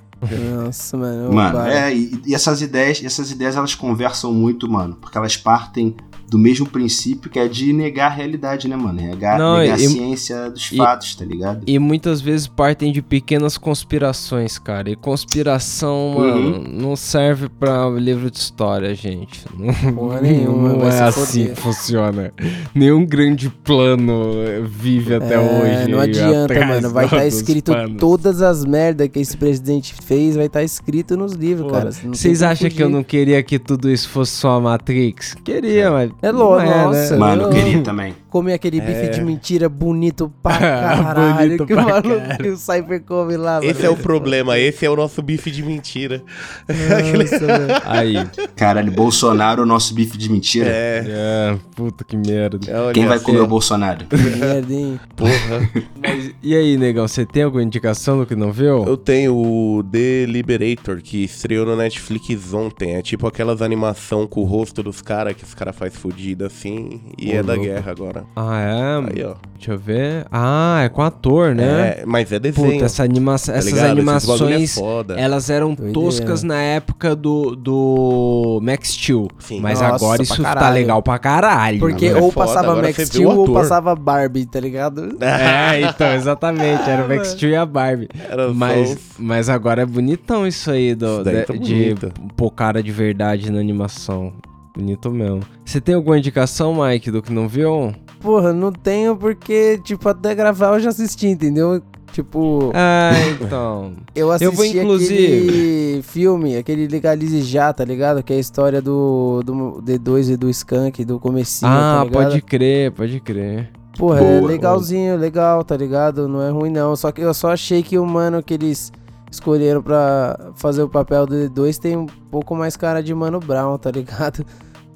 Nossa, 0.66 0.98
mano. 0.98 1.32
Mano, 1.32 1.60
é, 1.60 1.94
e, 1.96 2.22
e 2.26 2.34
essas 2.36 2.62
ideias, 2.62 3.02
essas 3.04 3.32
ideias 3.32 3.56
elas 3.56 3.76
conversam 3.76 4.34
muito, 4.34 4.70
mano, 4.70 4.96
porque 5.00 5.18
elas 5.18 5.38
partem 5.38 5.96
do 6.30 6.38
mesmo 6.38 6.68
princípio 6.68 7.30
que 7.30 7.40
é 7.40 7.48
de 7.48 7.72
negar 7.72 8.08
a 8.12 8.14
realidade, 8.16 8.68
né, 8.68 8.76
mano? 8.76 9.02
Negar, 9.02 9.40
Não, 9.40 9.58
negar 9.60 9.80
e- 9.80 9.86
a 9.86 9.90
ciência 9.90 10.50
dos 10.50 10.72
e- 10.72 10.76
fatos, 10.78 11.16
tá 11.16 11.24
ligado? 11.24 11.64
E 11.66 11.80
muitas 11.80 12.20
vezes 12.22 12.48
partem 12.48 12.92
de 12.92 13.02
pequenas 13.02 13.58
conspirações, 13.58 14.58
cara. 14.60 14.90
E 14.90 14.96
conspiração, 14.96 16.16
mano, 16.18 16.64
não 16.68 16.96
serve 16.96 17.48
pra 17.48 17.90
livro 17.90 18.30
de 18.30 18.38
história, 18.38 18.94
gente. 18.96 19.46
Não, 19.58 19.94
Porra 19.94 20.22
nenhuma, 20.22 20.70
não 20.74 20.88
é 20.88 21.00
assim 21.02 21.48
que 21.48 21.56
funciona. 21.56 22.34
Nenhum 22.74 23.06
grande 23.06 23.50
plano 23.50 24.32
vive 24.70 25.16
até 25.16 25.36
É, 25.36 25.40
hoje. 25.40 25.92
Não 25.92 26.00
adianta, 26.00 26.66
mano. 26.66 26.90
Vai 26.92 27.06
estar 27.06 27.24
dos 27.24 27.34
escrito 27.36 27.72
panos. 27.72 27.98
todas 28.00 28.42
as 28.42 28.64
merdas 28.66 29.08
que 29.10 29.20
esse 29.20 29.36
presidente 29.38 29.94
fez, 30.04 30.36
vai 30.36 30.46
estar 30.48 30.64
escrito 30.64 31.16
nos 31.18 31.34
livros, 31.34 31.68
Pô, 31.68 31.74
cara. 31.74 31.92
Vocês 31.92 32.42
acham 32.44 32.70
que 32.70 32.82
eu 32.82 32.88
fugir. 32.88 32.96
não 32.96 33.04
queria 33.04 33.42
que 33.44 33.58
tudo 33.60 33.90
isso 33.90 34.10
fosse 34.10 34.34
só 34.34 34.58
a 34.58 34.62
Matrix? 34.62 35.34
Queria, 35.44 35.90
mas. 35.92 36.12
É 36.22 36.32
não 36.32 36.40
lógico, 36.40 36.72
né? 36.72 36.84
nossa. 36.84 37.18
Mano, 37.18 37.44
eu 37.44 37.50
queria 37.50 37.82
também. 37.84 38.16
Comer 38.30 38.54
aquele 38.54 38.82
bife 38.82 38.94
É. 39.06 39.10
de 39.10 39.22
mentira 39.22 39.70
bonito 39.70 40.32
pra 40.42 40.58
caralho. 40.58 41.38
Bonito 41.58 41.66
que 41.66 41.74
o 41.74 41.76
pra 41.76 41.86
maluco 41.86 42.38
que 42.42 42.50
o 42.50 42.58
Cypher 42.58 43.02
come 43.04 43.38
lá, 43.38 43.60
Esse 43.64 43.84
mano. 43.84 43.86
é 43.86 43.90
o 43.90 43.98
problema, 43.98 44.58
esse 44.60 44.86
é 44.86 44.90
o 44.90 44.96
nosso 44.96 45.22
bife 45.22 45.50
de 45.52 45.62
mentira. 45.64 46.22
Nossa. 46.68 47.82
Aí, 47.86 48.16
Caralho, 48.56 48.92
Bolsonaro, 48.92 49.64
o 49.64 49.66
nosso 49.66 49.94
bife 49.94 50.18
de 50.18 50.30
mentira. 50.32 50.70
É, 50.70 51.04
É, 51.08 51.58
puta 51.76 52.04
que 52.04 52.18
merda. 52.18 52.60
olha 52.84 52.94
Quem 52.94 53.06
vai 53.06 53.20
comer 53.20 53.40
o 53.42 53.48
Bolsonaro? 53.48 54.06
Merda, 54.12 54.74
hein? 54.74 55.00
Porra. 55.16 55.70
Mas, 56.02 56.32
e 56.42 56.56
aí, 56.56 56.78
negão, 56.78 57.08
você 57.08 57.26
tem 57.26 57.44
alguma 57.44 57.64
indicação 57.64 58.20
do 58.20 58.26
que 58.26 58.36
não 58.36 58.52
viu? 58.52 58.84
Eu 58.86 58.98
tenho 58.98 59.36
o 59.36 59.84
The 59.84 60.26
Liberator, 60.28 61.02
que 61.02 61.24
estreou 61.24 61.66
no 61.66 61.76
Netflix 61.76 62.54
ontem. 62.54 62.96
É 62.96 63.02
tipo 63.02 63.28
aquelas 63.28 63.62
animação 63.62 64.26
com 64.28 64.42
o 64.42 64.46
rosto 64.46 64.82
dos 64.84 65.02
caras, 65.02 65.34
que 65.36 65.44
os 65.44 65.54
caras 65.54 65.76
faz 65.76 65.96
fudida 66.08 66.48
assim, 66.48 67.02
e 67.18 67.32
Ô, 67.32 67.36
é 67.36 67.44
da 67.44 67.54
louco. 67.54 67.68
guerra 67.68 67.92
agora. 67.92 68.24
Ah, 68.36 68.60
é? 68.62 69.12
Aí, 69.20 69.24
ó. 69.26 69.36
Deixa 69.58 69.72
eu 69.72 69.78
ver. 69.78 70.26
Ah, 70.32 70.82
é 70.84 70.90
com 70.90 71.02
ator, 71.02 71.54
né? 71.56 71.98
É, 72.00 72.04
mas 72.06 72.32
é 72.32 72.40
desenho. 72.40 72.74
Puta, 72.74 72.86
essa 72.86 73.04
animação, 73.04 73.54
tá 73.54 73.58
essas 73.60 73.72
ligado? 73.72 73.88
É 73.88 73.92
animações, 73.92 74.76
foda. 74.76 75.20
elas 75.20 75.50
eram 75.50 75.74
Doideira. 75.74 75.94
toscas 75.94 76.44
na 76.44 76.62
época 76.62 77.16
do, 77.16 77.56
do 77.56 78.60
Max 78.62 78.90
Steel. 78.94 79.28
Sim. 79.40 79.60
Mas 79.60 79.82
Nossa, 79.82 79.96
agora 79.96 80.22
isso 80.22 80.38
tá 80.42 80.54
caralho. 80.54 80.74
legal 80.76 81.02
pra 81.02 81.18
caralho. 81.20 81.80
Porque 81.80 82.06
Agora 82.08 82.20
é 82.20 82.24
ou 82.24 82.32
foda, 82.32 82.46
passava 82.48 82.72
agora 82.72 82.88
Max 82.88 83.08
Steel 83.08 83.30
ou 83.30 83.54
passava 83.54 83.96
Barbie, 83.96 84.46
tá 84.46 84.60
ligado? 84.60 85.18
É, 85.28 85.82
então, 85.82 86.14
exatamente. 86.14 86.90
Era 86.90 87.04
o 87.04 87.08
Max 87.10 87.30
Steel 87.30 87.52
e 87.52 87.56
a 87.56 87.66
Barbie. 87.66 88.08
Era 88.30 88.54
Mas, 88.54 88.98
mas 89.18 89.50
agora 89.50 89.82
é 89.82 89.86
bonitão 89.86 90.46
isso 90.48 90.70
aí 90.72 90.94
do, 90.96 91.22
Isso 91.22 91.24
de, 91.24 91.44
tá 91.44 91.54
de 91.54 91.96
pôr 92.36 92.52
cara 92.52 92.82
de 92.82 92.92
verdade 92.92 93.52
na 93.52 93.60
animação. 93.60 94.34
Bonito 94.78 95.10
mesmo. 95.10 95.42
Você 95.66 95.82
tem 95.82 95.96
alguma 95.96 96.20
indicação, 96.20 96.84
Mike, 96.86 97.10
do 97.10 97.20
que 97.20 97.34
não 97.34 97.48
viu? 97.48 97.96
Porra, 98.20 98.54
não 98.54 98.72
tenho 98.72 99.16
porque, 99.16 99.80
tipo, 99.84 100.08
até 100.08 100.36
gravar 100.36 100.76
eu 100.76 100.80
já 100.80 100.90
assisti, 100.90 101.28
entendeu? 101.28 101.82
Tipo, 102.12 102.72
Ah, 102.76 103.12
então. 103.42 103.94
eu 104.16 104.32
assisti 104.32 104.46
Eu 104.46 104.52
vou, 104.52 104.64
inclusive- 104.66 105.14
aquele 105.26 106.02
filme, 106.04 106.58
aquele 106.58 106.88
Legalize 106.88 107.42
Já, 107.42 107.74
tá 107.74 107.84
ligado? 107.84 108.22
Que 108.22 108.34
é 108.34 108.36
a 108.36 108.40
história 108.40 108.80
do, 108.80 109.42
do 109.44 109.82
D2 109.84 110.34
e 110.34 110.38
do 110.38 110.48
Skunk, 110.48 111.04
do 111.04 111.20
comecinho, 111.20 111.72
tá 111.72 112.02
ah, 112.02 112.04
ligado? 112.04 112.24
pode 112.24 112.42
crer, 112.44 112.92
pode 112.92 113.20
crer. 113.20 113.70
Porra, 113.98 114.22
é 114.22 114.40
Boa. 114.40 114.48
legalzinho, 114.48 115.18
legal, 115.18 115.64
tá 115.64 115.76
ligado? 115.76 116.28
Não 116.28 116.40
é 116.40 116.52
ruim 116.52 116.70
não. 116.70 116.96
Só 116.96 117.12
que 117.12 117.22
eu 117.22 117.34
só 117.34 117.52
achei 117.52 117.82
que 117.82 117.98
o 117.98 118.06
mano 118.06 118.44
que 118.44 118.54
eles 118.54 118.92
escolheram 119.32 119.82
pra 119.82 120.52
fazer 120.56 120.84
o 120.84 120.90
papel 120.90 121.26
do 121.26 121.36
D2 121.36 121.78
tem 121.78 121.98
um 121.98 122.06
pouco 122.32 122.56
mais 122.56 122.78
cara 122.78 123.02
de 123.02 123.14
Mano 123.14 123.40
Brown, 123.40 123.78
tá 123.78 123.92
ligado? 123.92 124.46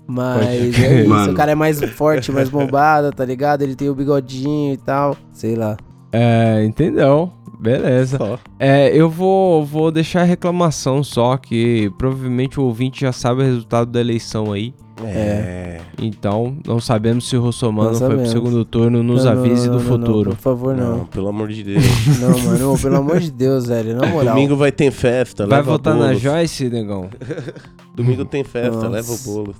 Mas 0.07 0.79
é 0.79 1.03
isso, 1.03 1.31
o 1.31 1.33
cara 1.33 1.51
é 1.51 1.55
mais 1.55 1.81
forte, 1.93 2.31
mais 2.31 2.49
bombado, 2.49 3.11
tá 3.11 3.23
ligado? 3.23 3.61
Ele 3.61 3.75
tem 3.75 3.89
o 3.89 3.95
bigodinho 3.95 4.73
e 4.73 4.77
tal, 4.77 5.15
sei 5.31 5.55
lá. 5.55 5.77
É, 6.11 6.63
entendeu? 6.65 7.31
Beleza. 7.59 8.17
Só. 8.17 8.39
É, 8.59 8.89
eu 8.89 9.07
vou, 9.07 9.63
vou 9.63 9.91
deixar 9.91 10.21
a 10.21 10.25
reclamação 10.25 11.03
só, 11.03 11.37
que 11.37 11.91
provavelmente 11.97 12.59
o 12.59 12.63
ouvinte 12.63 13.01
já 13.01 13.11
sabe 13.11 13.41
o 13.41 13.45
resultado 13.45 13.91
da 13.91 13.99
eleição 14.01 14.51
aí. 14.51 14.73
É. 15.03 15.79
Então, 15.99 16.55
não 16.65 16.79
sabemos 16.79 17.27
se 17.27 17.35
o 17.35 17.41
Russomano 17.41 17.95
foi 17.95 18.15
pro 18.17 18.27
segundo 18.27 18.63
turno, 18.65 19.01
nos 19.01 19.25
Não, 19.25 19.31
avise 19.31 19.67
não, 19.69 19.77
do 19.77 19.83
não, 19.83 19.97
não, 19.97 20.05
futuro. 20.05 20.29
por 20.31 20.37
favor, 20.39 20.75
Não, 20.75 20.97
não. 20.99 21.05
pelo 21.05 21.27
amor 21.29 21.47
de 21.49 21.63
Deus. 21.63 21.83
Não, 22.19 22.37
mano, 22.39 22.77
pelo 22.79 22.95
amor 22.97 23.19
de 23.19 23.31
Deus, 23.31 23.67
velho, 23.67 23.95
na 23.95 24.05
moral. 24.07 24.35
Domingo 24.35 24.55
vai 24.55 24.71
ter 24.71 24.91
festa, 24.91 25.47
Vai 25.47 25.61
votar 25.61 25.95
na. 25.95 26.13
Joyce, 26.13 26.69
negão? 26.69 27.09
Domingo 27.95 28.25
tem 28.25 28.43
festa, 28.43 28.75
Nossa. 28.75 28.87
leva 28.89 29.11
o 29.11 29.17
bolo. 29.19 29.55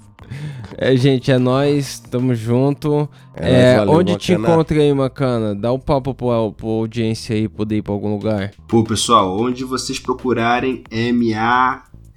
É, 0.77 0.95
gente, 0.95 1.29
é 1.32 1.38
nóis, 1.38 1.99
tamo 1.99 2.34
junto. 2.34 3.09
É 3.36 3.73
É, 3.73 3.77
valeu, 3.77 3.93
onde 3.95 4.15
te 4.15 4.32
encontra 4.34 4.79
aí, 4.79 4.93
Macana? 4.93 5.53
Dá 5.53 5.73
um 5.73 5.79
papo 5.79 6.13
pro, 6.13 6.53
pro 6.53 6.67
audiência 6.69 7.36
aí 7.36 7.49
poder 7.49 7.77
ir 7.77 7.82
pra 7.82 7.91
algum 7.93 8.13
lugar. 8.13 8.51
Pô, 8.67 8.84
pessoal, 8.84 9.38
onde 9.38 9.65
vocês 9.65 9.99
procurarem 9.99 10.84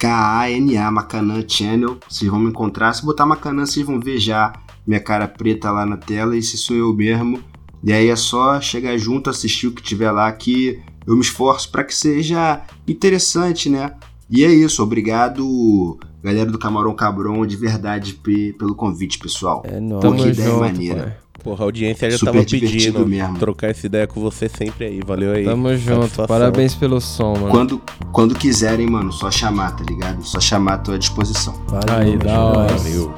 M-A-K-A-N-A, 0.05 0.91
Macanã 0.91 1.43
Channel, 1.47 1.97
vocês 2.09 2.31
vão 2.31 2.39
me 2.41 2.49
encontrar. 2.51 2.93
Se 2.93 3.05
botar 3.05 3.25
Macanã, 3.27 3.65
vocês 3.65 3.85
vão 3.85 3.99
ver 3.99 4.19
já 4.19 4.53
minha 4.87 5.01
cara 5.01 5.27
preta 5.27 5.71
lá 5.71 5.87
na 5.87 5.97
tela, 5.97 6.37
esse 6.37 6.57
sou 6.59 6.77
eu 6.77 6.95
mesmo. 6.95 7.41
E 7.83 7.93
aí 7.93 8.09
é 8.09 8.17
só 8.17 8.61
chegar 8.61 8.97
junto, 8.99 9.31
assistir 9.31 9.67
o 9.67 9.73
que 9.73 9.83
tiver 9.83 10.11
lá, 10.11 10.31
que 10.33 10.81
eu 11.07 11.15
me 11.15 11.21
esforço 11.23 11.71
para 11.71 11.85
que 11.85 11.95
seja 11.95 12.63
interessante, 12.87 13.69
né? 13.69 13.93
E 14.31 14.43
é 14.45 14.51
isso, 14.53 14.83
obrigado, 14.83 15.99
galera 16.23 16.51
do 16.51 16.59
Camarão 16.59 16.95
Cabron, 16.95 17.47
de 17.47 17.57
verdade, 17.57 18.15
pe- 18.15 18.55
pelo 18.59 18.75
convite, 18.75 19.19
pessoal. 19.19 19.63
É 19.67 19.79
nóis. 19.81 20.01
Tamo 20.03 20.17
que 20.17 20.29
ideia 20.29 20.49
junto, 20.49 20.61
maneira. 20.61 21.03
pai. 21.03 21.17
Porra, 21.45 21.63
a 21.63 21.67
audiência 21.67 22.11
já 22.11 22.17
Super 22.17 22.33
tava 22.33 22.45
pedindo 22.47 23.07
mesmo. 23.07 23.39
trocar 23.39 23.69
essa 23.71 23.85
ideia 23.87 24.07
com 24.07 24.19
você 24.21 24.49
sempre 24.49 24.87
aí. 24.87 25.01
Valeu 25.07 25.33
aí. 25.33 25.45
Tamo 25.45 25.77
junto, 25.77 26.01
Satisfação. 26.01 26.27
parabéns 26.27 26.75
pelo 26.75 27.01
som, 27.03 27.35
mano. 27.35 27.49
Quando, 27.51 27.81
quando 28.11 28.35
quiserem, 28.35 28.87
mano, 28.87 29.13
só 29.13 29.31
chamar, 29.31 29.77
tá 29.77 29.85
ligado? 29.87 30.25
Só 30.25 30.41
chamar, 30.41 30.79
tô 30.79 30.93
à 30.93 30.97
disposição. 30.99 31.55
Valeu, 31.69 31.95
Aí, 31.97 32.17
da 32.17 32.41
hora. 32.41 32.73
Valeu. 32.75 33.15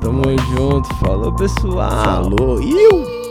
Tamo 0.00 0.22
junto, 0.54 0.94
falou 0.96 1.34
pessoal. 1.34 2.04
Falou. 2.04 2.62
Iu! 2.62 3.29